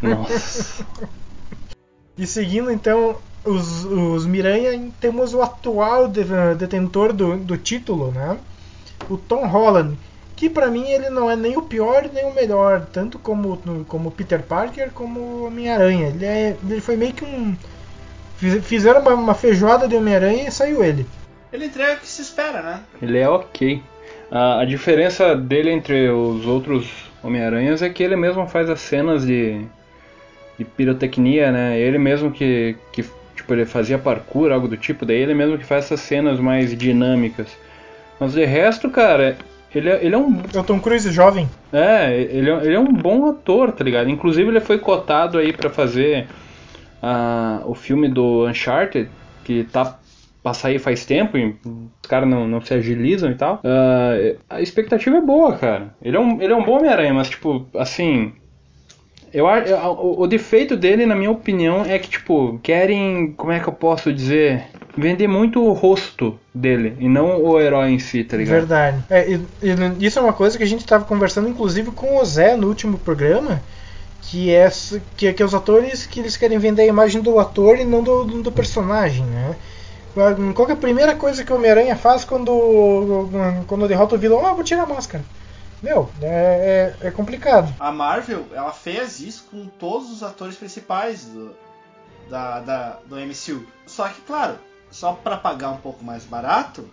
Nossa. 0.00 0.86
E 2.16 2.26
seguindo 2.26 2.70
então 2.70 3.16
os, 3.44 3.84
os 3.84 4.24
Miranha, 4.24 4.92
temos 5.00 5.34
o 5.34 5.42
atual 5.42 6.06
de- 6.06 6.24
detentor 6.56 7.12
do, 7.12 7.36
do 7.38 7.56
título, 7.56 8.12
né? 8.12 8.38
O 9.10 9.16
Tom 9.16 9.46
Holland, 9.46 9.98
que 10.36 10.48
pra 10.48 10.68
mim 10.68 10.88
ele 10.88 11.10
não 11.10 11.28
é 11.28 11.34
nem 11.34 11.56
o 11.56 11.62
pior 11.62 12.08
nem 12.12 12.24
o 12.24 12.34
melhor, 12.34 12.86
tanto 12.92 13.18
como 13.18 13.84
como 13.88 14.12
Peter 14.12 14.42
Parker 14.42 14.92
como 14.92 15.20
o 15.20 15.46
Homem-Aranha. 15.46 16.08
Ele, 16.08 16.24
é, 16.24 16.56
ele 16.62 16.80
foi 16.80 16.96
meio 16.96 17.12
que 17.12 17.24
um 17.24 17.56
fizeram 18.62 19.00
uma, 19.00 19.14
uma 19.14 19.34
feijoada 19.34 19.88
de 19.88 19.96
Homem-Aranha 19.96 20.48
e 20.48 20.52
saiu 20.52 20.82
ele. 20.82 21.06
Ele 21.52 21.66
entrega 21.66 21.94
o 21.94 21.98
que 21.98 22.06
se 22.06 22.22
espera, 22.22 22.62
né? 22.62 22.80
Ele 23.00 23.18
é 23.18 23.28
ok. 23.28 23.82
A, 24.30 24.60
a 24.60 24.64
diferença 24.64 25.34
dele 25.34 25.70
entre 25.70 26.08
os 26.10 26.46
outros 26.46 26.90
Homem-Aranhas 27.22 27.82
é 27.82 27.88
que 27.88 28.02
ele 28.02 28.16
mesmo 28.16 28.46
faz 28.46 28.68
as 28.68 28.80
cenas 28.80 29.26
de, 29.26 29.64
de 30.58 30.64
pirotecnia, 30.64 31.50
né? 31.50 31.78
Ele 31.78 31.98
mesmo 31.98 32.30
que, 32.30 32.76
que 32.92 33.04
tipo, 33.34 33.52
ele 33.52 33.64
fazia 33.64 33.98
parkour, 33.98 34.52
algo 34.52 34.68
do 34.68 34.76
tipo, 34.76 35.06
daí 35.06 35.16
ele 35.16 35.34
mesmo 35.34 35.58
que 35.58 35.64
faz 35.64 35.86
essas 35.86 36.00
cenas 36.00 36.38
mais 36.38 36.76
dinâmicas. 36.76 37.48
Mas 38.20 38.32
de 38.32 38.44
resto, 38.44 38.90
cara, 38.90 39.36
Ele 39.74 39.88
é, 39.88 40.04
ele 40.04 40.14
é 40.14 40.18
um. 40.18 40.42
É 40.54 40.58
o 40.58 40.64
Tom 40.64 40.80
Cruise 40.80 41.10
jovem. 41.10 41.48
É, 41.72 42.12
ele 42.14 42.50
é, 42.50 42.54
ele 42.64 42.74
é 42.74 42.80
um 42.80 42.92
bom 42.92 43.28
ator, 43.30 43.72
tá 43.72 43.84
ligado? 43.84 44.10
Inclusive 44.10 44.48
ele 44.48 44.60
foi 44.60 44.78
cotado 44.78 45.38
aí 45.38 45.52
pra 45.52 45.70
fazer 45.70 46.26
ah, 47.02 47.62
o 47.66 47.74
filme 47.74 48.08
do 48.08 48.46
Uncharted, 48.46 49.08
que 49.44 49.64
tá 49.64 49.98
pra 50.42 50.54
sair 50.54 50.78
faz 50.78 51.04
tempo 51.04 51.36
e 51.36 51.56
os 51.64 52.08
caras 52.08 52.28
não, 52.28 52.46
não 52.46 52.60
se 52.60 52.72
agilizam 52.72 53.30
e 53.30 53.34
tal. 53.34 53.60
Ah, 53.64 54.14
a 54.50 54.60
expectativa 54.62 55.16
é 55.16 55.20
boa, 55.20 55.56
cara. 55.56 55.94
Ele 56.02 56.16
é 56.16 56.20
um, 56.20 56.40
ele 56.40 56.52
é 56.52 56.56
um 56.56 56.64
bom 56.64 56.76
Homem-Aranha, 56.78 57.14
mas 57.14 57.28
tipo, 57.28 57.66
assim. 57.76 58.32
Eu, 59.30 59.44
o, 59.46 60.22
o 60.22 60.26
defeito 60.26 60.74
dele, 60.74 61.04
na 61.04 61.14
minha 61.14 61.30
opinião, 61.30 61.84
é 61.84 61.98
que, 61.98 62.08
tipo, 62.08 62.58
querem, 62.62 63.32
como 63.36 63.52
é 63.52 63.60
que 63.60 63.68
eu 63.68 63.74
posso 63.74 64.10
dizer? 64.10 64.64
Vender 64.96 65.28
muito 65.28 65.62
o 65.62 65.72
rosto 65.74 66.38
dele 66.54 66.96
e 66.98 67.06
não 67.08 67.42
o 67.44 67.60
herói 67.60 67.90
em 67.90 67.98
si, 67.98 68.24
tá 68.24 68.38
ligado? 68.38 68.60
Verdade. 68.60 69.04
É, 69.10 69.30
e- 69.30 69.40
e 70.00 70.06
isso 70.06 70.18
é 70.18 70.22
uma 70.22 70.32
coisa 70.32 70.56
que 70.56 70.64
a 70.64 70.66
gente 70.66 70.80
estava 70.80 71.04
conversando, 71.04 71.46
inclusive, 71.46 71.90
com 71.90 72.16
o 72.16 72.24
Zé 72.24 72.56
no 72.56 72.68
último 72.68 72.96
programa, 72.98 73.60
que 74.30 74.54
é 74.54 74.70
que, 75.16 75.32
que 75.32 75.44
os 75.44 75.54
atores 75.54 76.06
que 76.06 76.20
eles 76.20 76.36
querem 76.36 76.58
vender 76.58 76.82
a 76.82 76.86
imagem 76.86 77.20
do 77.22 77.38
ator 77.38 77.78
e 77.78 77.84
não 77.84 78.02
do, 78.02 78.24
do 78.42 78.52
personagem, 78.52 79.24
né? 79.24 79.56
Qual 80.54 80.66
que 80.66 80.72
é 80.72 80.74
a 80.74 80.78
primeira 80.78 81.14
coisa 81.14 81.44
que 81.44 81.52
o 81.52 81.56
Homem-Aranha 81.56 81.94
faz 81.96 82.24
quando, 82.24 82.50
quando 83.68 83.86
derrota 83.86 84.16
o 84.16 84.18
vilão? 84.18 84.44
Ah, 84.44 84.52
vou 84.52 84.64
tirar 84.64 84.82
a 84.82 84.86
máscara. 84.86 85.24
Meu, 85.80 86.10
é, 86.20 86.94
é, 87.02 87.06
é 87.06 87.10
complicado. 87.12 87.72
A 87.78 87.92
Marvel, 87.92 88.46
ela 88.52 88.72
fez 88.72 89.20
isso 89.20 89.44
com 89.50 89.66
todos 89.66 90.10
os 90.10 90.22
atores 90.24 90.56
principais 90.56 91.24
do, 91.24 91.54
da, 92.28 92.58
da- 92.60 92.98
do 93.06 93.16
MCU. 93.16 93.64
Só 93.86 94.08
que, 94.08 94.20
claro, 94.22 94.58
só 94.90 95.12
para 95.12 95.36
pagar 95.36 95.70
um 95.70 95.76
pouco 95.76 96.04
mais 96.04 96.24
barato, 96.24 96.84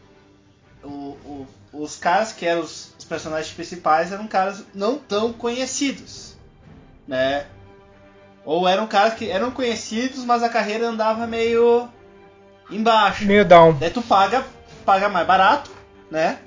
o- 0.84 1.18
o- 1.26 1.48
os 1.74 1.96
caras 1.96 2.32
que 2.32 2.46
eram 2.46 2.62
os, 2.62 2.94
os 3.00 3.06
personagens 3.06 3.52
principais 3.54 4.12
eram 4.12 4.28
caras 4.28 4.64
não 4.74 5.00
tão 5.00 5.34
conhecidos, 5.34 6.35
né? 7.08 7.45
Ou 8.43 8.68
eram 8.68 8.86
caras 8.88 9.16
que 9.16 9.30
eram 9.30 9.51
conhecidos, 9.51 10.24
mas 10.24 10.43
a 10.43 10.49
carreira 10.49 10.88
andava 10.88 11.26
meio 11.26 11.89
embaixo. 12.70 13.26
Meio 13.26 13.43
down. 13.43 13.74
Daí 13.74 13.89
tu 13.89 14.01
paga, 14.01 14.45
paga 14.86 15.10
mais 15.10 15.26
barato, 15.26 15.72
né? 16.12 16.39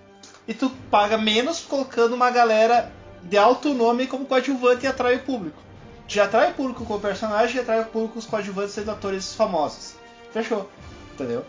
E 0.47 0.55
tu 0.55 0.71
paga 0.91 1.19
menos 1.19 1.61
colocando 1.61 2.15
uma 2.15 2.31
galera 2.31 2.91
de 3.23 3.37
alto 3.37 3.75
nome 3.75 4.07
como 4.07 4.25
coadjuvante 4.25 4.85
e 4.85 4.89
atrai 4.89 5.17
o 5.17 5.23
público. 5.23 5.59
Já 6.07 6.25
atrai 6.25 6.51
o 6.51 6.55
público 6.55 6.85
com 6.85 6.95
o 6.95 7.01
personagem 7.01 7.57
e 7.57 7.61
atrai 7.61 7.81
o 7.81 7.87
público 7.87 8.15
com 8.15 8.19
os 8.21 8.27
coadjuvantes 8.27 8.73
sendo 8.73 8.91
atores 8.91 9.35
famosos. 9.35 9.95
Fechou. 10.33 10.71
Entendeu? 11.13 11.45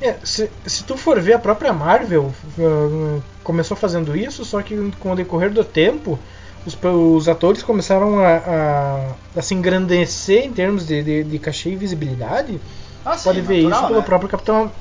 É, 0.00 0.14
se, 0.24 0.50
se 0.64 0.84
tu 0.84 0.96
for 0.96 1.20
ver 1.20 1.34
a 1.34 1.38
própria 1.38 1.72
Marvel 1.72 2.32
uh, 2.58 3.22
começou 3.42 3.76
fazendo 3.76 4.16
isso, 4.16 4.44
só 4.44 4.62
que 4.62 4.92
com 4.98 5.12
o 5.12 5.16
decorrer 5.16 5.52
do 5.52 5.64
tempo 5.64 6.18
os, 6.66 6.76
os 6.82 7.28
atores 7.28 7.62
começaram 7.62 8.20
a, 8.20 8.36
a- 8.36 9.14
a 9.36 9.42
se 9.42 9.54
engrandecer 9.54 10.44
em 10.44 10.52
termos 10.52 10.86
de, 10.86 11.02
de, 11.02 11.24
de 11.24 11.38
cachê 11.38 11.70
e 11.70 11.76
visibilidade. 11.76 12.60
Ah, 13.04 13.16
Tu 13.16 13.24
pode 13.24 13.40
ver 13.40 13.58
isso 13.60 13.86
pelo 13.86 14.00
né? 14.00 14.04
próprio 14.04 14.28
Capitão. 14.30 14.72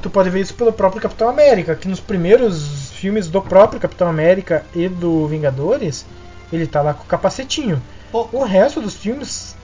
Tu 0.00 0.10
pode 0.10 0.30
ver 0.30 0.40
isso 0.40 0.54
pelo 0.54 0.72
próprio 0.72 1.00
Capitão 1.00 1.28
América, 1.28 1.74
que 1.76 1.86
nos 1.88 2.00
primeiros 2.00 2.90
filmes 2.92 3.28
do 3.28 3.40
próprio 3.40 3.80
Capitão 3.80 4.08
América 4.08 4.64
e 4.74 4.88
do 4.88 5.26
Vingadores, 5.28 6.04
ele 6.52 6.66
tá 6.66 6.82
lá 6.82 6.92
com 6.94 7.04
o 7.04 7.06
capacetinho. 7.06 7.80
Pô, 8.10 8.28
O 8.32 8.42
resto 8.44 8.80
dos 8.80 8.94
filmes, 8.94 9.56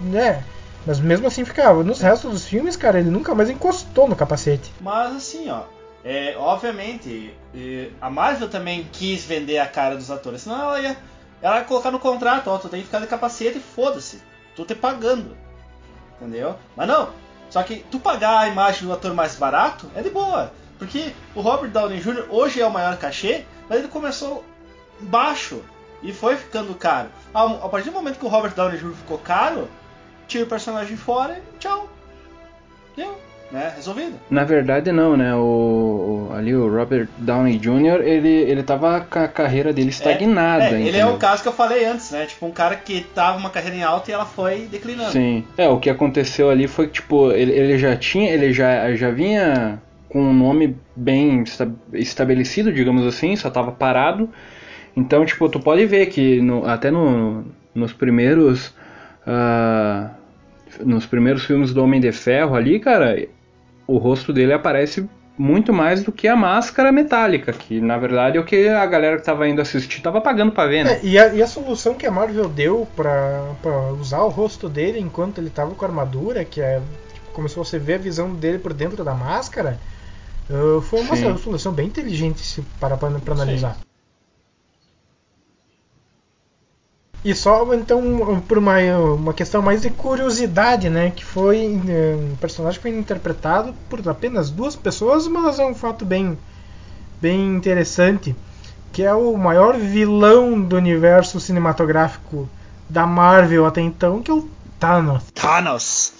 né? 0.00 0.44
Mas 0.86 0.98
mesmo 1.00 1.26
assim 1.26 1.44
ficava. 1.44 1.82
Nos 1.84 2.00
restos 2.00 2.30
dos 2.32 2.44
filmes, 2.44 2.76
cara, 2.76 2.98
ele 2.98 3.08
nunca 3.10 3.34
mais 3.34 3.48
encostou 3.48 4.08
no 4.08 4.16
capacete. 4.16 4.72
Mas 4.80 5.14
assim, 5.16 5.48
ó, 5.50 5.62
é, 6.04 6.34
obviamente, 6.36 7.32
a 8.00 8.10
Marvel 8.10 8.48
também 8.48 8.88
quis 8.92 9.24
vender 9.24 9.58
a 9.58 9.66
cara 9.66 9.94
dos 9.94 10.10
atores, 10.10 10.42
senão 10.42 10.60
ela 10.60 10.80
ia, 10.80 10.96
ela 11.40 11.58
ia 11.58 11.64
colocar 11.64 11.90
no 11.90 12.00
contrato, 12.00 12.48
ó, 12.48 12.58
tu 12.58 12.68
tem 12.68 12.80
que 12.80 12.86
ficar 12.86 12.98
de 12.98 13.06
capacete 13.06 13.58
e 13.58 13.60
foda-se, 13.60 14.20
tô 14.56 14.64
te 14.64 14.74
pagando, 14.74 15.36
entendeu? 16.16 16.56
Mas 16.76 16.88
não, 16.88 17.10
só 17.50 17.62
que 17.62 17.84
tu 17.90 18.00
pagar 18.00 18.40
a 18.40 18.48
imagem 18.48 18.86
do 18.86 18.92
ator 18.92 19.14
mais 19.14 19.36
barato 19.36 19.88
é 19.94 20.02
de 20.02 20.10
boa, 20.10 20.52
porque 20.76 21.12
o 21.36 21.40
Robert 21.40 21.70
Downey 21.70 22.00
Jr. 22.00 22.26
hoje 22.30 22.60
é 22.60 22.66
o 22.66 22.72
maior 22.72 22.96
cachê, 22.96 23.44
mas 23.68 23.78
ele 23.78 23.88
começou 23.88 24.44
baixo 24.98 25.62
e 26.02 26.12
foi 26.12 26.36
ficando 26.36 26.74
caro. 26.74 27.10
A, 27.32 27.68
partir 27.68 27.90
do 27.90 27.94
momento 27.94 28.18
que 28.18 28.26
o 28.26 28.28
Robert 28.28 28.54
Downey 28.54 28.78
Jr. 28.78 28.94
ficou 28.94 29.18
caro, 29.18 29.68
tira 30.26 30.44
o 30.44 30.48
personagem 30.48 30.96
fora 30.96 31.38
e 31.38 31.58
tchau, 31.58 31.88
deu, 32.96 33.16
né, 33.52 33.72
resolvido. 33.76 34.14
Na 34.30 34.44
verdade 34.44 34.90
não, 34.90 35.16
né? 35.16 35.34
O, 35.34 36.28
o- 36.30 36.34
ali 36.34 36.54
o 36.54 36.68
Robert 36.74 37.06
Downey 37.18 37.58
Jr. 37.58 38.00
ele 38.02 38.28
ele 38.28 38.62
tava 38.62 39.00
com 39.02 39.18
a 39.18 39.28
carreira 39.28 39.72
dele 39.72 39.90
estagnada, 39.90 40.64
É, 40.78 40.80
ele 40.82 40.96
é 40.96 41.04
o 41.06 41.18
caso 41.18 41.42
que 41.42 41.48
eu 41.48 41.52
falei 41.52 41.84
antes, 41.84 42.10
né? 42.10 42.24
Tipo, 42.26 42.46
um 42.46 42.50
cara 42.50 42.74
que 42.76 43.02
tava 43.14 43.36
uma 43.38 43.50
carreira 43.50 43.76
em 43.76 43.82
alta 43.82 44.10
e 44.10 44.14
ela 44.14 44.24
foi 44.24 44.66
declinando. 44.70 45.10
Sim. 45.12 45.44
É, 45.56 45.68
o 45.68 45.78
que 45.78 45.90
aconteceu 45.90 46.48
ali 46.50 46.66
foi 46.66 46.86
que 46.86 46.94
tipo, 46.94 47.30
ele, 47.32 47.52
ele 47.52 47.76
já 47.78 47.94
tinha, 47.96 48.30
ele 48.30 48.52
já 48.52 48.94
já 48.94 49.10
vinha 49.10 49.80
com 50.08 50.20
um 50.22 50.32
nome 50.32 50.76
bem 50.96 51.40
esta- 51.42 51.70
estabelecido, 51.92 52.72
digamos 52.72 53.06
assim, 53.06 53.34
só 53.36 53.50
tava 53.50 53.72
parado. 53.72 54.28
Então, 54.96 55.24
tipo, 55.24 55.48
tu 55.48 55.58
pode 55.60 55.84
ver 55.86 56.06
que 56.06 56.40
no- 56.40 56.66
até 56.66 56.90
no, 56.90 57.44
nos 57.74 57.92
primeiros 57.92 58.74
ah, 59.26 60.10
nos 60.84 61.06
primeiros 61.06 61.44
filmes 61.44 61.72
do 61.72 61.82
Homem 61.82 62.00
de 62.00 62.12
Ferro 62.12 62.54
ali, 62.54 62.78
cara, 62.78 63.26
o 63.86 63.98
rosto 63.98 64.32
dele 64.32 64.52
aparece 64.52 65.08
muito 65.36 65.72
mais 65.72 66.02
do 66.04 66.12
que 66.12 66.28
a 66.28 66.36
máscara 66.36 66.92
metálica, 66.92 67.52
que 67.52 67.80
na 67.80 67.96
verdade 67.96 68.36
é 68.36 68.40
o 68.40 68.44
que 68.44 68.68
a 68.68 68.84
galera 68.86 69.16
que 69.16 69.24
tava 69.24 69.48
indo 69.48 69.60
assistir 69.60 70.02
tava 70.02 70.20
pagando 70.20 70.52
pra 70.52 70.66
ver, 70.66 70.84
né? 70.84 70.92
É, 70.92 71.00
e, 71.02 71.18
a, 71.18 71.34
e 71.34 71.42
a 71.42 71.46
solução 71.46 71.94
que 71.94 72.06
a 72.06 72.10
Marvel 72.10 72.48
deu 72.48 72.86
pra 72.94 73.42
usar 73.98 74.22
o 74.22 74.28
rosto 74.28 74.68
dele 74.68 74.98
enquanto 74.98 75.38
ele 75.38 75.50
tava 75.50 75.74
com 75.74 75.84
a 75.84 75.88
armadura, 75.88 76.44
que 76.44 76.60
é. 76.60 76.80
Tipo, 77.12 77.32
começou 77.32 77.62
a 77.62 77.64
você 77.64 77.78
ver 77.78 77.94
a 77.94 77.98
visão 77.98 78.34
dele 78.34 78.58
por 78.58 78.72
dentro 78.74 79.02
da 79.02 79.14
máscara, 79.14 79.78
uh, 80.50 80.80
foi 80.82 81.00
uma 81.00 81.16
Sim. 81.16 81.36
solução 81.38 81.72
bem 81.72 81.86
inteligente 81.86 82.40
se 82.40 82.62
parar 82.78 82.96
pra, 82.96 83.10
pra 83.10 83.34
analisar. 83.34 83.78
E 87.24 87.34
só 87.36 87.72
então 87.72 88.42
por 88.48 88.58
uma, 88.58 88.78
uma 88.98 89.32
questão 89.32 89.62
mais 89.62 89.82
de 89.82 89.90
curiosidade, 89.90 90.90
né? 90.90 91.12
Que 91.14 91.24
foi 91.24 91.80
eh, 91.88 92.16
um 92.16 92.36
personagem 92.36 92.78
que 92.78 92.82
foi 92.82 92.98
interpretado 92.98 93.72
por 93.88 94.06
apenas 94.08 94.50
duas 94.50 94.74
pessoas, 94.74 95.28
mas 95.28 95.60
é 95.60 95.64
um 95.64 95.74
fato 95.74 96.04
bem, 96.04 96.36
bem 97.20 97.54
interessante, 97.54 98.34
que 98.92 99.04
é 99.04 99.14
o 99.14 99.36
maior 99.36 99.76
vilão 99.76 100.60
do 100.60 100.76
universo 100.76 101.38
cinematográfico 101.38 102.48
da 102.90 103.06
Marvel 103.06 103.66
até 103.66 103.80
então, 103.80 104.20
que 104.20 104.30
é 104.30 104.34
o 104.34 104.48
Thanos. 104.80 105.22
Thanos. 105.32 106.12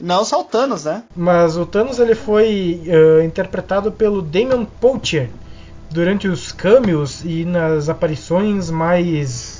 Não 0.00 0.24
só 0.24 0.42
o 0.42 0.44
Thanos, 0.44 0.84
né? 0.84 1.02
Mas 1.16 1.56
o 1.56 1.66
Thanos 1.66 1.98
ele 1.98 2.14
foi 2.14 2.80
eh, 2.86 3.24
interpretado 3.24 3.90
pelo 3.90 4.22
Damon 4.22 4.64
Poacher 4.64 5.30
durante 5.90 6.28
os 6.28 6.52
cameos 6.52 7.24
e 7.24 7.44
nas 7.44 7.88
aparições 7.88 8.70
mais 8.70 9.57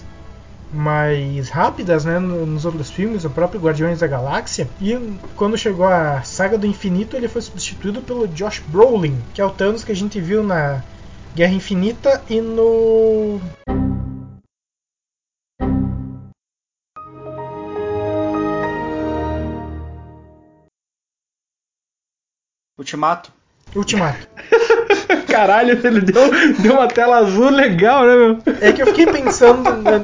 mais 0.73 1.49
rápidas, 1.49 2.05
né, 2.05 2.19
no- 2.19 2.45
nos 2.47 2.65
outros 2.65 2.91
filmes, 2.91 3.25
o 3.25 3.31
próprio 3.31 3.61
Guardiões 3.61 4.01
da 4.01 4.07
Galáxia. 4.07 4.69
E 4.81 4.95
quando 5.37 5.57
chegou 5.57 5.87
a 5.87 6.23
Saga 6.23 6.59
do 6.59 6.67
Infinito, 6.67 7.17
ele 7.17 7.29
foi 7.29 7.43
substituído 7.43 8.03
pelo 8.03 8.29
Josh 8.29 8.61
Brolin, 8.69 9.19
que 9.35 9.41
é 9.41 9.45
o 9.45 9.51
Thanos 9.51 9.85
que 9.85 9.93
a 9.93 9.97
gente 9.97 10.21
viu 10.21 10.43
na 10.43 10.83
Guerra 11.35 11.53
Infinita 11.55 12.23
e 12.29 12.41
no 12.41 13.41
Ultimato. 22.79 23.33
Ultimato. 23.75 24.29
Caralho, 25.39 25.79
ele 25.87 26.01
deu, 26.01 26.23
deu 26.59 26.73
uma 26.73 26.89
tela 26.89 27.19
azul 27.19 27.49
legal, 27.49 28.05
né, 28.05 28.17
meu? 28.17 28.39
É 28.61 28.73
que 28.73 28.83
eu 28.83 28.87
fiquei 28.89 29.07
pensando, 29.07 29.63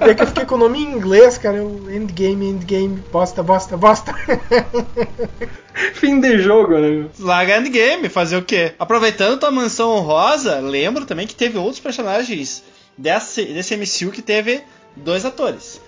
é 0.09 0.15
que 0.15 0.23
eu 0.23 0.27
fiquei 0.29 0.45
com 0.45 0.55
o 0.55 0.59
nome 0.59 0.79
em 0.79 0.93
inglês, 0.93 1.37
cara, 1.39 1.57
eu- 1.57 1.91
Endgame, 1.91 2.47
Endgame, 2.51 3.03
bosta, 3.11 3.43
bosta, 3.43 3.77
bosta. 3.77 4.15
Fim 5.95 6.21
de 6.21 6.39
jogo, 6.39 6.75
né, 6.79 6.89
meu? 6.89 7.11
Larga 7.19 7.57
Endgame, 7.59 8.09
fazer 8.09 8.37
o 8.37 8.43
quê? 8.45 8.75
Aproveitando 8.79 9.41
tua 9.41 9.51
mansão 9.51 9.91
honrosa, 9.91 10.61
lembro 10.61 11.05
também 11.05 11.27
que 11.27 11.35
teve 11.35 11.59
outros 11.59 11.81
personagens 11.81 12.63
desse, 12.97 13.45
desse 13.47 13.77
MCU 13.77 14.13
que 14.13 14.23
teve 14.23 14.63
dois 14.95 15.25
atores. 15.25 15.81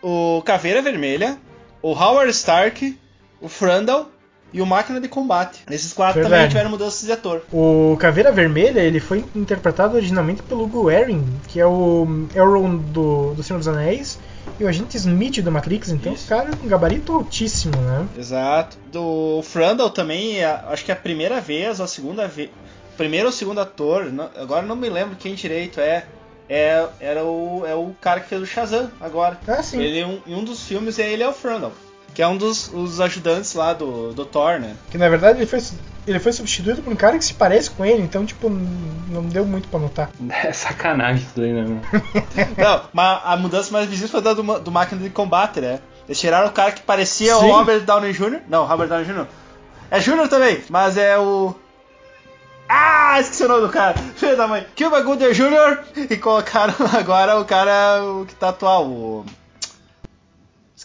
O 0.00 0.42
Caveira 0.44 0.80
Vermelha, 0.80 1.36
o 1.82 1.90
Howard 1.92 2.30
Stark, 2.30 2.96
o 3.40 3.48
Frandal 3.48 4.08
e 4.56 4.62
o 4.62 4.66
Máquina 4.66 4.98
de 4.98 5.06
Combate. 5.06 5.60
Esses 5.70 5.92
quatro 5.92 6.14
Verdade. 6.22 6.34
também 6.34 6.48
tiveram 6.48 6.70
mudanças 6.70 7.02
de 7.04 7.12
ator. 7.12 7.42
O 7.52 7.94
Caveira 8.00 8.32
Vermelha 8.32 8.80
ele 8.80 9.00
foi 9.00 9.22
interpretado 9.34 9.96
originalmente 9.96 10.42
pelo 10.42 10.64
Hugo 10.64 10.88
que 11.46 11.60
é 11.60 11.66
o 11.66 12.26
Elrond 12.34 12.78
do, 12.90 13.34
do 13.34 13.42
Senhor 13.42 13.58
dos 13.58 13.68
Anéis, 13.68 14.18
e 14.58 14.64
o 14.64 14.68
agente 14.68 14.96
Smith 14.96 15.42
do 15.42 15.52
Matrix, 15.52 15.90
então 15.90 16.14
Isso. 16.14 16.26
cara 16.26 16.56
com 16.56 16.66
gabarito 16.66 17.12
altíssimo, 17.12 17.76
né? 17.76 18.06
Exato. 18.16 18.78
Do 18.90 19.42
Frandal 19.42 19.90
também, 19.90 20.38
é- 20.38 20.46
acho 20.68 20.82
que 20.86 20.90
é 20.90 20.94
a 20.94 20.96
primeira 20.98 21.38
vez 21.38 21.78
ou 21.78 21.84
a 21.84 21.88
segunda 21.88 22.26
vez. 22.26 22.48
primeiro 22.96 23.26
ou 23.26 23.32
segundo 23.32 23.60
ator, 23.60 24.10
agora 24.40 24.64
não 24.64 24.74
me 24.74 24.88
lembro 24.88 25.16
quem 25.16 25.34
direito 25.34 25.78
é. 25.80 26.06
É, 26.48 26.86
era 27.00 27.24
o, 27.24 27.64
é 27.66 27.74
o 27.74 27.92
cara 28.00 28.20
que 28.20 28.28
fez 28.28 28.40
o 28.40 28.46
Shazam 28.46 28.88
agora. 29.00 29.36
Ah, 29.46 29.62
sim. 29.62 29.82
Ele, 29.82 30.02
um- 30.04 30.20
em 30.26 30.34
um 30.34 30.44
dos 30.44 30.62
filmes, 30.62 30.98
é 30.98 31.10
ele 31.12 31.22
é 31.22 31.28
o 31.28 31.32
Frandal. 31.32 31.72
Que 32.16 32.22
é 32.22 32.26
um 32.26 32.38
dos 32.38 32.72
os 32.72 32.98
ajudantes 32.98 33.52
lá 33.52 33.74
do, 33.74 34.14
do 34.14 34.24
Thor, 34.24 34.58
né? 34.58 34.74
Que 34.90 34.96
na 34.96 35.06
verdade 35.06 35.38
ele 35.38 35.44
foi, 35.44 35.62
ele 36.06 36.18
foi 36.18 36.32
substituído 36.32 36.80
por 36.80 36.90
um 36.90 36.96
cara 36.96 37.18
que 37.18 37.24
se 37.26 37.34
parece 37.34 37.68
com 37.68 37.84
ele, 37.84 38.00
então, 38.00 38.24
tipo, 38.24 38.48
não 38.48 39.22
deu 39.24 39.44
muito 39.44 39.68
pra 39.68 39.78
notar. 39.78 40.10
É 40.30 40.50
sacanagem 40.50 41.22
isso 41.22 41.34
daí, 41.36 41.52
né? 41.52 41.60
mano? 41.60 41.82
Não, 42.56 42.82
mas 42.94 43.20
a 43.22 43.36
mudança 43.36 43.70
mais 43.70 43.86
visível 43.86 44.08
foi 44.08 44.22
da 44.22 44.32
do, 44.32 44.42
do 44.60 44.72
máquina 44.72 45.02
de 45.02 45.10
combate, 45.10 45.60
né? 45.60 45.78
Eles 46.08 46.18
tiraram 46.18 46.48
o 46.48 46.52
cara 46.52 46.72
que 46.72 46.80
parecia 46.80 47.34
Sim. 47.34 47.44
o 47.44 47.52
Robert 47.52 47.82
Downey 47.82 48.14
Jr. 48.14 48.40
Não, 48.48 48.64
Robert 48.64 48.88
Downey 48.88 49.04
Jr. 49.04 49.26
É 49.90 50.00
Jr. 50.00 50.26
também, 50.28 50.64
mas 50.70 50.96
é 50.96 51.18
o. 51.18 51.54
Ah, 52.66 53.20
esqueci 53.20 53.44
o 53.44 53.48
nome 53.48 53.66
do 53.66 53.68
cara. 53.68 53.94
Filho 54.16 54.38
da 54.38 54.48
mãe. 54.48 54.66
Cuba 54.74 55.02
Gooding 55.02 55.32
Jr. 55.32 55.84
E 56.10 56.16
colocaram 56.16 56.74
agora 56.98 57.38
o 57.38 57.44
cara 57.44 58.02
o 58.02 58.24
que 58.24 58.34
tá 58.34 58.48
atual. 58.48 58.86
O... 58.86 59.26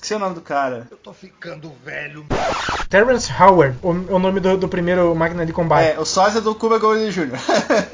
Esqueci 0.02 0.16
o 0.16 0.20
nome 0.20 0.34
do 0.34 0.42
cara. 0.42 0.88
Terrence 2.90 3.32
Howard, 3.40 3.78
o, 3.84 3.90
o 3.90 4.18
nome 4.20 4.40
do, 4.40 4.58
do 4.58 4.68
primeiro 4.68 5.14
máquina 5.14 5.46
de 5.46 5.54
combate. 5.54 5.90
É, 5.96 6.00
o 6.00 6.06
sósia 6.06 6.42
do 6.42 6.56
Cuba 6.56 6.80
Gooding 6.80 7.12
Jr. 7.12 7.38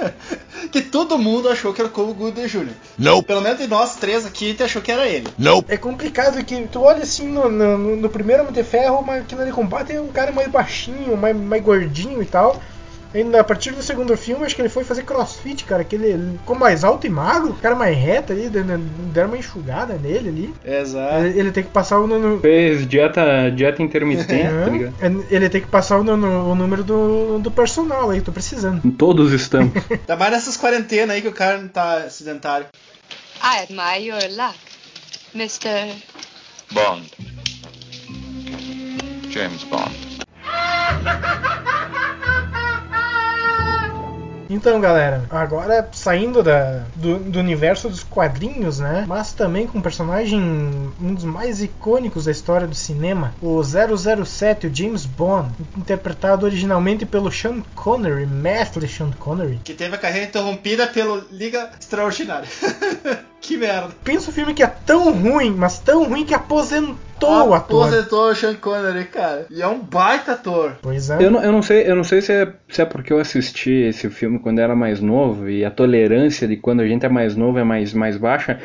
que 0.71 0.81
todo 0.81 1.17
mundo 1.17 1.49
achou 1.49 1.73
que 1.73 1.81
era 1.81 1.89
o 1.89 1.91
Cuba 1.91 2.13
Gooding 2.13 2.47
Jr. 2.47 2.69
Nope. 2.97 3.27
Pelo 3.27 3.41
menos 3.41 3.59
de 3.59 3.67
nós 3.67 3.95
três 3.97 4.25
aqui, 4.25 4.45
a 4.45 4.47
gente 4.51 4.63
achou 4.63 4.81
que 4.81 4.89
era 4.91 5.05
ele. 5.05 5.27
Nope. 5.37 5.71
É 5.73 5.75
complicado 5.75 6.41
que 6.45 6.65
tu 6.67 6.81
olha 6.81 7.03
assim 7.03 7.27
no, 7.27 7.49
no, 7.49 7.77
no- 7.77 7.95
no 7.97 8.09
primeiro 8.09 8.43
Homem 8.43 8.53
de 8.53 8.63
Ferro, 8.63 8.99
o 8.99 9.05
máquina 9.05 9.45
de 9.45 9.51
combate 9.51 9.91
é 9.91 9.99
um 9.99 10.07
cara 10.07 10.31
mais 10.31 10.47
baixinho, 10.49 11.17
mais, 11.17 11.35
mais 11.35 11.61
gordinho 11.61 12.21
e 12.23 12.25
tal. 12.25 12.61
Ainda 13.13 13.39
a 13.39 13.43
partir 13.43 13.71
do 13.71 13.81
segundo 13.81 14.15
filme, 14.17 14.45
acho 14.45 14.55
que 14.55 14.61
ele 14.61 14.69
foi 14.69 14.83
fazer 14.83 15.03
crossfit, 15.03 15.63
cara, 15.63 15.83
que 15.83 15.95
ele, 15.95 16.37
ficou 16.39 16.55
mais 16.57 16.83
alto 16.83 17.07
e 17.07 17.09
magro, 17.09 17.51
o 17.51 17.55
cara 17.55 17.75
mais 17.75 17.97
reto 17.97 18.33
ali, 18.33 18.49
deram 18.49 18.79
deram 19.13 19.29
uma 19.29 19.37
enxugada 19.37 19.95
nele 19.95 20.29
ali. 20.29 20.53
Exato. 20.63 21.15
Ele, 21.25 21.39
ele 21.39 21.51
tem 21.51 21.63
que 21.63 21.69
passar 21.69 21.99
o, 21.99 22.07
no, 22.07 22.39
Fez 22.39 22.87
dieta, 22.87 23.49
dieta 23.49 23.81
intermitente, 23.81 24.27
tá 24.27 24.69
ligado? 24.69 25.25
ele 25.31 25.49
tem 25.49 25.61
que 25.61 25.67
passar 25.67 25.97
o, 25.99 26.03
no- 26.03 26.51
o 26.51 26.55
número 26.55 26.83
do, 26.83 27.39
do 27.39 27.49
personal 27.49 28.09
aí, 28.09 28.21
tô 28.21 28.31
precisando. 28.31 28.81
Todos 28.91 29.31
estamos. 29.31 29.73
Ainda 29.89 30.15
mais 30.15 30.31
nessas 30.31 30.57
quarentenas 30.57 31.15
aí 31.15 31.21
que 31.21 31.27
o 31.27 31.33
cara 31.33 31.57
não 31.59 31.67
tá 31.69 32.09
sedentário. 32.09 32.67
I 33.41 33.63
admire 33.63 34.05
your 34.05 34.21
luck, 34.35 34.57
Mr. 35.33 35.95
Bond. 36.71 37.09
James 39.29 39.63
Bond. 39.65 39.95
Então, 44.49 44.79
galera, 44.79 45.23
agora 45.29 45.87
saindo 45.91 46.41
da, 46.41 46.83
do, 46.95 47.19
do 47.19 47.39
universo 47.39 47.89
dos 47.89 48.03
quadrinhos, 48.03 48.79
né? 48.79 49.05
Mas 49.07 49.33
também 49.33 49.67
com 49.67 49.79
um 49.79 49.81
personagem, 49.81 50.39
um 51.01 51.13
dos 51.13 51.23
mais 51.23 51.61
icônicos 51.61 52.25
da 52.25 52.31
história 52.31 52.67
do 52.67 52.75
cinema, 52.75 53.33
o 53.41 53.61
007, 53.63 54.67
o 54.67 54.75
James 54.75 55.05
Bond, 55.05 55.51
interpretado 55.77 56.45
originalmente 56.45 57.05
pelo 57.05 57.31
Sean 57.31 57.61
Connery, 57.75 58.25
mestre 58.25 58.87
Sean 58.87 59.11
Connery. 59.11 59.59
Que 59.63 59.73
teve 59.73 59.95
a 59.95 59.99
carreira 59.99 60.27
interrompida 60.27 60.87
pelo 60.87 61.23
Liga 61.31 61.71
Extraordinária. 61.79 62.47
que 63.41 63.57
merda. 63.57 63.89
Pensa 64.03 64.29
um 64.29 64.33
filme 64.33 64.53
que 64.53 64.63
é 64.63 64.67
tão 64.67 65.11
ruim, 65.13 65.51
mas 65.55 65.79
tão 65.79 66.03
ruim 66.05 66.25
que 66.25 66.33
aposentou 66.33 66.97
o 67.49 67.53
ator. 67.53 67.87
Aposentou 67.87 68.29
o 68.29 68.35
Sean 68.35 68.55
Connery, 68.55 69.05
cara. 69.05 69.45
E 69.49 69.61
é 69.61 69.67
um 69.67 69.79
baita 69.79 70.33
ator. 70.33 70.77
Pois 70.81 71.09
é. 71.09 71.23
Eu 71.23 71.31
não, 71.31 71.43
eu 71.43 71.51
não 71.51 71.61
sei, 71.61 71.89
eu 71.89 71.95
não 71.95 72.03
sei 72.03 72.21
se 72.21 72.31
é, 72.33 72.53
se 72.69 72.81
é 72.81 72.85
porque 72.85 73.11
eu 73.13 73.19
assisti 73.19 73.71
esse 73.71 74.09
filme 74.09 74.39
quando 74.39 74.59
era 74.59 74.75
mais 74.75 74.99
novo 74.99 75.49
e 75.49 75.63
a 75.63 75.71
tolerância 75.71 76.47
de 76.47 76.57
quando 76.57 76.81
a 76.81 76.87
gente 76.87 77.05
é 77.05 77.09
mais 77.09 77.35
novo 77.35 77.57
é 77.57 77.63
mais, 77.63 77.93
mais 77.93 78.17
baixa, 78.17 78.59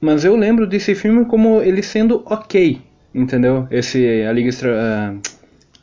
mas 0.00 0.24
eu 0.24 0.36
lembro 0.36 0.66
desse 0.66 0.94
filme 0.94 1.24
como 1.26 1.60
ele 1.62 1.82
sendo 1.82 2.22
ok, 2.26 2.80
entendeu? 3.14 3.66
Esse 3.70 4.22
a 4.28 4.32
Liga, 4.32 4.48
Extra, 4.48 4.74
ah, 4.76 5.14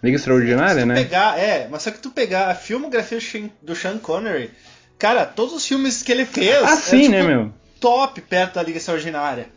Liga 0.04 0.16
Extraordinária, 0.18 0.86
né? 0.86 0.96
pegar, 0.96 1.40
é, 1.40 1.68
mas 1.72 1.82
só 1.84 1.92
que 1.92 2.00
tu 2.00 2.10
pegar 2.12 2.50
a 2.50 2.56
filmografia 2.56 3.18
do 3.18 3.24
Sean- 3.24 3.50
do 3.62 3.76
Sean 3.76 3.98
Connery, 3.98 4.52
cara, 5.00 5.26
todos 5.26 5.54
os 5.54 5.66
filmes 5.66 6.04
que 6.04 6.12
ele 6.12 6.26
fez. 6.26 6.56
Ah, 6.64 6.74
é, 6.74 6.76
sim, 6.76 7.00
tipo, 7.04 7.12
né, 7.12 7.24
meu? 7.24 7.54
Top 7.82 8.22
perto 8.22 8.56
da 8.56 8.64
Liga 8.64 8.78
Extraordinária. 8.78 9.48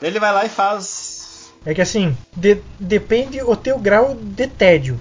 Ele 0.00 0.18
vai 0.18 0.32
lá 0.32 0.46
e 0.46 0.48
faz. 0.48 1.52
É 1.66 1.74
que 1.74 1.82
assim, 1.82 2.16
de- 2.34 2.62
depende 2.80 3.42
o 3.42 3.54
teu 3.54 3.78
grau 3.78 4.16
de 4.18 4.46
tédio. 4.46 4.98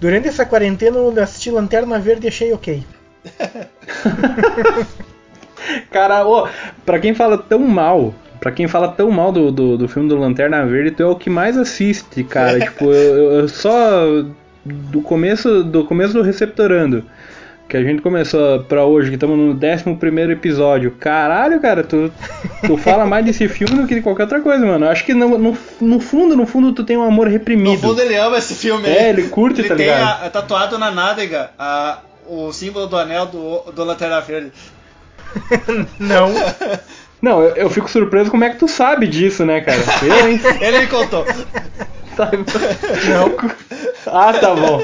Durante 0.00 0.28
essa 0.28 0.44
quarentena 0.44 0.98
eu 0.98 1.22
assisti 1.22 1.50
Lanterna 1.50 1.98
Verde 1.98 2.26
e 2.26 2.28
achei 2.28 2.52
ok. 2.52 2.84
Cara, 5.90 6.26
ô, 6.26 6.48
pra 6.84 6.98
quem 6.98 7.14
fala 7.14 7.38
tão 7.38 7.58
mal, 7.60 8.14
pra 8.40 8.52
quem 8.52 8.68
fala 8.68 8.88
tão 8.88 9.10
mal 9.10 9.32
do, 9.32 9.50
do, 9.50 9.78
do 9.78 9.88
filme 9.88 10.08
do 10.08 10.16
Lanterna 10.16 10.64
Verde, 10.66 10.90
tu 10.90 11.02
é 11.02 11.06
o 11.06 11.16
que 11.16 11.30
mais 11.30 11.56
assiste, 11.56 12.22
cara. 12.24 12.58
tipo, 12.60 12.84
eu, 12.92 13.16
eu- 13.16 13.32
eu 13.40 13.48
só 13.48 14.04
do 14.64 15.00
começo 15.02 15.62
do 15.62 15.84
começo 15.84 16.14
do 16.14 16.22
Receptorando, 16.22 17.04
que 17.74 17.78
a 17.78 17.82
gente 17.90 18.02
começou 18.02 18.60
pra 18.64 18.84
hoje, 18.84 19.08
que 19.08 19.14
estamos 19.16 19.36
no 19.36 19.52
11 19.52 19.96
primeiro 19.98 20.30
episódio. 20.30 20.92
Caralho, 20.92 21.60
cara, 21.60 21.82
tu, 21.82 22.12
tu 22.66 22.76
fala 22.78 23.04
mais 23.04 23.24
desse 23.24 23.48
filme 23.48 23.74
do 23.74 23.86
que 23.86 23.96
de 23.96 24.00
qualquer 24.00 24.22
outra 24.24 24.40
coisa, 24.40 24.64
mano. 24.64 24.86
Eu 24.86 24.90
Acho 24.90 25.04
que 25.04 25.12
no, 25.12 25.36
no, 25.36 25.58
no 25.80 25.98
fundo, 26.00 26.36
no 26.36 26.46
fundo, 26.46 26.72
tu 26.72 26.84
tem 26.84 26.96
um 26.96 27.02
amor 27.02 27.26
No 27.26 27.32
reprimido. 27.32 27.80
fundo 27.80 28.00
ele 28.00 28.14
ama 28.16 28.38
esse 28.38 28.54
filme 28.54 28.88
É, 28.88 29.08
ele 29.10 29.24
curte, 29.24 29.60
ele 29.60 29.68
tá 29.68 29.74
tem 29.74 29.86
ligado? 29.86 30.02
a- 30.02 30.26
a 30.26 30.30
tatuado 30.30 30.78
na 30.78 30.90
nádega 30.92 31.50
a, 31.58 31.98
o 32.28 32.52
símbolo 32.52 32.86
do 32.86 32.96
anel 32.96 33.26
do, 33.26 33.72
do 33.72 33.82
Lanterna 33.84 34.20
Verde. 34.20 34.52
Não. 35.98 36.30
Não, 37.20 37.42
eu, 37.42 37.56
eu 37.56 37.70
fico 37.70 37.90
surpreso 37.90 38.30
como 38.30 38.44
é 38.44 38.50
que 38.50 38.58
tu 38.58 38.68
sabe 38.68 39.06
disso, 39.08 39.44
né, 39.44 39.60
cara? 39.62 39.80
Eu, 40.04 40.28
hein? 40.28 40.40
Ele 40.60 40.78
me 40.80 40.86
contou. 40.86 41.24
Não. 43.08 43.36
Ah, 44.06 44.32
tá 44.32 44.54
bom. 44.54 44.82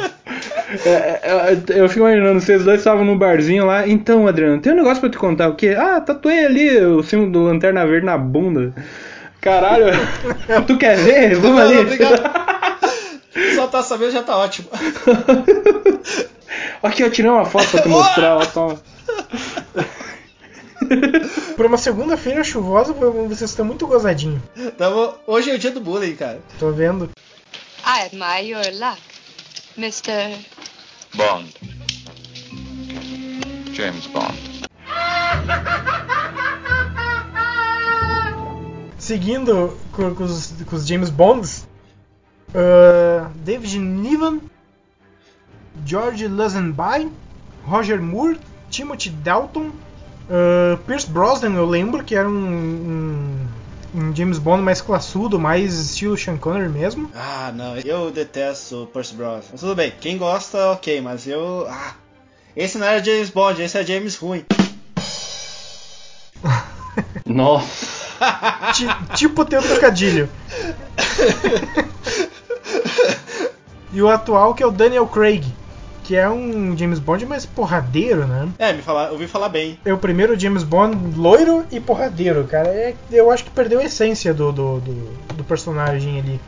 É, 0.85 0.91
é, 0.91 1.21
é, 1.23 1.81
eu 1.81 1.89
fico 1.89 2.01
imaginando, 2.07 2.41
vocês 2.41 2.65
dois 2.65 2.81
estavam 2.81 3.05
no 3.05 3.17
barzinho 3.17 3.67
lá. 3.67 3.87
Então, 3.87 4.27
Adriano, 4.27 4.61
tem 4.61 4.73
um 4.73 4.77
negócio 4.77 5.01
pra 5.01 5.11
te 5.11 5.19
contar. 5.19 5.49
O 5.49 5.55
quê? 5.55 5.77
Ah, 5.79 6.01
tatuei 6.01 6.47
ali 6.47 6.79
o 6.85 7.03
símbolo 7.03 7.31
do 7.33 7.45
Lanterna 7.45 7.87
Verde 7.87 8.07
na 8.07 8.17
bunda. 8.17 8.73
Caralho. 9.41 9.87
tu 10.67 10.77
quer 10.79 10.97
ver? 10.97 11.35
Vamos 11.37 11.59
Não, 11.59 11.67
ali. 11.67 11.75
não, 11.75 11.83
obrigado. 11.83 12.23
Só 13.55 13.67
tá 13.67 13.83
sabendo 13.83 14.13
já 14.13 14.23
tá 14.23 14.37
ótimo. 14.37 14.69
Aqui, 16.83 17.03
eu 17.03 17.11
tirei 17.11 17.31
uma 17.31 17.45
foto 17.45 17.69
pra 17.71 17.83
te 17.83 17.89
mostrar. 17.89 18.37
Ó, 18.37 18.45
toma. 18.47 18.79
Por 21.57 21.67
uma 21.67 21.79
segunda-feira 21.79 22.43
chuvosa, 22.43 22.93
vocês 22.93 23.51
estão 23.51 23.65
muito 23.65 23.87
gozadinho. 23.87 24.43
Tamo, 24.77 25.15
hoje 25.27 25.51
é 25.51 25.55
o 25.55 25.59
dia 25.59 25.71
do 25.71 25.81
bullying, 25.81 26.17
cara. 26.17 26.41
Tô 26.59 26.71
vendo. 26.73 27.11
I 27.85 28.03
admire 28.07 28.47
your 28.47 28.65
luck, 28.79 29.01
Mr. 29.77 30.39
Bond. 31.15 31.55
James 33.73 34.07
Bond. 34.07 34.61
Seguindo 38.99 39.77
com, 39.93 40.15
com 40.15 40.25
os, 40.25 40.55
com 40.69 40.77
os 40.77 40.87
James 40.87 41.11
Bonds, 41.11 41.67
ah, 42.55 43.31
David 43.37 43.79
Niven, 43.79 44.41
George 45.85 46.29
Lazenby, 46.29 47.11
Roger 47.65 48.01
Moore, 48.01 48.39
Timothy 48.71 49.11
Dalton, 49.11 49.71
ah, 50.31 50.79
Pierce 50.87 51.09
Brosnan, 51.11 51.55
eu 51.55 51.67
lembro 51.67 52.05
que 52.05 52.15
era 52.15 52.29
um, 52.29 52.33
um, 53.95 53.95
um 53.95 54.17
James 54.17 54.39
Bond 54.39 54.63
mais 54.63 54.81
classudo, 54.81 55.39
mais 55.39 55.75
estilo 55.75 56.17
Sean 56.17 56.37
Connery 56.37 56.69
mesmo. 56.69 57.11
Ah, 57.15 57.53
não. 57.55 57.77
Eu 57.77 58.11
detesto 58.11 58.85
o 58.85 58.87
Percy 58.87 59.15
Brosnan. 59.15 59.43
Mas 59.53 59.61
tudo 59.61 59.75
bem. 59.75 59.93
Quem 60.01 60.17
gosta, 60.17 60.71
ok. 60.73 61.01
Mas 61.01 61.27
eu... 61.27 61.67
Ah, 61.69 61.95
esse 62.57 62.79
não 62.79 62.87
era 62.87 63.03
James 63.03 63.31
Bond. 63.31 63.61
Esse 63.63 63.79
é 63.79 63.85
James 63.85 64.17
ruim. 64.17 64.45
Nossa. 67.27 68.01
Ti- 68.75 69.15
tipo 69.17 69.45
teu 69.45 69.63
trocadilho. 69.63 70.29
e 73.93 74.03
o 74.03 74.09
atual 74.09 74.55
que 74.55 74.63
é 74.63 74.67
o 74.67 74.71
Daniel 74.71 75.07
Craig, 75.07 75.45
que 76.11 76.17
é 76.17 76.29
um 76.29 76.77
James 76.77 76.99
Bond 76.99 77.25
mais 77.25 77.47
porradeiro, 77.47 78.27
né? 78.27 78.49
É, 78.59 78.73
me 78.73 78.83
falar, 78.83 79.13
ouvi 79.13 79.29
falar 79.29 79.49
bem. 79.49 79.79
É 79.85 79.93
o 79.93 79.97
primeiro 79.99 80.37
James 80.37 80.65
Bond 80.65 81.17
loiro 81.17 81.65
e 81.71 81.79
porradeiro, 81.79 82.43
cara. 82.51 82.67
É, 82.69 82.97
eu 83.13 83.31
acho 83.31 83.45
que 83.45 83.51
perdeu 83.51 83.79
a 83.79 83.85
essência 83.85 84.35
do, 84.35 84.51
do, 84.51 84.81
do, 84.81 84.93
do 85.37 85.45
personagem 85.45 86.19
ali 86.19 86.41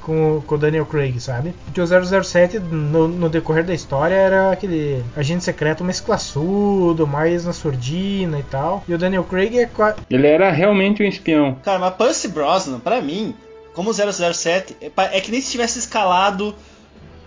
com, 0.00 0.38
o- 0.38 0.40
Daniel 0.56 0.86
Craig, 0.86 1.20
sabe? 1.20 1.52
Porque 1.66 1.82
o 1.82 1.86
007, 2.24 2.58
no, 2.60 3.08
no 3.08 3.28
decorrer 3.28 3.62
da 3.62 3.74
história, 3.74 4.14
era 4.14 4.52
aquele 4.52 5.04
agente 5.14 5.44
secreto 5.44 5.84
mais 5.84 6.00
classudo, 6.00 7.06
mais 7.06 7.44
na 7.44 7.52
surdina 7.52 8.38
e 8.38 8.42
tal. 8.44 8.82
E 8.88 8.94
o 8.94 8.98
Daniel 8.98 9.24
Craig 9.24 9.58
é 9.58 9.66
qua- 9.66 9.96
Ele 10.08 10.26
era 10.26 10.50
realmente 10.50 11.02
um 11.02 11.06
espião. 11.06 11.56
Cara, 11.62 11.78
mas 11.78 11.94
Percy 11.94 12.28
Brosnan, 12.28 12.80
pra 12.80 13.02
mim, 13.02 13.34
como 13.74 13.92
007, 13.92 14.78
é 14.80 14.90
é 14.96 15.20
que 15.20 15.30
nem 15.30 15.42
se 15.42 15.50
tivesse 15.50 15.78
escalado 15.78 16.54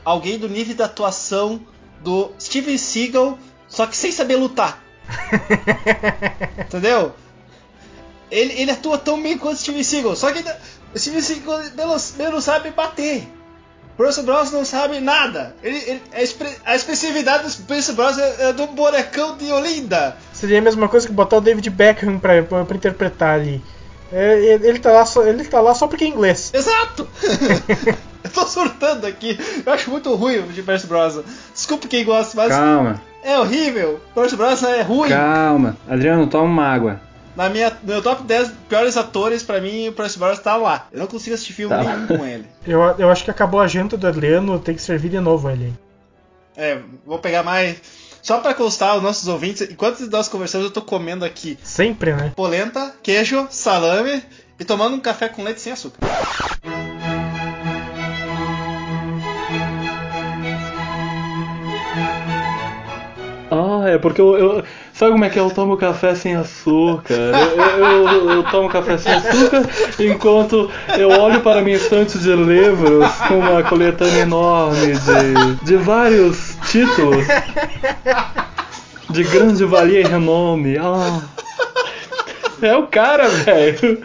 alguém 0.04 0.40
do 0.40 0.50
nível 0.50 0.76
da 0.76 0.86
atuação 0.86 1.62
do 2.04 2.32
Steven 2.40 2.78
Seagal, 2.78 3.38
só 3.68 3.86
que 3.88 3.96
sem 3.98 4.12
saber 4.12 4.36
lutar. 4.36 4.84
Entendeu? 6.60 7.14
Ele, 8.32 8.54
ele 8.62 8.72
atua 8.72 8.98
tão 8.98 9.22
bem 9.22 9.38
quanto 9.38 9.60
Steven 9.60 9.84
Seagal, 9.84 10.16
só 10.16 10.32
que 10.32 10.44
o 10.94 11.00
Steven 11.00 11.22
Seagal 11.22 11.60
menos 12.18 12.44
sabe 12.44 12.72
bater. 12.72 13.28
Bruce 13.96 14.24
Bros 14.24 14.52
não 14.52 14.66
sabe 14.66 15.00
nada. 15.00 15.56
Ele, 15.62 15.78
ele- 15.78 16.02
a, 16.14 16.22
expre- 16.24 16.58
a 16.66 16.76
expressividade 16.76 17.44
do 17.58 17.64
Bruce 17.64 17.92
Bros 17.94 18.18
é, 18.18 18.50
é 18.50 18.54
do 18.54 18.66
bonecão 18.68 19.38
de 19.38 19.52
Olinda. 19.52 20.18
Seria 20.34 20.58
a 20.58 20.62
mesma 20.64 20.90
coisa 20.90 21.06
que 21.06 21.14
botar 21.14 21.38
o 21.38 21.42
David 21.42 21.70
Beckham 21.70 22.18
pra, 22.18 22.42
pra, 22.42 22.66
pra 22.66 22.76
interpretar 22.76 23.36
ali. 23.40 23.64
É, 24.12 24.34
ele, 24.40 24.68
ele 24.68 24.80
tá 24.80 24.92
lá 24.92 25.06
só, 25.06 25.24
ele 25.24 25.44
tá 25.44 25.62
lá 25.62 25.76
só 25.76 25.88
porque 25.88 26.06
é 26.06 26.08
inglês. 26.08 26.52
Exato! 26.54 27.08
Eu 28.24 28.30
tô 28.30 28.46
surtando 28.48 29.06
aqui. 29.06 29.38
Eu 29.66 29.74
acho 29.74 29.90
muito 29.92 30.14
ruim 30.16 30.38
o 30.40 30.44
de 30.44 30.62
Bruce 30.62 30.88
Bros. 30.88 31.20
Desculpa 31.54 31.88
quem 31.88 32.06
gosta, 32.06 32.36
mas 32.38 32.50
Calma, 32.50 33.02
é 33.24 33.38
horrível. 33.38 34.00
Bruce 34.16 34.36
Bros 34.36 34.64
é 34.64 34.82
ruim. 34.82 35.10
calma. 35.10 35.76
Adriano, 35.90 36.28
toma 36.28 36.46
uma 36.46 36.66
água. 36.68 37.02
Na 37.36 37.50
minha, 37.50 37.70
no 37.82 37.94
meu 37.94 38.02
top 38.02 38.24
10 38.24 38.52
piores 38.70 38.96
atores, 38.96 39.42
pra 39.42 39.60
mim, 39.60 39.88
o 39.88 39.92
Bruce 39.92 40.18
Bros 40.20 40.38
tá 40.40 40.56
lá. 40.56 40.88
Eu 40.92 41.00
não 41.00 41.08
consigo 41.08 41.34
assistir 41.34 41.54
filme 41.54 41.76
Tá. 41.76 41.84
nenhum 41.84 42.08
com 42.08 42.26
ele. 42.26 42.46
Eu, 42.66 42.80
eu 42.98 43.10
acho 43.10 43.24
que 43.26 43.32
acabou 43.32 43.60
a 43.60 43.68
janta 43.68 43.98
do 43.98 44.08
Adriano, 44.08 44.58
tem 44.60 44.76
que 44.76 44.82
servir 44.82 45.10
de 45.10 45.20
novo 45.20 45.50
ele. 45.50 45.74
É, 46.56 46.78
vou 47.06 47.18
pegar 47.20 47.44
mais. 47.44 47.78
Só 48.22 48.38
pra 48.40 48.54
constar 48.54 48.96
os 48.96 49.04
nossos 49.04 49.28
ouvintes, 49.28 49.64
enquanto 49.70 50.00
nós 50.10 50.30
conversamos, 50.30 50.68
eu 50.68 50.72
tô 50.72 50.82
comendo 50.82 51.26
aqui 51.26 51.58
Sempre, 51.62 52.14
né? 52.14 52.32
polenta, 52.36 52.94
queijo, 53.04 53.48
salame 53.50 54.24
e 54.58 54.64
tomando 54.64 54.96
um 54.96 55.00
café 55.02 55.28
com 55.28 55.44
leite 55.44 55.60
sem 55.60 55.74
açúcar. 55.74 55.98
Ah, 63.54 63.90
é 63.90 63.98
porque 63.98 64.20
eu, 64.22 64.36
eu- 64.38 64.64
Sabe 64.94 65.12
como 65.12 65.26
é 65.26 65.30
que 65.30 65.40
eu 65.40 65.50
tomo 65.52 65.76
café 65.78 66.14
sem 66.16 66.36
açúcar? 66.36 67.14
Eu, 67.14 67.86
eu- 67.86 68.08
eu- 68.08 68.30
eu 68.32 68.44
tomo 68.52 68.70
café 68.70 68.98
sem 68.98 69.12
açúcar 69.14 69.64
enquanto 70.00 70.70
eu 70.98 71.10
olho 71.10 71.42
para 71.42 71.62
minha 71.62 71.78
estante 71.78 72.18
de 72.20 72.34
livros 72.36 73.12
com 73.28 73.40
uma 73.40 73.64
coletânea 73.64 74.22
enorme 74.22 74.94
de, 74.94 75.66
de 75.66 75.76
vários 75.78 76.56
títulos 76.72 77.26
de 79.10 79.24
grande 79.24 79.66
valia 79.66 80.02
e 80.02 80.04
renome. 80.04 80.78
Ah, 80.78 81.22
é 82.62 82.76
o 82.76 82.88
cara, 82.88 83.28
velho. 83.30 84.04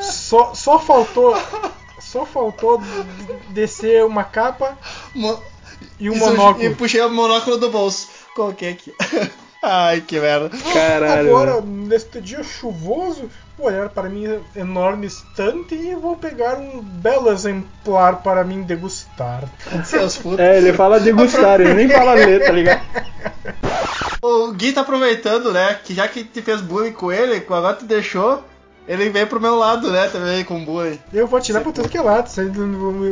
Só, 0.00 0.54
só 0.54 0.78
faltou. 0.78 1.36
Só 2.00 2.24
faltou 2.24 2.80
descer 3.48 4.04
uma 4.04 4.22
capa 4.24 4.76
Mo- 5.14 5.42
e 5.98 6.10
um 6.10 6.16
monóculo. 6.16 6.64
E 6.64 6.74
puxei 6.74 7.00
o 7.00 7.10
monóculo 7.10 7.56
do 7.58 7.70
bolso. 7.70 8.08
Coloquei 8.34 8.70
aqui. 8.70 8.92
Ai, 9.66 10.02
que 10.02 10.20
merda. 10.20 10.50
Caralho. 10.74 11.28
Agora, 11.34 11.60
neste 11.62 12.20
dia 12.20 12.42
chuvoso, 12.42 13.30
vou 13.56 13.68
olhar 13.68 13.88
para 13.88 14.10
minha 14.10 14.40
enorme 14.54 15.06
estante 15.06 15.74
e 15.74 15.94
vou 15.94 16.16
pegar 16.16 16.58
um 16.58 16.82
belo 16.82 17.32
exemplar 17.32 18.22
para 18.22 18.44
mim 18.44 18.62
degustar. 18.62 19.44
Seus 19.86 20.18
putos. 20.18 20.40
É, 20.40 20.58
ele 20.58 20.74
fala 20.74 21.00
degustar, 21.00 21.62
ele 21.62 21.72
nem 21.72 21.88
fala 21.88 22.12
ler, 22.12 22.44
tá 22.44 22.52
ligado? 22.52 22.82
O 24.20 24.52
Gui 24.52 24.72
tá 24.72 24.82
aproveitando, 24.82 25.50
né? 25.50 25.78
Que 25.82 25.94
já 25.94 26.08
que 26.08 26.24
te 26.24 26.42
fez 26.42 26.60
bullying 26.60 26.92
com 26.92 27.10
ele, 27.10 27.36
agora 27.36 27.74
te 27.74 27.86
deixou, 27.86 28.44
ele 28.86 29.08
veio 29.10 29.26
pro 29.26 29.40
meu 29.40 29.54
lado, 29.56 29.90
né? 29.90 30.08
Também 30.12 30.44
com 30.44 30.64
bullying. 30.64 30.98
Eu 31.12 31.26
vou 31.26 31.40
tirar 31.40 31.60
pra 31.60 31.72
tudo 31.72 31.88
que 31.88 31.96
é 31.98 32.02
lado, 32.02 32.28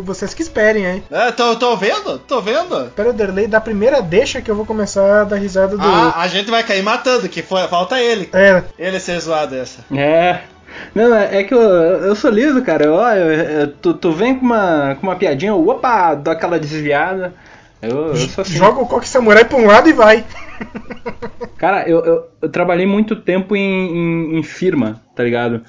vocês, 0.05 0.35
que 0.35 0.43
esperem, 0.43 0.85
hein? 0.87 1.03
É, 1.11 1.31
tô, 1.33 1.57
tô 1.57 1.77
vendo? 1.77 2.19
Tô 2.21 2.41
vendo? 2.41 2.87
Espera 2.87 3.11
o 3.11 3.13
Derlei 3.13 3.47
da 3.47 3.61
primeira 3.61 4.01
deixa 4.03 4.41
que 4.41 4.51
eu 4.51 4.55
vou 4.55 4.67
começar 4.67 5.23
a 5.23 5.25
dar 5.25 5.37
risada 5.37 5.77
do. 5.77 5.83
Ah, 5.83 6.15
a 6.17 6.29
gente 6.29 6.51
vai 6.51 6.63
cair 6.63 6.83
matando, 6.83 7.29
que 7.29 7.43
foi, 7.43 7.67
falta 7.69 8.01
ele. 8.01 8.29
É, 8.33 8.63
Ele 8.79 9.01
ser 9.01 9.19
zoado 9.21 9.55
essa. 9.57 9.85
É. 9.95 10.41
Não, 10.95 11.15
é 11.15 11.41
é 11.41 11.45
que 11.45 11.53
eu, 11.53 11.61
eu 11.61 12.15
sou 12.17 12.31
liso, 12.31 12.63
cara. 12.63 12.85
Eu, 12.85 12.95
eu- 12.95 13.33
eu- 13.61 13.69
tu, 13.69 13.93
tu 13.95 14.13
vem 14.13 14.39
com 14.39 14.47
uma, 14.47 14.97
com 15.01 15.07
uma 15.07 15.17
piadinha, 15.17 15.55
opa, 15.55 16.15
dou 16.15 16.33
aquela 16.33 16.59
desviada. 16.59 17.35
Eu, 17.83 18.09
eu 18.09 18.17
sou 18.17 18.43
assim. 18.43 18.55
joga 18.55 18.81
o 18.81 18.87
coque 18.87 19.09
samurai 19.09 19.45
pra 19.45 19.59
um 19.59 19.67
lado 19.67 19.89
e 19.89 19.93
vai. 19.93 20.25
Cara, 21.59 21.89
eu, 21.89 22.05
eu, 22.05 22.29
eu 22.41 22.49
trabalhei 22.49 22.87
muito 22.87 23.17
tempo 23.17 23.57
em, 23.57 23.63
em, 23.63 24.39
em 24.39 24.43
firma, 24.43 25.03
tá 25.15 25.25
ligado? 25.25 25.63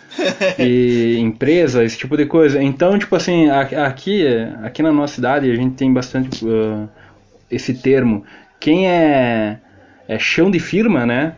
E 0.59 1.18
empresa, 1.22 1.84
esse 1.84 1.97
tipo 1.97 2.16
de 2.16 2.26
coisa. 2.26 2.61
Então, 2.61 2.97
tipo 2.97 3.16
assim, 3.16 3.49
aqui, 3.49 4.26
aqui 4.64 4.84
na 4.84 4.91
nossa 4.91 5.16
cidade 5.16 5.51
a 5.51 5.55
gente 5.55 5.76
tem 5.76 5.91
bastante 5.91 6.45
uh, 6.45 6.88
esse 7.49 7.74
termo. 7.74 8.24
Quem 8.59 8.88
é, 8.88 9.59
é 10.07 10.20
chão 10.20 10.51
de 10.51 10.59
firma, 10.59 11.05
né? 11.05 11.34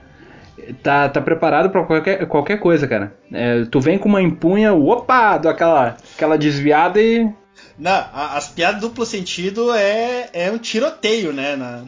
Tá, 0.82 1.10
tá 1.10 1.22
preparado 1.22 1.70
pra 1.70 1.84
qualquer, 1.84 2.26
qualquer 2.28 2.60
coisa, 2.60 2.88
cara. 2.88 3.14
É, 3.32 3.66
tu 3.66 3.80
vem 3.80 3.98
com 3.98 4.10
uma 4.10 4.22
empunha, 4.22 4.74
opa, 4.74 5.38
dou 5.38 5.52
aquela, 5.52 5.98
aquela 6.16 6.38
desviada 6.38 7.02
e. 7.02 7.30
Não, 7.78 7.92
a- 7.92 8.38
as 8.38 8.48
piadas 8.48 8.82
duplo 8.82 9.06
sentido 9.06 9.74
é, 9.74 10.30
é 10.34 10.52
um 10.52 10.58
tiroteio, 10.58 11.34
né? 11.34 11.56
Na, 11.56 11.84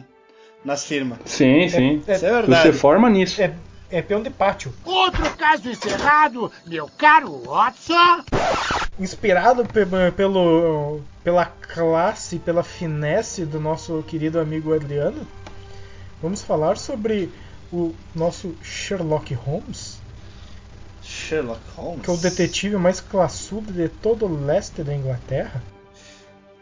nas 0.64 0.84
firmas. 0.84 1.18
Sim, 1.24 1.68
sim. 1.68 2.02
É, 2.06 2.14
Isso 2.16 2.26
é 2.26 2.30
verdade. 2.32 2.72
se 2.72 2.78
forma 2.78 3.08
nisso. 3.08 3.40
é, 3.40 3.54
é 3.90 4.02
peão 4.02 4.22
de 4.22 4.28
pátio. 4.30 4.72
Outro 4.84 5.28
caso 5.36 5.68
encerrado, 5.70 6.52
meu 6.66 6.88
caro 6.98 7.42
Watson. 7.44 8.22
Inspirado 8.98 9.64
pe- 9.64 9.86
pelo, 10.16 11.00
pela 11.24 11.46
classe, 11.46 12.38
pela 12.38 12.62
finesse 12.62 13.46
do 13.46 13.58
nosso 13.60 14.02
querido 14.06 14.38
amigo 14.40 14.74
Adriano, 14.74 15.26
vamos 16.20 16.42
falar 16.42 16.76
sobre 16.76 17.32
o 17.72 17.94
nosso 18.14 18.54
Sherlock 18.62 19.32
Holmes, 19.34 20.00
Sherlock 21.02 21.60
Holmes. 21.76 22.02
que 22.02 22.10
é 22.10 22.12
o 22.12 22.16
detetive 22.16 22.76
mais 22.76 23.00
classudo 23.00 23.72
de 23.72 23.88
todo 23.88 24.26
o 24.26 24.44
leste 24.44 24.82
da 24.82 24.94
Inglaterra. 24.94 25.62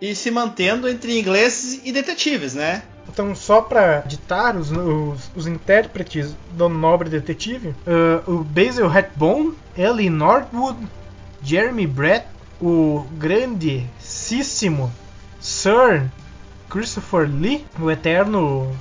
E 0.01 0.15
se 0.15 0.31
mantendo 0.31 0.89
entre 0.89 1.19
ingleses 1.19 1.81
e 1.85 1.93
detetives, 1.93 2.55
né? 2.55 2.83
Então, 3.09 3.35
só 3.35 3.61
para 3.61 4.01
ditar 4.01 4.57
os, 4.57 4.71
os, 4.71 5.31
os 5.35 5.47
intérpretes 5.47 6.35
do 6.53 6.69
nobre 6.69 7.09
detetive, 7.09 7.75
ah, 7.87 8.23
o 8.27 8.45
Basil 8.45 8.87
Rathbone, 8.89 9.55
Ellie 9.77 10.11
Northwood, 10.11 10.79
Jeremy 11.43 11.87
Brett, 11.87 12.27
o 12.61 13.07
grandíssimo 13.13 14.93
Sir 15.41 16.11
Christopher 16.69 17.29
Lee, 17.31 17.65
o 17.79 17.91
eterno 17.91 18.75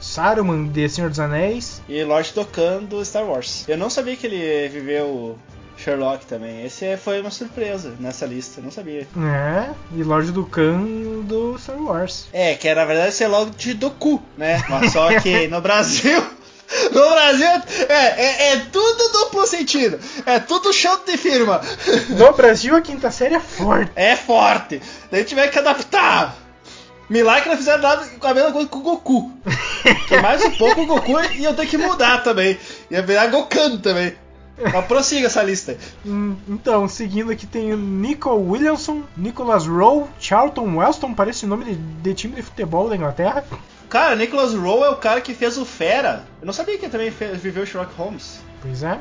Saruman 0.00 0.66
de 0.66 0.88
Senhor 0.88 1.08
dos 1.10 1.20
Anéis, 1.20 1.82
E 1.88 2.02
Lord 2.04 2.32
Dokkan 2.34 2.84
do 2.84 3.04
Star 3.04 3.24
Wars. 3.24 3.64
Eu 3.68 3.76
não 3.76 3.90
sabia 3.90 4.16
que 4.16 4.26
ele 4.26 4.68
viveu 4.68 5.38
Sherlock 5.82 6.26
também. 6.26 6.64
Esse 6.64 6.96
foi 6.96 7.20
uma 7.20 7.30
surpresa 7.30 7.94
nessa 7.98 8.26
lista, 8.26 8.60
não 8.60 8.70
sabia. 8.70 9.06
né? 9.16 9.74
E 9.96 10.02
Lorde 10.02 10.32
do 10.32 10.44
Khan 10.44 10.84
do 11.24 11.56
Star 11.58 11.80
Wars. 11.82 12.26
É, 12.32 12.54
que 12.54 12.68
era, 12.68 12.80
na 12.82 12.86
verdade 12.86 13.14
ser 13.14 13.26
logo 13.28 13.50
de 13.56 13.74
Doku, 13.74 14.22
né? 14.36 14.62
Mas 14.68 14.92
só 14.92 15.18
que 15.20 15.48
no 15.48 15.60
Brasil. 15.62 16.22
No 16.92 17.10
Brasil 17.10 17.48
é, 17.88 17.94
é, 17.94 18.52
é 18.52 18.56
tudo 18.70 19.08
duplo 19.12 19.44
sentido. 19.46 19.98
É 20.24 20.38
tudo 20.38 20.72
chão 20.72 21.00
de 21.04 21.16
firma. 21.16 21.60
No 22.10 22.32
Brasil, 22.32 22.76
a 22.76 22.80
quinta 22.80 23.10
série 23.10 23.34
é 23.34 23.40
forte. 23.40 23.90
É 23.96 24.14
forte. 24.14 24.80
Daí 25.10 25.24
tiver 25.24 25.48
que 25.48 25.58
adaptar. 25.58 26.36
Milagre 27.08 27.48
não 27.50 27.56
fizeram 27.56 27.82
nada 27.82 28.06
com 28.06 28.26
a 28.26 28.32
mesma 28.34 28.52
coisa 28.52 28.68
com 28.68 28.78
o 28.78 28.82
Goku. 28.82 29.32
Que 30.06 30.18
mais 30.20 30.44
um 30.44 30.50
pouco 30.52 30.82
o 30.82 30.86
Goku 30.86 31.18
ia 31.34 31.52
ter 31.54 31.66
que 31.66 31.76
mudar 31.78 32.22
também. 32.22 32.56
Ia 32.90 33.02
virar 33.02 33.26
Gokan 33.28 33.78
também. 33.78 34.14
Mas 34.72 34.84
prossiga 34.86 35.26
essa 35.26 35.42
lista. 35.42 35.76
Hum, 36.04 36.36
Então, 36.48 36.86
seguindo 36.88 37.30
aqui 37.32 37.46
tem 37.46 37.72
o 37.72 37.76
Nico 37.76 38.30
Williamson, 38.34 39.02
Nicholas 39.16 39.66
Rowe, 39.66 40.04
Charlton 40.18 40.76
Weston, 40.76 41.14
parece 41.14 41.46
nome 41.46 41.64
de, 41.64 41.74
de 41.74 42.14
time 42.14 42.36
de 42.36 42.42
futebol 42.42 42.88
da 42.88 42.96
Inglaterra. 42.96 43.44
Cara, 43.88 44.14
Nicholas 44.14 44.54
Rowe 44.54 44.84
é 44.84 44.90
o 44.90 44.96
cara 44.96 45.20
que 45.20 45.34
fez 45.34 45.58
o 45.58 45.64
Fera. 45.64 46.24
Eu 46.40 46.46
não 46.46 46.52
sabia 46.52 46.76
que 46.78 46.84
ele 46.84 46.92
também 46.92 47.10
fez, 47.10 47.40
viveu 47.40 47.66
Sherlock 47.66 47.92
Holmes. 47.96 48.40
Pois 48.62 48.82
é. 48.82 48.98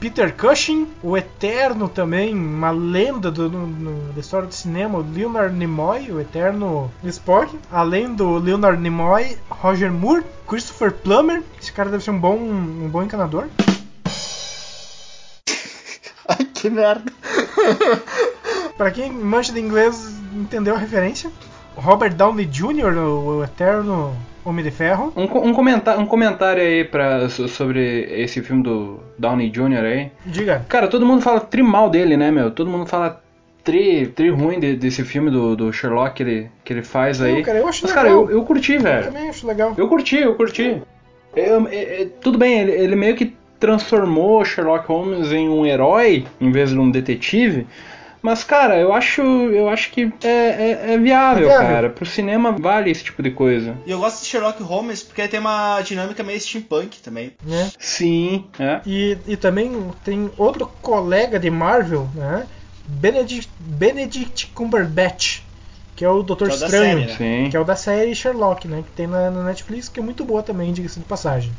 Peter 0.00 0.32
Cushing, 0.36 0.86
o 1.02 1.16
eterno 1.16 1.88
também, 1.88 2.32
uma 2.32 2.70
lenda 2.70 3.32
do, 3.32 3.50
no- 3.50 3.66
no- 3.66 4.12
da 4.12 4.20
história 4.20 4.46
do 4.46 4.54
cinema, 4.54 4.98
o 4.98 5.02
Leonard 5.12 5.52
Nimoy, 5.56 6.12
o 6.12 6.20
eterno 6.20 6.88
Spock. 7.04 7.58
Além 7.72 8.14
do 8.14 8.38
Leonard 8.38 8.80
Nimoy, 8.80 9.36
Roger 9.50 9.90
Moore, 9.92 10.22
Christopher 10.46 10.92
Plummer, 10.92 11.42
esse 11.60 11.72
cara 11.72 11.90
deve 11.90 12.04
ser 12.04 12.12
um 12.12 12.18
bom, 12.20 12.36
um 12.36 12.88
bom 12.88 13.02
encanador. 13.02 13.48
Ai, 16.38 16.44
que 16.52 16.68
merda. 16.70 17.10
Pra 18.76 18.90
quem 18.90 19.10
mancha 19.10 19.52
de 19.52 19.60
inglês 19.60 20.20
entendeu 20.34 20.74
a 20.74 20.78
referência. 20.78 21.30
Robert 21.76 22.14
Downey 22.14 22.44
Jr., 22.46 22.96
o, 22.98 23.42
eterno 23.44 24.14
Homem 24.44 24.64
de 24.64 24.70
Ferro. 24.70 25.12
Um, 25.16 25.24
um, 25.48 25.52
comentário, 25.52 26.00
um 26.00 26.06
comentário 26.06 26.62
aí 26.62 26.84
pra, 26.84 27.28
so- 27.28 27.48
sobre 27.48 28.02
esse 28.10 28.42
filme 28.42 28.62
do 28.62 29.00
Downey 29.18 29.50
Jr. 29.50 29.84
aí. 29.84 30.12
Diga. 30.26 30.64
Cara, 30.68 30.88
todo 30.88 31.06
mundo 31.06 31.22
fala 31.22 31.40
trimal 31.40 31.88
dele, 31.90 32.16
né, 32.16 32.30
meu? 32.30 32.50
Todo 32.50 32.70
mundo 32.70 32.86
fala 32.86 33.22
tri, 33.64 34.06
tri 34.06 34.30
ruim 34.30 34.58
de- 34.58 34.76
desse 34.76 35.04
filme 35.04 35.30
do, 35.30 35.54
do 35.56 35.72
Sherlock 35.72 36.16
que 36.16 36.22
ele, 36.22 36.50
que 36.64 36.72
ele 36.72 36.82
faz 36.82 37.20
aí. 37.20 37.34
Não, 37.36 37.42
cara, 37.42 37.58
eu 37.58 37.68
acho 37.68 37.82
Mas, 37.84 37.90
legal. 37.94 38.04
cara, 38.04 38.14
eu, 38.14 38.30
eu 38.30 38.44
curti, 38.44 38.72
Eu 38.74 38.80
velho. 38.80 39.04
também 39.04 39.28
acho 39.28 39.46
legal. 39.46 39.74
Eu 39.76 39.88
curti, 39.88 40.16
eu 40.16 40.34
curti. 40.34 40.82
Eu- 41.36 41.68
é- 41.68 42.02
é- 42.02 42.08
tudo 42.20 42.38
bem, 42.38 42.60
ele, 42.60 42.72
ele 42.72 42.96
meio 42.96 43.14
que 43.14 43.36
transformou 43.58 44.44
Sherlock 44.44 44.86
Holmes 44.86 45.32
em 45.32 45.48
um 45.48 45.64
herói 45.66 46.26
em 46.40 46.50
vez 46.50 46.70
de 46.70 46.78
um 46.78 46.90
detetive. 46.90 47.66
Mas, 48.20 48.42
cara, 48.42 48.76
eu 48.76 48.92
acho, 48.92 49.22
eu 49.22 49.68
acho 49.68 49.90
que 49.92 50.12
é, 50.24 50.28
é- 50.28 50.94
é 50.94 50.98
viável, 50.98 51.44
É 51.44 51.48
viável. 51.50 51.68
cara. 51.68 51.90
Pro 51.90 52.04
cinema 52.04 52.50
vale 52.52 52.90
esse 52.90 53.04
tipo 53.04 53.22
de 53.22 53.30
coisa. 53.30 53.76
E 53.86 53.90
eu 53.92 53.98
gosto 54.00 54.20
de 54.22 54.26
Sherlock 54.26 54.60
Holmes 54.62 55.04
porque 55.04 55.26
tem 55.28 55.38
uma 55.38 55.80
dinâmica 55.82 56.22
meio 56.24 56.40
steampunk 56.40 56.98
também. 57.00 57.32
Né? 57.44 57.70
Sim, 57.78 58.44
é. 58.58 58.80
E, 58.84 59.16
e 59.26 59.36
também 59.36 59.72
tem 60.04 60.30
outro 60.36 60.66
colega 60.82 61.38
de 61.38 61.48
Marvel, 61.48 62.08
né? 62.14 62.44
Benedict, 62.84 63.50
Benedict 63.60 64.46
Cumberbatch, 64.48 65.40
que 65.94 66.04
é 66.04 66.08
o 66.08 66.22
Doutor 66.22 66.48
é 66.50 66.54
Estranho, 66.54 66.72
série, 66.72 67.06
né? 67.06 67.16
Sim. 67.44 67.50
que 67.50 67.56
é 67.56 67.60
o 67.60 67.64
da 67.64 67.76
série 67.76 68.14
Sherlock, 68.16 68.66
né? 68.66 68.82
Que 68.84 68.90
tem 68.96 69.06
na, 69.06 69.30
na 69.30 69.44
Netflix, 69.44 69.88
que 69.88 70.00
é 70.00 70.02
muito 70.02 70.24
boa 70.24 70.42
também, 70.42 70.72
diga-se 70.72 70.98
de 70.98 71.04
passagem. 71.04 71.52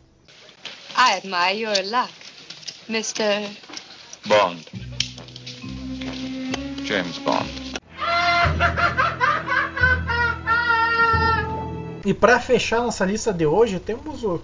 I 1.01 1.13
admire 1.13 1.53
your 1.53 1.81
luck, 1.89 2.11
Mr. 2.89 3.49
Bond. 4.27 4.65
James 6.83 7.17
Bond. 7.19 7.49
E 12.05 12.13
pra 12.13 12.37
fechar 12.41 12.81
nossa 12.81 13.05
lista 13.05 13.31
de 13.31 13.45
hoje, 13.45 13.79
temos 13.79 14.25
o, 14.25 14.41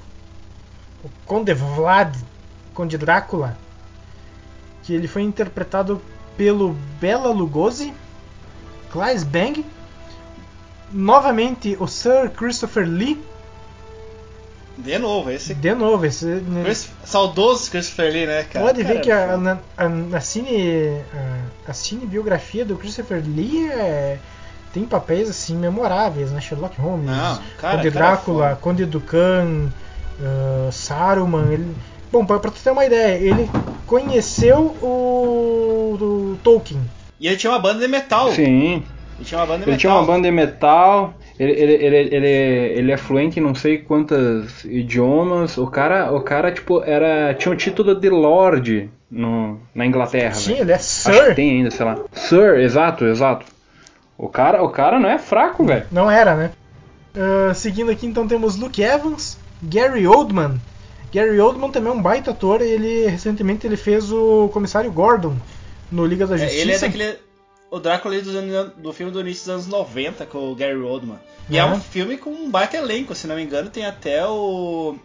o 1.03 1.09
Conde 1.25 1.53
Vlad, 1.53 2.15
Conde 2.73 2.97
Drácula, 2.97 3.57
que 4.83 4.93
ele 4.93 5.09
foi 5.09 5.23
interpretado 5.23 6.01
pelo 6.37 6.69
Bela 7.01 7.33
Lugosi, 7.33 7.93
Claes 8.93 9.25
Bang, 9.25 9.65
novamente 10.89 11.75
o 11.81 11.85
Sir 11.85 12.29
Christopher 12.29 12.87
Lee, 12.87 13.21
De 14.77 14.97
novo, 14.99 15.31
esse 15.31 15.53
de 15.53 15.73
novo, 15.73 16.05
esse, 16.05 16.25
né, 16.25 16.63
Chris- 16.63 16.89
saudoso 17.03 17.71
Christopher 17.71 18.11
Lee, 18.11 18.25
né, 18.25 18.43
cara? 18.43 18.65
pode 18.65 18.83
ver 18.83 18.99
que 19.01 19.09
a, 19.11 19.37
na- 19.37 19.57
a, 19.77 20.17
a 20.17 20.19
cine, 20.19 21.01
a, 21.13 21.71
a 21.71 21.73
cinebiografia 21.73 22.65
do 22.65 22.75
Christopher 22.75 23.23
Lee 23.25 23.69
é- 23.71 24.17
tem 24.73 24.83
papéis 24.83 25.29
assim 25.29 25.55
memoráveis, 25.55 26.31
né? 26.31 26.41
Sherlock 26.41 26.79
Holmes, 26.81 27.05
Não, 27.05 27.39
cara, 27.57 27.77
Conde 27.77 27.91
cara, 27.91 28.05
Drácula, 28.07 28.43
foda. 28.49 28.55
Conde 28.57 28.85
Dukan, 28.85 29.69
uh, 30.19 30.71
Saruman. 30.73 31.45
Ele... 31.49 31.73
Bom, 32.11 32.25
pra, 32.25 32.39
pra 32.39 32.51
tu 32.51 32.59
ter 32.61 32.71
uma 32.71 32.85
ideia, 32.85 33.15
ele 33.17 33.49
conheceu 33.87 34.75
o, 34.81 35.97
o 35.99 36.37
Tolkien. 36.43 36.81
E 37.19 37.27
ele 37.27 37.37
tinha 37.37 37.53
uma 37.53 37.59
banda 37.59 37.79
de 37.79 37.87
metal. 37.87 38.31
Sim. 38.33 38.83
Ele 39.17 39.23
tinha 39.25 39.39
uma 39.39 39.45
banda 39.47 39.59
de 39.59 39.63
Ele 39.63 39.71
metal. 39.71 39.79
tinha 39.79 39.93
uma 39.93 40.03
banda 40.05 40.27
de 40.27 40.31
metal, 40.31 41.13
ele, 41.39 41.51
ele, 41.51 41.73
ele, 41.73 41.97
ele, 42.15 42.27
ele 42.79 42.91
é 42.91 42.97
fluente 42.97 43.39
em 43.39 43.43
não 43.43 43.53
sei 43.55 43.77
quantos 43.79 44.63
idiomas. 44.65 45.57
O 45.57 45.67
cara, 45.67 46.11
o 46.13 46.21
cara 46.21 46.51
tipo, 46.51 46.81
era, 46.83 47.33
tinha 47.33 47.51
o 47.51 47.57
título 47.57 47.93
de 47.95 48.09
Lord 48.09 48.89
no, 49.11 49.59
na 49.73 49.85
Inglaterra. 49.85 50.33
Sim, 50.33 50.59
ele 50.59 50.71
é 50.71 50.75
Acho 50.75 50.83
que 51.11 51.15
Sir. 51.17 51.35
tem 51.35 51.49
ainda, 51.57 51.71
sei 51.71 51.85
lá. 51.85 51.97
Sir, 52.13 52.59
exato, 52.59 53.05
exato. 53.05 53.45
O 54.17 54.29
cara, 54.29 54.63
o 54.63 54.69
cara 54.69 54.97
não 54.99 55.09
é 55.09 55.17
fraco, 55.19 55.65
velho. 55.65 55.85
Não 55.91 56.09
era, 56.09 56.35
né? 56.35 56.51
Uh, 57.15 57.53
seguindo 57.53 57.91
aqui, 57.91 58.05
então, 58.07 58.27
temos 58.27 58.55
Luke 58.55 58.81
Evans, 58.81 59.37
Gary 59.61 60.07
Oldman. 60.07 60.59
Gary 61.13 61.39
Oldman 61.39 61.69
também 61.71 61.91
é 61.91 61.95
um 61.95 62.01
baita 62.01 62.31
ator. 62.31 62.61
Ele 62.61 63.07
recentemente 63.07 63.65
ele 63.67 63.77
fez 63.77 64.11
o 64.11 64.49
Comissário 64.53 64.91
Gordon 64.91 65.35
no 65.91 66.05
Liga 66.05 66.25
da 66.27 66.35
É, 66.35 66.39
Justiça. 66.39 66.61
ele 66.61 66.71
é 66.73 66.79
daquele. 66.79 67.24
O 67.71 67.79
Drácula 67.79 68.15
anos- 68.15 68.71
do 68.77 68.93
filme 68.93 69.11
do 69.11 69.19
início 69.21 69.45
dos 69.45 69.53
anos 69.53 69.67
90 69.67 70.25
com 70.25 70.51
o 70.51 70.55
Gary 70.55 70.75
Oldman. 70.79 71.19
E 71.49 71.57
é 71.57 71.65
Uhum. 71.65 71.73
um 71.73 71.81
filme 71.81 72.17
com 72.17 72.29
um 72.29 72.49
baita 72.49 72.77
elenco, 72.77 73.13
se 73.15 73.27
não 73.27 73.35
me 73.35 73.43
engano, 73.43 73.69
tem 73.69 73.85
até 73.85 74.25
o. 74.25 74.95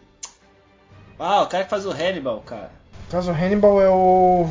Ah, 1.18 1.42
o 1.42 1.46
cara 1.46 1.64
que 1.64 1.70
faz 1.70 1.84
o 1.84 1.90
Hannibal, 1.90 2.40
cara. 2.46 2.70
Caso, 3.10 3.30
o 3.30 3.34
Hannibal 3.34 3.80
é 3.82 3.88
o. 3.90 4.48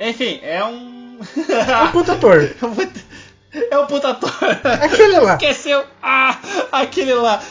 Enfim, 0.00 0.40
é 0.42 0.64
um. 0.64 1.18
É 1.48 1.82
um 1.82 1.92
puta 1.92 2.12
ator. 2.12 2.42
é 3.70 3.78
um 3.78 3.86
puta 3.86 4.10
ator. 4.10 4.32
Aquele 4.82 5.18
lá. 5.20 5.32
Esqueceu. 5.34 5.84
Ah, 6.02 6.38
aquele 6.72 7.14
lá. 7.14 7.42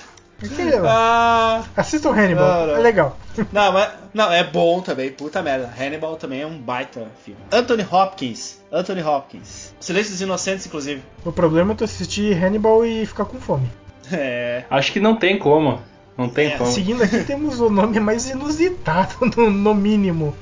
Ah. 0.85 1.63
Assista 1.75 2.09
o 2.09 2.13
Hannibal, 2.13 2.61
Não, 2.61 2.67
não. 2.67 2.75
é 2.75 2.79
legal. 2.79 3.17
Não, 3.51 3.71
mas. 3.71 3.89
Não, 4.13 4.31
é 4.31 4.43
bom 4.43 4.81
também, 4.81 5.11
puta 5.11 5.41
merda. 5.41 5.69
Hannibal 5.77 6.15
também 6.15 6.41
é 6.41 6.47
um 6.47 6.57
baita 6.57 7.07
filme. 7.23 7.39
Anthony 7.51 7.85
Hopkins. 7.89 8.59
Anthony 8.71 9.03
Hopkins. 9.03 9.73
Silêncio 9.79 10.11
dos 10.11 10.21
Inocentes, 10.21 10.65
inclusive. 10.65 11.01
O 11.25 11.31
problema 11.31 11.73
é 11.73 11.75
tu 11.75 11.83
assistir 11.83 12.33
Hannibal 12.33 12.85
e 12.85 13.05
ficar 13.05 13.25
com 13.25 13.39
fome. 13.39 13.69
É. 14.11 14.63
Acho 14.69 14.91
que 14.91 14.99
não 14.99 15.15
tem 15.15 15.37
como. 15.37 15.79
Não 16.17 16.27
tem 16.29 16.47
É, 16.53 16.57
como. 16.57 16.71
Seguindo 16.71 17.03
aqui 17.03 17.23
temos 17.23 17.59
o 17.59 17.69
nome 17.69 17.99
mais 17.99 18.29
inusitado, 18.29 19.15
no, 19.37 19.49
no 19.49 19.73
mínimo. 19.75 20.35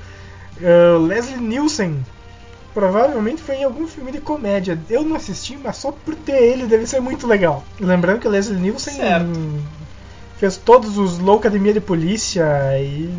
Uh, 0.60 0.98
Leslie 0.98 1.40
Nielsen. 1.40 2.04
Provavelmente 2.74 3.42
foi 3.42 3.56
em 3.56 3.64
algum 3.64 3.86
filme 3.88 4.12
de 4.12 4.20
comédia. 4.20 4.78
Eu 4.88 5.02
não 5.02 5.16
assisti, 5.16 5.56
mas 5.56 5.76
só 5.76 5.90
por 5.90 6.14
ter 6.14 6.40
ele 6.42 6.66
deve 6.66 6.86
ser 6.86 7.00
muito 7.00 7.26
legal. 7.26 7.64
Lembrando 7.80 8.20
que 8.20 8.28
o 8.28 8.30
Leslie 8.30 8.58
Nielsen 8.58 8.94
Certo. 8.94 9.26
Fez 10.38 10.56
todos 10.56 10.96
os 10.98 11.18
Loucademia 11.18 11.72
de 11.72 11.80
Polícia 11.80 12.46
e 12.80 13.12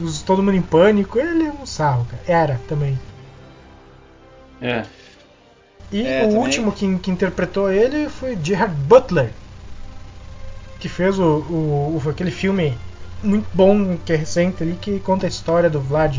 os 0.00 0.22
Todo 0.22 0.42
Mundo 0.42 0.56
em 0.56 0.62
Pânico. 0.62 1.18
Ele 1.18 1.44
é 1.46 1.50
um 1.52 1.66
sarro, 1.66 2.06
cara. 2.10 2.22
Era 2.26 2.60
também. 2.68 2.98
É. 4.60 4.82
E 5.90 6.06
É, 6.06 6.20
o 6.20 6.22
também. 6.28 6.38
último 6.38 6.72
que, 6.72 6.98
que 6.98 7.10
interpretou 7.10 7.70
ele 7.70 8.08
foi 8.08 8.38
Gerard 8.42 8.74
Butler, 8.74 9.30
que 10.78 10.88
fez 10.88 11.18
o, 11.18 11.24
o- 11.50 12.00
o- 12.04 12.10
aquele 12.10 12.30
filme 12.30 12.76
muito 13.22 13.46
bom 13.52 13.96
que 13.98 14.12
é 14.12 14.16
recente 14.16 14.62
ali 14.62 14.76
que 14.80 14.98
conta 15.00 15.26
a 15.26 15.28
história 15.28 15.68
do 15.68 15.80
Vlad, 15.80 16.16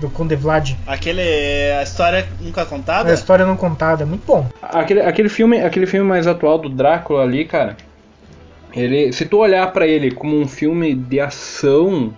do 0.00 0.08
Conde 0.10 0.36
Vlad, 0.36 0.72
Aquele. 0.86 1.20
A 1.78 1.82
história 1.82 2.26
nunca 2.40 2.64
contada? 2.64 3.10
a 3.10 3.14
história 3.14 3.44
não 3.44 3.56
contada, 3.56 4.06
muito 4.06 4.24
bom. 4.26 4.48
Aquele, 4.62 5.00
aquele 5.00 5.28
filme, 5.28 5.60
aquele 5.60 5.86
filme 5.86 6.08
mais 6.08 6.26
atual 6.26 6.58
do 6.58 6.68
Drácula 6.68 7.22
ali, 7.22 7.44
cara. 7.44 7.76
Ele, 8.74 9.12
se 9.12 9.24
tu 9.26 9.38
olhar 9.38 9.72
pra 9.72 9.86
ele 9.86 10.10
como 10.10 10.36
um 10.38 10.48
filme 10.48 10.94
de 10.94 11.20
ação, 11.20 12.12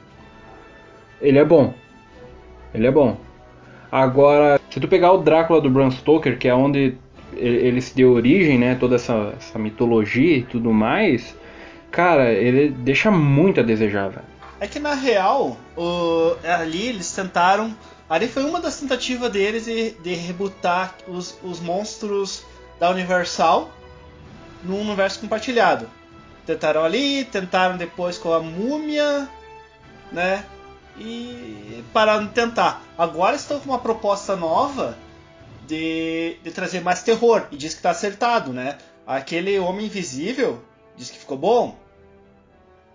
ele 1.21 1.39
é 1.39 1.45
bom. 1.45 1.75
Ele 2.75 2.87
é 2.87 2.91
bom. 2.91 3.17
Agora, 3.91 4.61
se 4.71 4.81
tu 4.81 4.89
pegar 4.89 5.13
o 5.13 5.19
Drácula 5.19 5.61
do 5.61 5.71
Bram 5.71 5.91
Stoker, 5.91 6.39
que 6.39 6.49
é 6.49 6.55
onde 6.55 6.95
ele, 7.35 7.81
se 7.81 7.95
deu 7.95 8.13
origem, 8.13 8.59
né, 8.59 8.75
toda 8.75 8.97
essa, 8.97 9.35
essa 9.37 9.59
mitologia 9.59 10.39
e 10.39 10.43
tudo 10.43 10.73
mais, 10.73 11.35
cara, 11.91 12.33
ele 12.33 12.71
deixa 12.71 13.11
muito 13.11 13.61
a 13.61 13.63
desejar, 13.63 14.09
velho. 14.09 14.25
É 14.59 14.67
que 14.67 14.79
na 14.79 14.95
real, 14.95 15.57
o- 15.77 16.35
ali 16.45 16.89
eles 16.89 17.13
tentaram. 17.15 17.75
Ali 18.09 18.29
foi 18.29 18.45
uma 18.45 18.61
das 18.61 18.81
tentativas 18.81 19.31
deles 19.31 19.65
de, 19.67 19.91
de 19.91 20.15
rebootar 20.15 20.95
os, 21.07 21.39
os 21.43 21.61
monstros 21.61 22.45
da 22.81 22.91
Universal 22.91 23.71
num 24.65 24.81
universo 24.81 25.21
compartilhado. 25.21 25.87
Tentaram 26.47 26.85
ali, 26.85 27.25
tentaram 27.25 27.77
depois 27.77 28.17
com 28.19 28.33
a 28.33 28.41
múmia, 28.41 29.29
né? 30.13 30.45
E 30.99 31.85
pararam 31.93 32.25
de 32.27 32.33
tentar. 32.33 32.83
Agora 32.97 33.35
estão 33.37 33.59
com 33.61 33.71
uma 33.71 33.79
proposta 33.79 34.37
nova 34.37 34.97
de, 35.67 36.37
de 36.43 36.51
trazer 36.53 36.81
mais 36.81 37.03
terror. 37.03 37.47
E 37.51 37.57
diz 37.57 37.73
que 37.73 37.79
está 37.81 37.91
acertado, 37.91 38.53
né? 38.53 38.79
Aquele 39.07 39.59
Homem 39.59 39.87
Invisível 39.87 40.63
diz 40.97 41.11
que 41.11 41.19
ficou 41.19 41.37
bom. 41.37 41.77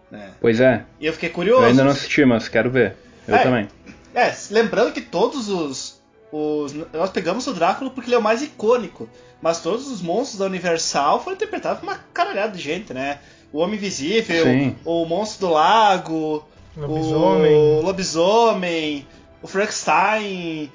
Né? 0.09 0.31
Pois 0.41 0.59
é, 0.59 0.85
E 0.99 1.05
eu 1.05 1.13
fiquei 1.13 1.29
curioso. 1.29 1.61
eu 1.63 1.67
ainda 1.69 1.83
não 1.83 1.91
assisti, 1.91 2.25
mas 2.25 2.47
quero 2.49 2.69
ver. 2.69 2.95
Eu 3.27 3.35
É. 3.35 3.43
também. 3.43 3.67
É, 4.13 4.33
lembrando 4.49 4.91
que 4.91 5.01
todos 5.01 5.47
os, 5.47 6.01
os. 6.31 6.73
Nós 6.91 7.09
pegamos 7.11 7.47
o 7.47 7.53
Drácula 7.53 7.89
porque 7.91 8.09
ele 8.09 8.15
é 8.15 8.19
o 8.19 8.21
mais 8.21 8.41
icônico. 8.41 9.07
Mas 9.41 9.61
todos 9.61 9.87
os 9.89 10.01
monstros 10.01 10.39
da 10.39 10.45
Universal 10.45 11.23
foram 11.23 11.35
interpretados 11.35 11.79
por 11.79 11.87
uma 11.87 11.99
caralhada 12.13 12.55
de 12.55 12.61
gente, 12.61 12.93
né? 12.93 13.19
O 13.51 13.59
Homem 13.59 13.75
Invisível, 13.75 14.45
Sim. 14.45 14.75
o 14.85 15.05
Monstro 15.05 15.47
do 15.47 15.53
Lago, 15.53 16.47
Lobisomem. 16.75 17.53
o 17.53 17.81
Lobisomem, 17.81 19.07
o 19.41 19.47
Frankenstein. 19.47 20.71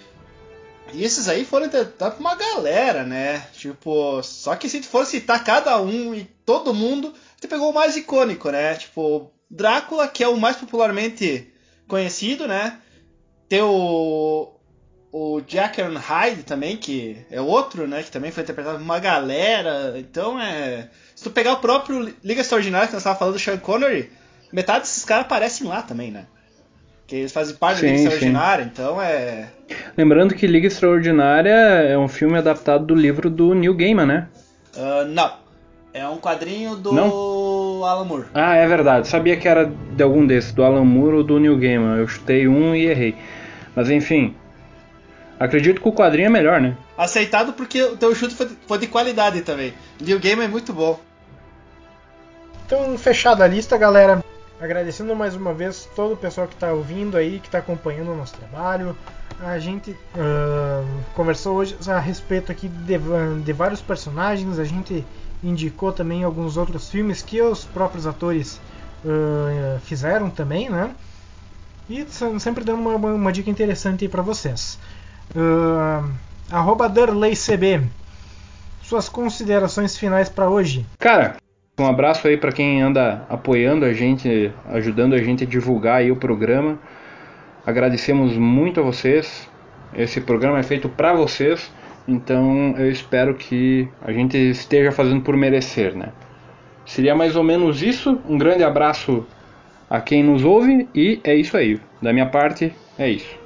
E 0.92 1.02
esses 1.04 1.28
aí 1.28 1.44
foram 1.44 1.66
interpretados 1.66 2.16
por 2.16 2.20
uma 2.20 2.34
galera, 2.34 3.02
né? 3.04 3.46
Tipo, 3.54 4.22
só 4.22 4.54
que 4.54 4.68
se 4.68 4.80
tu 4.80 4.86
for 4.86 5.04
citar 5.04 5.42
cada 5.42 5.80
um 5.80 6.14
e 6.14 6.24
todo 6.44 6.74
mundo, 6.74 7.12
tu 7.40 7.48
pegou 7.48 7.70
o 7.70 7.74
mais 7.74 7.96
icônico, 7.96 8.50
né? 8.50 8.74
Tipo, 8.74 9.30
Drácula, 9.50 10.06
que 10.08 10.22
é 10.22 10.28
o 10.28 10.36
mais 10.36 10.56
popularmente 10.56 11.52
conhecido, 11.88 12.46
né? 12.46 12.78
Tem 13.48 13.62
o, 13.62 14.52
o 15.12 15.40
Jack 15.40 15.80
and 15.80 15.98
Hyde 15.98 16.42
também, 16.42 16.76
que 16.76 17.24
é 17.30 17.40
outro, 17.40 17.86
né? 17.86 18.02
Que 18.02 18.10
também 18.10 18.30
foi 18.30 18.42
interpretado 18.42 18.78
por 18.78 18.84
uma 18.84 18.98
galera. 18.98 19.94
Então 19.98 20.40
é. 20.40 20.90
Se 21.16 21.24
tu 21.24 21.30
pegar 21.30 21.54
o 21.54 21.56
próprio 21.56 22.12
Liga 22.22 22.42
Extraordinária 22.42 22.86
que 22.86 22.92
nós 22.92 23.00
estávamos 23.00 23.18
falando 23.18 23.34
do 23.34 23.40
Sean 23.40 23.56
Connery, 23.56 24.10
metade 24.52 24.80
desses 24.80 25.02
caras 25.02 25.24
aparecem 25.24 25.66
lá 25.66 25.80
também, 25.80 26.10
né? 26.10 26.26
Que 27.06 27.16
eles 27.16 27.32
fazem 27.32 27.56
parte 27.56 27.80
Sim, 27.80 27.86
da 27.86 27.92
Liga 27.92 28.02
sim. 28.02 28.06
Extraordinária, 28.08 28.70
então 28.70 29.00
é. 29.00 29.48
Lembrando 29.96 30.34
que 30.34 30.46
Liga 30.46 30.66
Extraordinária 30.66 31.50
é 31.50 31.96
um 31.96 32.06
filme 32.06 32.36
adaptado 32.36 32.84
do 32.84 32.94
livro 32.94 33.30
do 33.30 33.54
Neil 33.54 33.74
Gaiman, 33.74 34.04
né? 34.04 34.28
Ah, 34.76 35.04
não. 35.08 35.32
É 35.94 36.06
um 36.06 36.18
quadrinho 36.18 36.76
do 36.76 36.90
Alan 37.82 38.04
Moore. 38.04 38.26
Ah, 38.34 38.54
é 38.54 38.68
verdade. 38.68 39.08
Sabia 39.08 39.38
que 39.38 39.48
era 39.48 39.64
de 39.64 40.02
algum 40.02 40.26
desses, 40.26 40.52
do 40.52 40.62
Alan 40.62 40.84
Moore 40.84 41.16
ou 41.16 41.24
do 41.24 41.40
Neil 41.40 41.56
Gaiman. 41.56 41.96
Eu 41.96 42.06
chutei 42.06 42.46
um 42.46 42.76
e 42.76 42.84
errei. 42.84 43.14
Mas 43.74 43.88
enfim, 43.88 44.34
acredito 45.39 45.80
que 45.80 45.89
o 45.89 45.93
quadrinho 45.93 46.26
é 46.26 46.30
melhor, 46.30 46.61
né? 46.61 46.76
Aceitado 46.97 47.53
porque 47.53 47.82
o 47.82 47.97
teu 47.97 48.14
chute 48.14 48.34
foi 48.34 48.78
de, 48.78 48.87
qualidade 48.87 49.43
também. 49.43 49.74
New 50.01 50.18
Game 50.18 50.43
é 50.43 50.49
muito 50.49 50.72
bom. 50.72 50.99
Então, 52.66 52.97
fechada 52.99 53.45
a 53.45 53.47
lista, 53.47 53.76
galera. 53.76 54.24
Agradecendo 54.61 55.14
mais 55.14 55.34
uma 55.37 55.53
vez 55.53 55.89
todo 55.95 56.14
o 56.14 56.16
pessoal 56.16 56.49
que 56.49 56.55
está 56.55 56.72
ouvindo 56.72 57.16
aí, 57.16 57.39
que 57.41 57.47
está 57.49 57.59
acompanhando 57.59 58.12
o 58.12 58.16
nosso 58.16 58.34
trabalho. 58.34 58.97
A 59.41 59.59
gente 59.59 59.95
ah, 60.16 60.82
conversou 61.14 61.57
hoje 61.59 61.76
a 61.87 61.99
respeito 61.99 62.51
aqui 62.51 62.68
de, 62.68 62.99
de 63.45 63.53
vários 63.53 63.82
personagens. 63.82 64.59
A 64.59 64.64
gente 64.64 65.05
indicou 65.45 65.93
também 65.93 66.24
alguns 66.24 66.57
outros 66.57 66.89
filmes 66.91 67.20
que 67.22 67.41
os 67.43 67.64
próprios 67.64 68.07
atores 68.07 68.59
ah, 69.05 69.78
fizeram 69.84 70.30
também, 70.30 70.70
né? 70.70 70.91
E 71.89 72.05
sempre 72.41 72.64
dando 72.64 72.80
uma, 72.80 72.97
uma- 72.97 73.12
uma 73.12 73.32
dica 73.32 73.49
interessante 73.51 74.05
aí 74.05 74.09
para 74.09 74.22
vocês. 74.22 74.78
Uh, 75.34 76.08
arroba 76.50 76.88
DurleyCB. 76.88 77.82
Suas 78.82 79.08
considerações 79.08 79.96
finais 79.96 80.28
para 80.28 80.48
hoje. 80.48 80.86
Cara, 80.98 81.36
um 81.78 81.86
abraço 81.86 82.26
aí 82.26 82.36
pra 82.36 82.52
quem 82.52 82.80
anda 82.80 83.26
apoiando 83.28 83.84
a 83.84 83.92
gente, 83.92 84.50
ajudando 84.66 85.14
a 85.14 85.18
gente 85.18 85.44
a 85.44 85.46
divulgar 85.46 85.96
aí 85.96 86.10
o 86.10 86.16
programa. 86.16 86.78
Agradecemos 87.66 88.36
muito 88.36 88.80
a 88.80 88.82
vocês. 88.82 89.48
Esse 89.92 90.20
programa 90.20 90.58
é 90.58 90.62
feito 90.62 90.88
pra 90.88 91.12
vocês, 91.14 91.72
então 92.06 92.74
eu 92.78 92.90
espero 92.90 93.34
que 93.34 93.88
a 94.02 94.12
gente 94.12 94.36
esteja 94.36 94.92
fazendo 94.92 95.22
por 95.22 95.36
merecer, 95.36 95.94
né? 95.94 96.12
Seria 96.84 97.14
mais 97.14 97.34
ou 97.34 97.42
menos 97.42 97.82
isso. 97.82 98.20
Um 98.28 98.38
grande 98.38 98.62
abraço 98.62 99.26
a 99.90 100.00
quem 100.00 100.22
nos 100.22 100.44
ouve 100.44 100.88
e 100.94 101.20
é 101.24 101.34
isso 101.34 101.56
aí. 101.56 101.80
Da 102.00 102.12
minha 102.12 102.26
parte, 102.26 102.72
é 102.98 103.08
isso. 103.10 103.45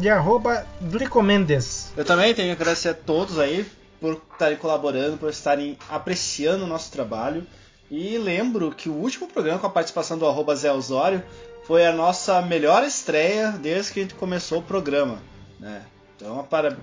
E 0.00 0.08
arroba 0.08 0.66
Glicomendes. 0.80 1.92
Eu 1.96 2.04
também 2.04 2.34
tenho 2.34 2.54
que 2.54 2.62
agradecer 2.62 2.90
a 2.90 2.94
todos 2.94 3.38
aí 3.38 3.66
por 4.00 4.20
estarem 4.32 4.56
colaborando, 4.56 5.16
por 5.16 5.30
estarem 5.30 5.78
apreciando 5.88 6.64
o 6.64 6.66
nosso 6.66 6.90
trabalho. 6.90 7.46
E 7.90 8.16
lembro 8.16 8.70
que 8.72 8.88
o 8.88 8.94
último 8.94 9.28
programa 9.28 9.58
com 9.58 9.66
a 9.66 9.70
participação 9.70 10.16
do 10.16 10.26
arroba 10.26 10.56
Zé 10.56 10.72
Osório 10.72 11.22
foi 11.64 11.86
a 11.86 11.92
nossa 11.92 12.40
melhor 12.42 12.82
estreia 12.82 13.52
desde 13.52 13.92
que 13.92 14.00
a 14.00 14.02
gente 14.02 14.14
começou 14.14 14.58
o 14.58 14.62
programa. 14.62 15.18
Né? 15.60 15.82
Então, 16.16 16.42
para... 16.44 16.76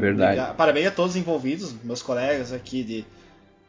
Parabéns 0.56 0.88
a 0.88 0.92
todos 0.92 1.12
os 1.12 1.18
envolvidos, 1.18 1.74
meus 1.84 2.02
colegas 2.02 2.54
aqui 2.54 2.84
de, 2.84 3.06